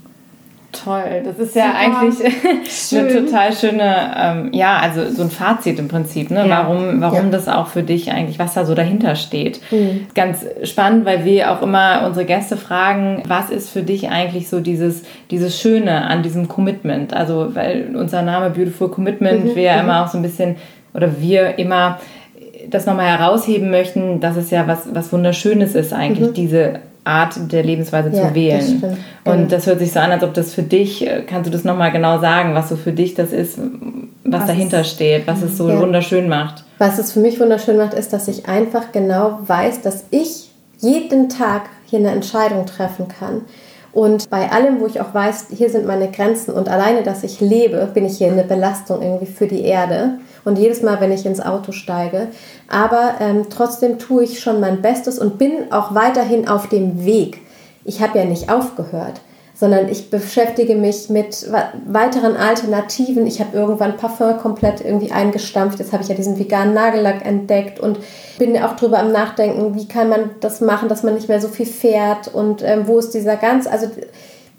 Toll, 0.71 1.23
das 1.25 1.39
ist 1.39 1.57
ja 1.57 1.69
Super. 1.69 1.79
eigentlich 1.79 2.93
eine 2.93 3.25
total 3.25 3.53
schöne, 3.55 4.15
ähm, 4.19 4.51
ja, 4.53 4.79
also 4.79 5.11
so 5.11 5.23
ein 5.23 5.31
Fazit 5.31 5.79
im 5.79 5.89
Prinzip, 5.89 6.31
ne? 6.31 6.47
Ja. 6.47 6.49
warum, 6.49 7.01
warum 7.01 7.25
ja. 7.25 7.31
das 7.31 7.49
auch 7.49 7.69
für 7.69 7.83
dich 7.83 8.13
eigentlich, 8.13 8.39
was 8.39 8.53
da 8.53 8.67
so 8.67 8.75
dahinter 8.75 9.17
steht. 9.17 9.61
Mhm. 9.71 10.09
Ganz 10.15 10.45
spannend, 10.65 11.07
weil 11.07 11.25
wir 11.25 11.53
auch 11.53 11.63
immer 11.63 12.05
unsere 12.07 12.27
Gäste 12.27 12.59
fragen, 12.59 13.23
was 13.27 13.49
ist 13.49 13.71
für 13.71 13.83
dich 13.83 14.11
eigentlich 14.11 14.51
so 14.51 14.61
dieses, 14.61 15.05
dieses 15.31 15.59
Schöne 15.59 16.05
an 16.05 16.23
diesem 16.23 16.49
Commitment? 16.49 17.15
Also, 17.15 17.55
weil 17.55 17.97
unser 17.97 18.21
Name 18.21 18.51
Beautiful 18.51 18.91
Commitment, 18.91 19.47
mhm. 19.47 19.55
wir 19.55 19.63
ja 19.63 19.77
mhm. 19.77 19.85
immer 19.85 20.05
auch 20.05 20.09
so 20.09 20.19
ein 20.19 20.23
bisschen, 20.23 20.57
oder 20.93 21.19
wir 21.19 21.59
immer 21.59 21.99
das 22.69 22.85
nochmal 22.85 23.07
herausheben 23.07 23.71
möchten, 23.71 24.21
dass 24.21 24.37
es 24.37 24.51
ja 24.51 24.67
was, 24.67 24.95
was 24.95 25.15
Wunderschönes 25.15 25.75
ist 25.75 25.95
eigentlich, 25.95 26.29
mhm. 26.29 26.35
diese 26.35 26.81
Art 27.09 27.53
der 27.53 27.63
Lebensweise 27.63 28.11
ja, 28.11 28.29
zu 28.29 28.35
wählen. 28.35 28.81
Das. 28.81 29.35
Und 29.35 29.41
ja. 29.41 29.47
das 29.57 29.67
hört 29.67 29.79
sich 29.79 29.93
so 29.93 29.99
an, 30.01 30.13
als 30.13 30.23
ob 30.23 30.35
das 30.35 30.55
für 30.55 30.63
dich, 30.63 31.07
äh, 31.07 31.23
kannst 31.27 31.49
du 31.49 31.51
das 31.51 31.65
nochmal 31.65 31.91
genau 31.91 32.21
sagen, 32.21 32.55
was 32.55 32.69
so 32.69 32.77
für 32.77 32.93
dich 32.93 33.15
das 33.15 33.33
ist, 33.33 33.59
was, 33.59 34.41
was 34.41 34.47
dahinter 34.47 34.83
ist, 34.83 34.91
steht, 34.91 35.27
was 35.27 35.43
es 35.43 35.57
so 35.57 35.69
ja. 35.69 35.81
wunderschön 35.81 36.29
macht. 36.29 36.65
Was 36.79 36.99
es 36.99 37.13
für 37.13 37.21
mich 37.21 37.41
wunderschön 37.41 37.77
macht, 37.77 37.95
ist, 37.95 38.13
dass 38.13 38.29
ich 38.29 38.47
einfach 38.47 38.93
genau 38.93 39.41
weiß, 39.47 39.83
dass 39.83 40.05
ich 40.11 40.51
jeden 40.79 41.29
Tag 41.29 41.63
hier 41.87 41.99
eine 41.99 42.11
Entscheidung 42.11 42.67
treffen 42.67 43.09
kann. 43.09 43.43
Und 43.93 44.29
bei 44.31 44.51
allem, 44.53 44.81
wo 44.81 44.87
ich 44.87 45.01
auch 45.01 45.15
weiß, 45.15 45.47
hier 45.57 45.71
sind 45.71 45.87
meine 45.87 46.11
Grenzen 46.11 46.53
und 46.53 46.69
alleine, 46.69 47.03
dass 47.03 47.25
ich 47.25 47.41
lebe, 47.41 47.89
bin 47.93 48.05
ich 48.05 48.19
hier 48.19 48.31
eine 48.31 48.45
Belastung 48.45 49.03
irgendwie 49.03 49.27
für 49.27 49.47
die 49.47 49.63
Erde 49.63 50.19
und 50.49 50.59
jedes 50.59 50.83
Mal, 50.83 51.01
wenn 51.01 51.13
ich 51.13 51.25
ins 51.25 51.41
Auto 51.41 51.73
steige. 51.73 52.29
Aber 52.69 53.15
ähm, 53.21 53.47
trotzdem 53.51 53.99
tue 53.99 54.25
ich 54.25 54.41
schon 54.41 54.61
mein 54.61 54.83
Bestes 54.83 55.19
und 55.19 55.39
bin 55.39 55.71
auch 55.71 55.95
weiterhin 55.95 56.49
auf 56.49 56.69
dem 56.69 57.05
Weg. 57.05 57.41
Ich 57.85 58.03
habe 58.03 58.19
ja 58.19 58.25
nicht 58.25 58.51
aufgehört, 58.51 59.21
sondern 59.55 59.89
ich 59.89 60.11
beschäftige 60.11 60.75
mich 60.75 61.09
mit 61.09 61.51
weiteren 61.87 62.37
Alternativen. 62.37 63.27
Ich 63.27 63.41
habe 63.41 63.57
irgendwann 63.57 63.97
Parfum 63.97 64.39
komplett 64.39 64.81
irgendwie 64.81 65.11
eingestampft. 65.11 65.79
Jetzt 65.79 65.93
habe 65.93 66.03
ich 66.03 66.09
ja 66.09 66.15
diesen 66.15 66.39
veganen 66.39 66.75
Nagellack 66.75 67.25
entdeckt 67.25 67.81
und 67.81 67.99
bin 68.39 68.57
auch 68.63 68.77
drüber 68.77 68.99
am 68.99 69.11
Nachdenken, 69.13 69.75
wie 69.75 69.89
kann 69.89 70.09
man 70.09 70.31
das 70.41 70.61
machen, 70.61 70.89
dass 70.89 71.03
man 71.03 71.15
nicht 71.15 71.29
mehr 71.29 71.41
so 71.41 71.49
viel 71.49 71.67
fährt 71.67 72.29
und 72.33 72.63
ähm, 72.63 72.87
wo 72.87 72.99
ist 72.99 73.15
dieser 73.15 73.37
ganz, 73.37 73.67
also 73.67 73.89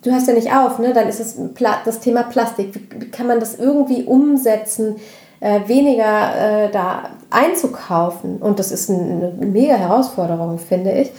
du 0.03 0.11
hast 0.11 0.27
ja 0.27 0.33
nicht 0.33 0.51
auf, 0.51 0.79
ne? 0.79 0.93
dann 0.93 1.07
ist 1.07 1.19
es 1.19 1.37
das 1.85 1.99
Thema 1.99 2.23
Plastik. 2.23 2.73
Wie 2.73 3.11
kann 3.11 3.27
man 3.27 3.39
das 3.39 3.55
irgendwie 3.57 4.03
umsetzen? 4.03 4.97
Äh, 5.39 5.61
weniger 5.67 6.65
äh, 6.65 6.71
da 6.71 7.09
einzukaufen. 7.29 8.37
Und 8.37 8.59
das 8.59 8.71
ist 8.71 8.89
eine 8.89 9.33
mega 9.39 9.75
Herausforderung, 9.75 10.59
finde 10.59 10.91
ich. 10.91 11.11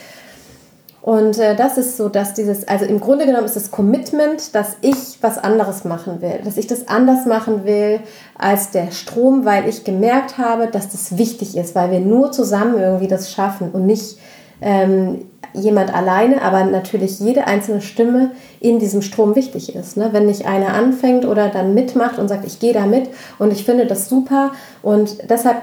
Und 1.03 1.39
äh, 1.39 1.57
das 1.57 1.79
ist 1.79 1.97
so, 1.97 2.11
dass 2.11 2.35
dieses, 2.35 2.69
also 2.69 2.85
im 2.85 3.01
Grunde 3.01 3.25
genommen 3.25 3.47
ist 3.47 3.57
das 3.57 3.71
Commitment, 3.71 4.55
dass 4.55 4.77
ich 4.83 5.19
was 5.23 5.39
anderes 5.39 5.85
machen 5.85 6.21
will, 6.21 6.41
dass 6.45 6.59
ich 6.59 6.67
das 6.67 6.89
anders 6.89 7.25
machen 7.25 7.65
will 7.65 8.01
als 8.37 8.71
der 8.71 8.91
Strom, 8.91 9.47
weil 9.47 9.67
ich 9.67 9.85
gemerkt 9.85 10.37
habe, 10.37 10.67
dass 10.67 10.91
das 10.91 11.17
wichtig 11.17 11.57
ist, 11.57 11.75
weil 11.75 11.91
wir 11.91 12.01
nur 12.01 12.33
zusammen 12.33 12.79
irgendwie 12.79 13.09
das 13.09 13.33
schaffen 13.33 13.71
und 13.71 13.87
nicht 13.87 14.19
ähm, 14.61 15.27
jemand 15.53 15.93
alleine, 15.95 16.43
aber 16.43 16.65
natürlich 16.65 17.19
jede 17.19 17.47
einzelne 17.47 17.81
Stimme 17.81 18.31
in 18.61 18.79
diesem 18.79 19.03
Strom 19.03 19.35
wichtig 19.35 19.75
ist. 19.75 19.97
Ne? 19.97 20.11
Wenn 20.13 20.27
nicht 20.27 20.47
einer 20.47 20.75
anfängt 20.75 21.25
oder 21.25 21.49
dann 21.49 21.75
mitmacht 21.75 22.19
und 22.19 22.29
sagt, 22.29 22.45
ich 22.45 22.61
gehe 22.61 22.73
da 22.73 22.87
mit 22.87 23.09
und 23.39 23.53
ich 23.53 23.65
finde 23.65 23.87
das 23.87 24.09
super 24.09 24.53
und 24.83 25.29
deshalb 25.29 25.57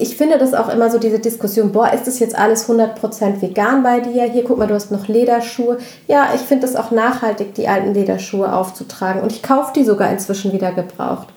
ich 0.00 0.16
finde 0.16 0.38
das 0.38 0.54
auch 0.54 0.70
immer 0.70 0.90
so 0.90 0.98
diese 0.98 1.18
Diskussion, 1.18 1.72
boah, 1.72 1.92
ist 1.92 2.06
das 2.06 2.20
jetzt 2.20 2.34
alles 2.34 2.66
100% 2.70 3.42
vegan 3.42 3.82
bei 3.82 4.00
dir? 4.00 4.24
Hier, 4.24 4.44
guck 4.44 4.56
mal, 4.56 4.66
du 4.66 4.72
hast 4.72 4.90
noch 4.90 5.08
Lederschuhe. 5.08 5.76
Ja, 6.08 6.28
ich 6.34 6.40
finde 6.40 6.66
es 6.66 6.74
auch 6.74 6.90
nachhaltig, 6.90 7.52
die 7.54 7.68
alten 7.68 7.92
Lederschuhe 7.92 8.50
aufzutragen. 8.50 9.20
Und 9.20 9.30
ich 9.30 9.42
kaufe 9.42 9.74
die 9.76 9.84
sogar 9.84 10.10
inzwischen 10.10 10.54
wieder 10.54 10.72
gebraucht. 10.72 11.28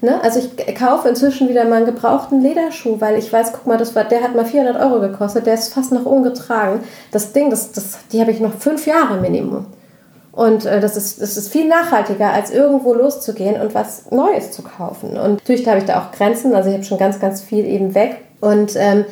Ne? 0.00 0.20
Also 0.22 0.40
ich 0.40 0.74
kaufe 0.76 1.08
inzwischen 1.08 1.48
wieder 1.48 1.64
mal 1.64 1.76
einen 1.76 1.86
gebrauchten 1.86 2.40
Lederschuh, 2.40 3.00
weil 3.00 3.18
ich 3.18 3.32
weiß, 3.32 3.52
guck 3.52 3.66
mal, 3.66 3.78
das 3.78 3.94
war, 3.94 4.04
der 4.04 4.22
hat 4.22 4.34
mal 4.34 4.44
400 4.44 4.80
Euro 4.80 5.00
gekostet, 5.00 5.46
der 5.46 5.54
ist 5.54 5.72
fast 5.72 5.92
noch 5.92 6.04
ungetragen. 6.04 6.80
Das 7.12 7.32
Ding, 7.32 7.50
das, 7.50 7.72
das, 7.72 7.98
die 8.12 8.20
habe 8.20 8.30
ich 8.30 8.40
noch 8.40 8.54
fünf 8.54 8.86
Jahre 8.86 9.20
Minimum. 9.20 9.66
Und 10.32 10.66
äh, 10.66 10.80
das, 10.80 10.98
ist, 10.98 11.22
das 11.22 11.38
ist 11.38 11.50
viel 11.50 11.66
nachhaltiger, 11.66 12.30
als 12.30 12.50
irgendwo 12.50 12.92
loszugehen 12.92 13.58
und 13.58 13.74
was 13.74 14.10
Neues 14.10 14.52
zu 14.52 14.62
kaufen. 14.62 15.16
Und 15.16 15.34
natürlich 15.34 15.66
habe 15.66 15.78
ich 15.78 15.86
da 15.86 16.00
auch 16.00 16.12
Grenzen, 16.12 16.54
also 16.54 16.68
ich 16.68 16.74
habe 16.74 16.84
schon 16.84 16.98
ganz, 16.98 17.18
ganz 17.18 17.40
viel 17.40 17.64
eben 17.64 17.94
weg. 17.94 18.18
Und 18.40 18.72
ähm, 18.76 19.06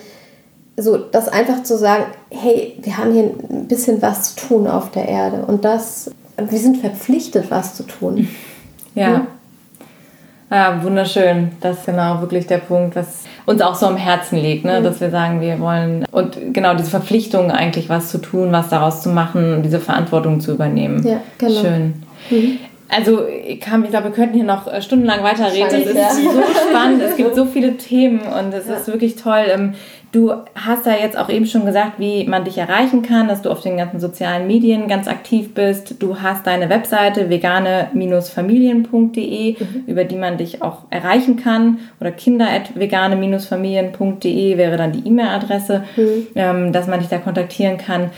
so 0.77 0.99
das 0.99 1.29
einfach 1.29 1.63
zu 1.63 1.79
sagen, 1.79 2.05
hey, 2.31 2.79
wir 2.83 2.99
haben 2.99 3.13
hier 3.13 3.31
ein 3.49 3.69
bisschen 3.69 4.03
was 4.03 4.35
zu 4.35 4.49
tun 4.49 4.67
auf 4.67 4.91
der 4.91 5.09
Erde 5.09 5.45
und 5.47 5.65
das, 5.65 6.11
wir 6.37 6.59
sind 6.59 6.79
verpflichtet, 6.79 7.51
was 7.51 7.77
zu 7.77 7.85
tun. 7.85 8.29
Ja. 8.95 9.11
ja? 9.11 9.27
Ja, 10.55 10.81
wunderschön. 10.85 11.51
Das 11.61 11.79
ist 11.79 11.87
genau 11.87 12.21
wirklich 12.21 12.47
der 12.47 12.59
Punkt, 12.59 12.95
was 12.95 13.25
uns 13.45 13.61
auch 13.61 13.75
so 13.75 13.87
am 13.87 13.97
Herzen 13.97 14.39
liegt, 14.39 14.65
ne? 14.65 14.79
Mhm. 14.79 14.85
dass 14.85 15.01
wir 15.01 15.11
sagen, 15.11 15.41
wir 15.41 15.59
wollen 15.59 16.05
und 16.13 16.55
genau 16.55 16.75
diese 16.75 16.91
Verpflichtung 16.91 17.51
eigentlich 17.51 17.89
was 17.89 18.09
zu 18.09 18.19
tun, 18.19 18.53
was 18.53 18.69
daraus 18.69 19.03
zu 19.03 19.09
machen, 19.09 19.65
diese 19.65 19.81
Verantwortung 19.81 20.39
zu 20.39 20.53
übernehmen. 20.53 21.05
Ja, 21.05 21.21
genau. 21.39 21.61
Schön. 21.61 21.95
Mhm. 22.31 22.59
Also, 22.89 23.27
ich, 23.27 23.61
kann, 23.61 23.83
ich 23.83 23.91
glaube, 23.91 24.11
wir 24.11 24.13
könnten 24.13 24.35
hier 24.35 24.45
noch 24.45 24.73
äh, 24.73 24.81
stundenlang 24.81 25.25
weiterreden. 25.25 25.83
Es 25.83 25.87
ist 25.87 25.97
ja. 25.97 26.11
so 26.11 26.41
spannend, 26.71 27.03
es 27.03 27.17
gibt 27.17 27.35
so 27.35 27.47
viele 27.47 27.77
Themen 27.77 28.21
und 28.21 28.55
es 28.55 28.69
ja. 28.69 28.75
ist 28.75 28.87
wirklich 28.87 29.17
toll. 29.17 29.73
Du 30.15 30.33
hast 30.55 30.87
ja 30.87 30.93
jetzt 30.93 31.19
auch 31.19 31.29
eben 31.29 31.45
schon 31.45 31.67
gesagt, 31.67 31.99
wie 31.99 32.25
man 32.25 32.45
dich 32.45 32.57
erreichen 32.57 33.03
kann, 33.03 33.27
dass 33.27 33.43
du 33.43 33.51
auf 33.51 33.63
den 33.63 33.77
ganzen 33.77 33.99
sozialen 33.99 34.47
Medien 34.47 34.87
ganz 34.87 35.09
aktiv 35.09 35.55
bist. 35.55 36.01
Du 36.01 36.23
hast 36.23 36.47
deine 36.47 36.69
Webseite 36.69 37.31
vegane-familien.de, 37.31 39.57
mhm. 39.59 39.85
über 39.89 40.05
die 40.05 40.15
man 40.15 40.39
dich 40.39 40.63
auch 40.63 40.83
erreichen 40.91 41.35
kann. 41.35 41.81
Oder 42.01 42.13
kinder.vegane-familien.de 42.13 44.57
wäre 44.57 44.77
dann 44.77 44.93
die 44.93 45.05
E-Mail-Adresse, 45.05 45.83
mhm. 45.97 46.29
Ähm, 46.37 46.73
dass 46.73 46.87
man 46.87 47.01
dich 47.01 47.09
da 47.09 47.19
kontaktieren 47.19 47.77
kann. 47.77 48.11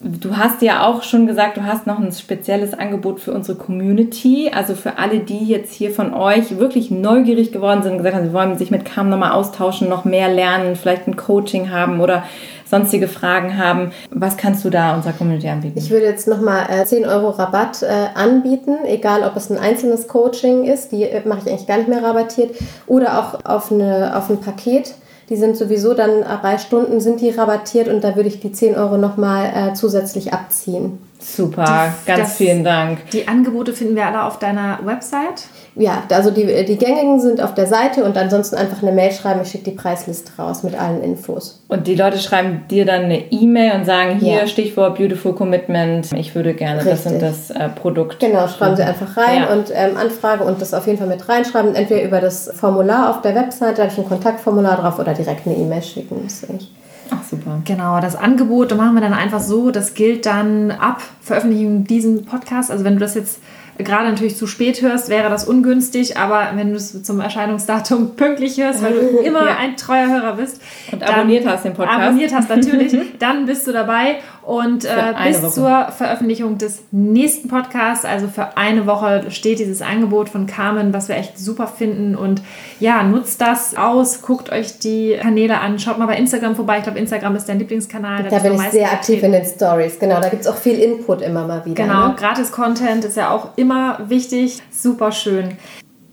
Du 0.00 0.36
hast 0.36 0.62
ja 0.62 0.86
auch 0.86 1.02
schon 1.02 1.26
gesagt, 1.26 1.56
du 1.56 1.64
hast 1.64 1.88
noch 1.88 1.98
ein 1.98 2.12
spezielles 2.12 2.72
Angebot 2.72 3.18
für 3.18 3.32
unsere 3.32 3.58
Community, 3.58 4.48
also 4.54 4.76
für 4.76 4.96
alle, 4.96 5.18
die 5.18 5.44
jetzt 5.46 5.72
hier 5.72 5.90
von 5.90 6.14
euch 6.14 6.56
wirklich 6.60 6.92
neugierig 6.92 7.50
geworden 7.50 7.82
sind 7.82 7.92
und 7.92 7.98
gesagt 7.98 8.14
haben, 8.14 8.24
sie 8.24 8.32
wollen 8.32 8.56
sich 8.56 8.70
mit 8.70 8.84
Cam 8.84 9.10
nochmal 9.10 9.32
austauschen, 9.32 9.88
noch 9.88 10.04
mehr 10.04 10.28
lernen, 10.32 10.76
vielleicht 10.76 11.08
ein 11.08 11.16
Coaching 11.16 11.72
haben 11.72 12.00
oder 12.00 12.22
sonstige 12.64 13.08
Fragen 13.08 13.58
haben. 13.58 13.90
Was 14.10 14.36
kannst 14.36 14.64
du 14.64 14.70
da 14.70 14.94
unserer 14.94 15.14
Community 15.14 15.48
anbieten? 15.48 15.78
Ich 15.78 15.90
würde 15.90 16.06
jetzt 16.06 16.28
nochmal 16.28 16.66
äh, 16.70 16.84
10 16.84 17.04
Euro 17.04 17.30
Rabatt 17.30 17.82
äh, 17.82 17.86
anbieten, 18.14 18.76
egal 18.84 19.24
ob 19.24 19.34
es 19.36 19.50
ein 19.50 19.58
einzelnes 19.58 20.06
Coaching 20.06 20.62
ist, 20.62 20.92
die 20.92 21.04
äh, 21.04 21.26
mache 21.26 21.40
ich 21.44 21.48
eigentlich 21.48 21.66
gar 21.66 21.78
nicht 21.78 21.88
mehr 21.88 22.04
rabattiert, 22.04 22.54
oder 22.86 23.18
auch 23.18 23.44
auf, 23.44 23.72
eine, 23.72 24.16
auf 24.16 24.30
ein 24.30 24.40
Paket 24.40 24.94
die 25.28 25.36
sind 25.36 25.56
sowieso 25.56 25.94
dann 25.94 26.24
bei 26.42 26.58
Stunden 26.58 27.00
sind 27.00 27.20
die 27.20 27.30
rabattiert 27.30 27.88
und 27.88 28.02
da 28.02 28.16
würde 28.16 28.28
ich 28.28 28.40
die 28.40 28.52
10 28.52 28.76
Euro 28.76 28.96
nochmal 28.96 29.52
äh, 29.54 29.74
zusätzlich 29.74 30.32
abziehen. 30.32 30.98
Super, 31.20 31.64
das, 31.64 32.06
ganz 32.06 32.20
das, 32.20 32.36
vielen 32.36 32.62
Dank. 32.62 33.10
Die 33.10 33.26
Angebote 33.26 33.72
finden 33.72 33.96
wir 33.96 34.06
alle 34.06 34.22
auf 34.24 34.38
deiner 34.38 34.78
Website? 34.84 35.48
Ja, 35.74 36.02
also 36.10 36.30
die, 36.30 36.64
die 36.64 36.76
gängigen 36.76 37.20
sind 37.20 37.40
auf 37.40 37.54
der 37.54 37.66
Seite 37.66 38.04
und 38.04 38.16
ansonsten 38.16 38.56
einfach 38.56 38.82
eine 38.82 38.92
Mail 38.92 39.12
schreiben, 39.12 39.40
ich 39.42 39.50
schicke 39.50 39.70
die 39.70 39.76
Preisliste 39.76 40.32
raus 40.38 40.62
mit 40.62 40.78
allen 40.78 41.02
Infos. 41.02 41.62
Und 41.68 41.86
die 41.86 41.94
Leute 41.94 42.18
schreiben 42.18 42.64
dir 42.68 42.84
dann 42.84 43.04
eine 43.04 43.30
E-Mail 43.30 43.72
und 43.76 43.84
sagen, 43.84 44.18
hier 44.18 44.38
ja. 44.38 44.46
Stichwort 44.46 44.96
Beautiful 44.96 45.34
Commitment, 45.34 46.12
ich 46.12 46.34
würde 46.34 46.54
gerne 46.54 46.84
Richtig. 46.84 47.02
das 47.02 47.12
und 47.12 47.22
das 47.22 47.50
äh, 47.50 47.68
Produkt. 47.68 48.20
Genau, 48.20 48.46
schreiben 48.48 48.76
sie 48.76 48.82
einfach 48.82 49.16
rein 49.16 49.42
ja. 49.42 49.52
und 49.52 49.70
ähm, 49.72 49.96
Anfrage 49.96 50.44
und 50.44 50.60
das 50.60 50.74
auf 50.74 50.86
jeden 50.86 50.98
Fall 50.98 51.08
mit 51.08 51.28
reinschreiben, 51.28 51.74
entweder 51.74 52.02
über 52.02 52.20
das 52.20 52.50
Formular 52.54 53.10
auf 53.10 53.22
der 53.22 53.34
Website, 53.34 53.78
da 53.78 53.82
habe 53.82 53.92
ich 53.92 53.98
ein 53.98 54.08
Kontaktformular 54.08 54.76
drauf 54.76 54.98
oder 54.98 55.14
direkt 55.14 55.46
eine 55.46 55.56
E-Mail 55.56 55.82
schicken. 55.82 56.20
Das 56.24 56.34
ist 56.34 56.50
eigentlich 56.50 56.70
Ach 57.10 57.22
super. 57.22 57.62
Genau, 57.64 58.00
das 58.00 58.16
Angebot 58.16 58.76
machen 58.76 58.94
wir 58.94 59.00
dann 59.00 59.14
einfach 59.14 59.40
so, 59.40 59.70
das 59.70 59.94
gilt 59.94 60.26
dann 60.26 60.70
ab 60.70 61.02
Veröffentlichung 61.20 61.84
diesen 61.84 62.24
Podcast. 62.24 62.70
Also 62.70 62.84
wenn 62.84 62.94
du 62.94 63.00
das 63.00 63.14
jetzt 63.14 63.40
gerade 63.84 64.10
natürlich 64.10 64.36
zu 64.36 64.46
spät 64.46 64.82
hörst, 64.82 65.08
wäre 65.08 65.30
das 65.30 65.44
ungünstig, 65.46 66.16
aber 66.16 66.48
wenn 66.54 66.70
du 66.70 66.76
es 66.76 67.02
zum 67.02 67.20
Erscheinungsdatum 67.20 68.10
pünktlich 68.16 68.58
hörst, 68.58 68.82
weil 68.82 68.92
du 68.92 69.18
immer 69.24 69.46
ja. 69.46 69.56
ein 69.56 69.76
treuer 69.76 70.08
Hörer 70.08 70.36
bist 70.36 70.60
und 70.92 71.02
abonniert 71.02 71.46
hast 71.46 71.64
den 71.64 71.74
Podcast, 71.74 72.00
abonniert 72.00 72.34
hast 72.34 72.48
natürlich, 72.48 72.96
dann 73.18 73.46
bist 73.46 73.66
du 73.66 73.72
dabei 73.72 74.16
und 74.48 74.86
äh, 74.86 75.14
bis 75.26 75.42
Woche. 75.42 75.52
zur 75.52 75.88
Veröffentlichung 75.92 76.56
des 76.56 76.84
nächsten 76.90 77.48
Podcasts, 77.48 78.06
also 78.06 78.28
für 78.28 78.56
eine 78.56 78.86
Woche 78.86 79.30
steht 79.30 79.58
dieses 79.58 79.82
Angebot 79.82 80.30
von 80.30 80.46
Carmen, 80.46 80.94
was 80.94 81.10
wir 81.10 81.16
echt 81.16 81.38
super 81.38 81.66
finden 81.66 82.16
und 82.16 82.40
ja, 82.80 83.02
nutzt 83.02 83.42
das 83.42 83.76
aus, 83.76 84.22
guckt 84.22 84.50
euch 84.50 84.78
die 84.78 85.18
Kanäle 85.20 85.60
an, 85.60 85.78
schaut 85.78 85.98
mal 85.98 86.06
bei 86.06 86.16
Instagram 86.16 86.56
vorbei. 86.56 86.78
Ich 86.78 86.84
glaube, 86.84 86.98
Instagram 86.98 87.36
ist 87.36 87.46
dein 87.46 87.58
Lieblingskanal. 87.58 88.22
Da, 88.22 88.30
da 88.30 88.38
bin 88.38 88.54
ich 88.54 88.62
sehr 88.70 88.90
aktiv 88.90 89.22
in 89.22 89.32
den 89.32 89.44
Stories, 89.44 89.98
genau. 89.98 90.18
Da 90.18 90.30
gibt 90.30 90.40
es 90.40 90.48
auch 90.48 90.56
viel 90.56 90.78
Input 90.78 91.20
immer 91.20 91.46
mal 91.46 91.66
wieder. 91.66 91.84
Genau, 91.84 92.08
ne? 92.08 92.14
Gratis-Content 92.16 93.04
ist 93.04 93.18
ja 93.18 93.30
auch 93.30 93.50
immer 93.56 93.98
wichtig. 94.08 94.62
Super 94.70 95.12
schön. 95.12 95.58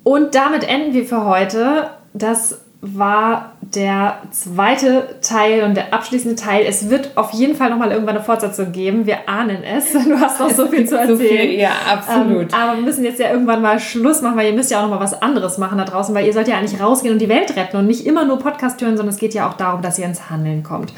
Und 0.04 0.36
damit 0.36 0.68
enden 0.68 0.94
wir 0.94 1.06
für 1.06 1.24
heute. 1.24 1.90
Das 2.14 2.60
war 2.82 3.54
der 3.74 4.20
zweite 4.32 5.16
Teil 5.22 5.64
und 5.64 5.76
der 5.76 5.94
abschließende 5.94 6.36
Teil. 6.36 6.66
Es 6.68 6.90
wird 6.90 7.12
auf 7.16 7.32
jeden 7.32 7.56
Fall 7.56 7.70
nochmal 7.70 7.92
irgendwann 7.92 8.16
eine 8.16 8.24
Fortsetzung 8.24 8.72
geben. 8.72 9.06
Wir 9.06 9.28
ahnen 9.28 9.64
es. 9.64 9.94
Du 10.06 10.20
hast 10.20 10.40
noch 10.40 10.52
so 10.52 10.68
viel 10.68 10.88
zu 10.88 10.96
erzählen. 10.96 11.18
So 11.18 11.24
viel, 11.24 11.60
ja, 11.60 11.72
absolut. 11.92 12.54
Ähm, 12.54 12.60
aber 12.60 12.76
wir 12.76 12.84
müssen 12.84 13.04
jetzt 13.04 13.20
ja 13.20 13.32
irgendwann 13.32 13.62
mal 13.62 13.80
Schluss 13.80 14.22
machen, 14.22 14.38
weil 14.38 14.48
ihr 14.48 14.54
müsst 14.54 14.70
ja 14.70 14.78
auch 14.78 14.84
nochmal 14.84 15.00
was 15.00 15.20
anderes 15.20 15.58
machen 15.58 15.78
da 15.78 15.84
draußen, 15.84 16.14
weil 16.14 16.28
ihr 16.28 16.34
sollt 16.34 16.48
ja 16.48 16.58
eigentlich 16.58 16.80
rausgehen 16.80 17.14
und 17.14 17.20
die 17.20 17.28
Welt 17.28 17.56
retten 17.56 17.78
und 17.78 17.88
nicht 17.88 18.06
immer 18.06 18.24
nur 18.24 18.38
Podcast 18.38 18.80
hören, 18.82 18.98
sondern 18.98 19.14
es 19.14 19.20
geht 19.20 19.34
ja 19.34 19.50
auch 19.50 19.54
darum, 19.54 19.82
dass 19.82 19.98
ihr 19.98 20.06
ins 20.06 20.30
Handeln 20.30 20.64
kommt. 20.64 20.94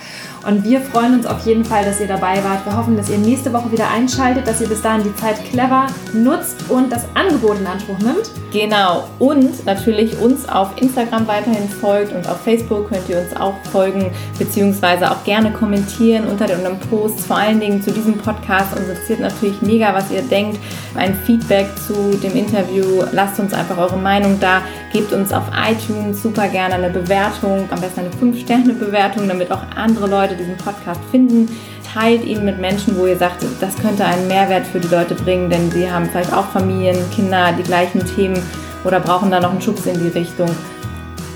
Und 0.46 0.66
wir 0.66 0.82
freuen 0.82 1.14
uns 1.14 1.26
auf 1.26 1.46
jeden 1.46 1.64
Fall, 1.64 1.86
dass 1.86 2.02
ihr 2.02 2.08
dabei 2.08 2.44
wart. 2.44 2.66
Wir 2.66 2.76
hoffen, 2.76 2.98
dass 2.98 3.10
ihr 3.10 3.18
nächste 3.18 3.54
Woche 3.54 3.72
wieder 3.72 3.90
einschaltet, 3.90 4.46
dass 4.46 4.60
ihr 4.60 4.68
bis 4.68 4.82
dahin 4.82 5.04
die 5.04 5.16
Zeit 5.16 5.38
clever 5.50 5.88
nutzt 6.14 6.70
und 6.70 6.92
das 6.92 7.06
Angebot 7.14 7.60
in 7.60 7.68
Anspruch 7.68 8.00
nimmt. 8.00 8.30
Genau. 8.52 9.06
Und 9.20 9.66
natürlich 9.66 10.20
uns 10.20 10.48
auf 10.50 10.70
Instagram 10.82 11.28
weiterhin 11.28 11.70
folgt 11.70 12.14
und 12.14 12.28
auf 12.28 12.42
Facebook 12.42 12.57
könnt 12.68 13.10
ihr 13.10 13.20
uns 13.20 13.36
auch 13.36 13.56
folgen, 13.72 14.12
beziehungsweise 14.38 15.12
auch 15.12 15.24
gerne 15.24 15.52
kommentieren 15.52 16.28
unter 16.28 16.48
den 16.48 16.58
Posts. 16.90 17.26
Vor 17.26 17.38
allen 17.38 17.60
Dingen 17.60 17.82
zu 17.82 17.92
diesem 17.92 18.18
Podcast. 18.18 18.78
Uns 18.78 18.88
interessiert 18.88 19.20
natürlich 19.20 19.62
mega, 19.62 19.94
was 19.94 20.12
ihr 20.12 20.22
denkt. 20.22 20.60
Ein 20.96 21.16
Feedback 21.16 21.68
zu 21.88 22.18
dem 22.18 22.36
Interview. 22.36 23.04
Lasst 23.12 23.40
uns 23.40 23.54
einfach 23.54 23.78
eure 23.78 23.98
Meinung 23.98 24.40
da. 24.40 24.62
Gebt 24.94 25.14
uns 25.14 25.32
auf 25.34 25.44
iTunes 25.70 26.22
super 26.22 26.48
gerne 26.48 26.76
eine 26.76 26.90
Bewertung, 26.90 27.68
am 27.70 27.82
besten 27.82 28.02
eine 28.02 28.10
5-Sterne-Bewertung, 28.10 29.28
damit 29.28 29.52
auch 29.52 29.62
andere 29.76 30.08
Leute 30.08 30.36
diesen 30.36 30.58
Podcast 30.58 31.02
finden. 31.12 31.50
Teilt 31.94 32.26
ihn 32.26 32.46
mit 32.46 32.60
Menschen, 32.60 32.98
wo 32.98 33.06
ihr 33.06 33.18
sagt, 33.18 33.44
das 33.60 33.76
könnte 33.78 34.06
einen 34.06 34.28
Mehrwert 34.28 34.68
für 34.68 34.80
die 34.80 34.88
Leute 34.88 35.16
bringen, 35.16 35.50
denn 35.50 35.72
sie 35.72 35.90
haben 35.90 36.06
vielleicht 36.10 36.34
auch 36.34 36.48
Familien, 36.48 36.98
Kinder, 37.16 37.54
die 37.58 37.64
gleichen 37.64 38.04
Themen 38.16 38.42
oder 38.84 39.00
brauchen 39.00 39.32
da 39.32 39.40
noch 39.40 39.52
einen 39.52 39.62
Schubs 39.62 39.86
in 39.86 40.00
die 40.00 40.10
Richtung 40.10 40.50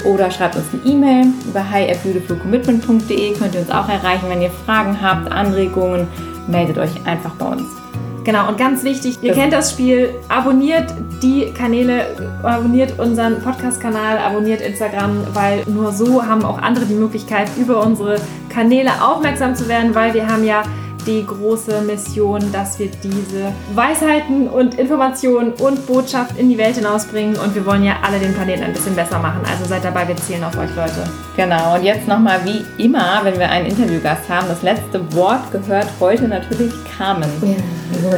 oder 0.05 0.31
schreibt 0.31 0.55
uns 0.55 0.65
eine 0.73 0.91
E-Mail 0.91 1.27
über 1.47 1.69
hi@beautifulcommitment.de 1.69 3.33
könnt 3.33 3.55
ihr 3.55 3.61
uns 3.61 3.69
auch 3.69 3.89
erreichen, 3.89 4.25
wenn 4.29 4.41
ihr 4.41 4.51
Fragen 4.65 5.01
habt, 5.01 5.31
Anregungen, 5.31 6.07
meldet 6.47 6.77
euch 6.77 6.91
einfach 7.05 7.31
bei 7.35 7.45
uns. 7.45 7.63
Genau, 8.23 8.47
und 8.47 8.57
ganz 8.57 8.83
wichtig, 8.83 9.17
ihr 9.23 9.33
kennt 9.33 9.51
das 9.51 9.71
Spiel, 9.71 10.13
abonniert 10.29 10.93
die 11.23 11.51
Kanäle, 11.53 12.05
abonniert 12.43 12.99
unseren 12.99 13.41
Podcast-Kanal, 13.41 14.19
abonniert 14.19 14.61
Instagram, 14.61 15.25
weil 15.33 15.63
nur 15.65 15.91
so 15.91 16.23
haben 16.23 16.45
auch 16.45 16.59
andere 16.59 16.85
die 16.85 16.93
Möglichkeit, 16.93 17.49
über 17.57 17.83
unsere 17.83 18.17
Kanäle 18.49 18.91
aufmerksam 19.01 19.55
zu 19.55 19.67
werden, 19.67 19.95
weil 19.95 20.13
wir 20.13 20.27
haben 20.27 20.43
ja 20.43 20.61
die 21.05 21.25
große 21.25 21.81
Mission, 21.81 22.51
dass 22.51 22.79
wir 22.79 22.89
diese 23.03 23.53
Weisheiten 23.73 24.47
und 24.47 24.75
Informationen 24.75 25.53
und 25.53 25.85
Botschaft 25.87 26.37
in 26.37 26.49
die 26.49 26.57
Welt 26.57 26.75
hinausbringen. 26.75 27.37
Und 27.37 27.55
wir 27.55 27.65
wollen 27.65 27.83
ja 27.83 27.95
alle 28.03 28.19
den 28.19 28.33
Planeten 28.33 28.63
ein 28.63 28.73
bisschen 28.73 28.95
besser 28.95 29.19
machen. 29.19 29.41
Also 29.49 29.65
seid 29.65 29.83
dabei, 29.83 30.07
wir 30.07 30.15
zählen 30.17 30.43
auf 30.43 30.57
euch, 30.57 30.75
Leute. 30.75 31.03
Genau, 31.35 31.75
und 31.75 31.83
jetzt 31.83 32.07
nochmal 32.07 32.39
wie 32.43 32.83
immer, 32.83 33.21
wenn 33.23 33.39
wir 33.39 33.49
einen 33.49 33.67
Interviewgast 33.67 34.29
haben, 34.29 34.47
das 34.47 34.61
letzte 34.61 35.01
Wort 35.15 35.51
gehört 35.51 35.87
heute 35.99 36.27
natürlich 36.27 36.73
Carmen. 36.97 37.29
Ja. 37.41 38.17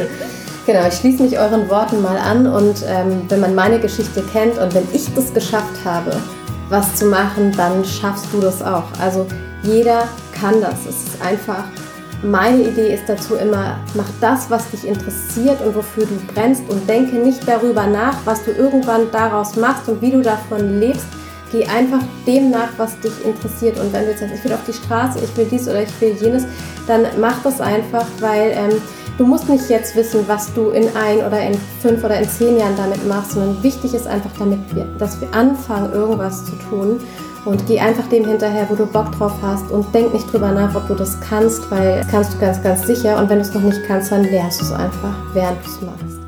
Genau, 0.66 0.86
ich 0.88 0.94
schließe 0.94 1.22
mich 1.22 1.38
euren 1.38 1.68
Worten 1.68 2.00
mal 2.00 2.16
an 2.16 2.46
und 2.46 2.84
ähm, 2.88 3.22
wenn 3.28 3.40
man 3.40 3.54
meine 3.54 3.78
Geschichte 3.78 4.22
kennt 4.32 4.56
und 4.56 4.74
wenn 4.74 4.86
ich 4.94 5.12
das 5.14 5.34
geschafft 5.34 5.84
habe, 5.84 6.16
was 6.70 6.96
zu 6.96 7.04
machen, 7.06 7.52
dann 7.54 7.84
schaffst 7.84 8.26
du 8.32 8.40
das 8.40 8.62
auch. 8.62 8.84
Also 8.98 9.26
jeder 9.62 10.08
kann 10.32 10.60
das. 10.62 10.86
Es 10.86 11.04
ist 11.04 11.22
einfach 11.22 11.64
meine 12.24 12.62
Idee 12.62 12.94
ist 12.94 13.04
dazu 13.06 13.34
immer, 13.34 13.78
mach 13.94 14.08
das, 14.20 14.50
was 14.50 14.70
dich 14.70 14.86
interessiert 14.86 15.60
und 15.60 15.74
wofür 15.74 16.06
du 16.06 16.16
brennst 16.32 16.62
und 16.68 16.88
denke 16.88 17.16
nicht 17.16 17.46
darüber 17.46 17.86
nach, 17.86 18.16
was 18.24 18.44
du 18.44 18.52
irgendwann 18.52 19.10
daraus 19.12 19.56
machst 19.56 19.88
und 19.88 20.00
wie 20.00 20.10
du 20.10 20.22
davon 20.22 20.80
lebst. 20.80 21.06
Geh 21.52 21.64
einfach 21.66 22.00
dem 22.26 22.50
nach, 22.50 22.70
was 22.78 22.98
dich 23.00 23.12
interessiert. 23.24 23.78
Und 23.78 23.92
wenn 23.92 24.04
du 24.04 24.10
jetzt 24.10 24.20
sagst, 24.20 24.34
ich 24.34 24.44
will 24.44 24.52
auf 24.52 24.64
die 24.66 24.72
Straße, 24.72 25.20
ich 25.22 25.36
will 25.36 25.46
dies 25.48 25.68
oder 25.68 25.82
ich 25.82 26.00
will 26.00 26.16
jenes, 26.20 26.44
dann 26.86 27.06
mach 27.20 27.42
das 27.42 27.60
einfach, 27.60 28.06
weil 28.18 28.52
ähm, 28.52 28.80
du 29.18 29.26
musst 29.26 29.48
nicht 29.48 29.68
jetzt 29.68 29.94
wissen, 29.94 30.24
was 30.26 30.52
du 30.54 30.70
in 30.70 30.88
ein 30.96 31.18
oder 31.18 31.40
in 31.40 31.56
fünf 31.80 32.02
oder 32.02 32.18
in 32.18 32.28
zehn 32.28 32.58
Jahren 32.58 32.76
damit 32.76 33.06
machst, 33.06 33.32
sondern 33.32 33.62
wichtig 33.62 33.94
ist 33.94 34.06
einfach, 34.06 34.30
damit 34.38 34.58
wir, 34.74 34.86
dass 34.98 35.20
wir 35.20 35.32
anfangen, 35.32 35.92
irgendwas 35.92 36.44
zu 36.44 36.52
tun 36.68 37.00
und 37.44 37.66
geh 37.66 37.78
einfach 37.78 38.06
dem 38.08 38.24
hinterher, 38.24 38.66
wo 38.68 38.74
du 38.74 38.86
Bock 38.86 39.12
drauf 39.12 39.34
hast 39.42 39.70
und 39.70 39.94
denk 39.94 40.12
nicht 40.12 40.32
drüber 40.32 40.52
nach, 40.52 40.74
ob 40.74 40.86
du 40.88 40.94
das 40.94 41.20
kannst, 41.20 41.70
weil 41.70 41.98
das 41.98 42.08
kannst 42.08 42.34
du 42.34 42.38
ganz, 42.38 42.62
ganz 42.62 42.86
sicher 42.86 43.18
und 43.18 43.28
wenn 43.28 43.38
du 43.38 43.42
es 43.42 43.54
noch 43.54 43.62
nicht 43.62 43.82
kannst, 43.86 44.12
dann 44.12 44.24
lernst 44.24 44.60
du 44.60 44.64
es 44.64 44.72
einfach, 44.72 45.14
während 45.32 45.58
du 45.64 45.70
es 45.70 45.80
machst. 45.82 46.23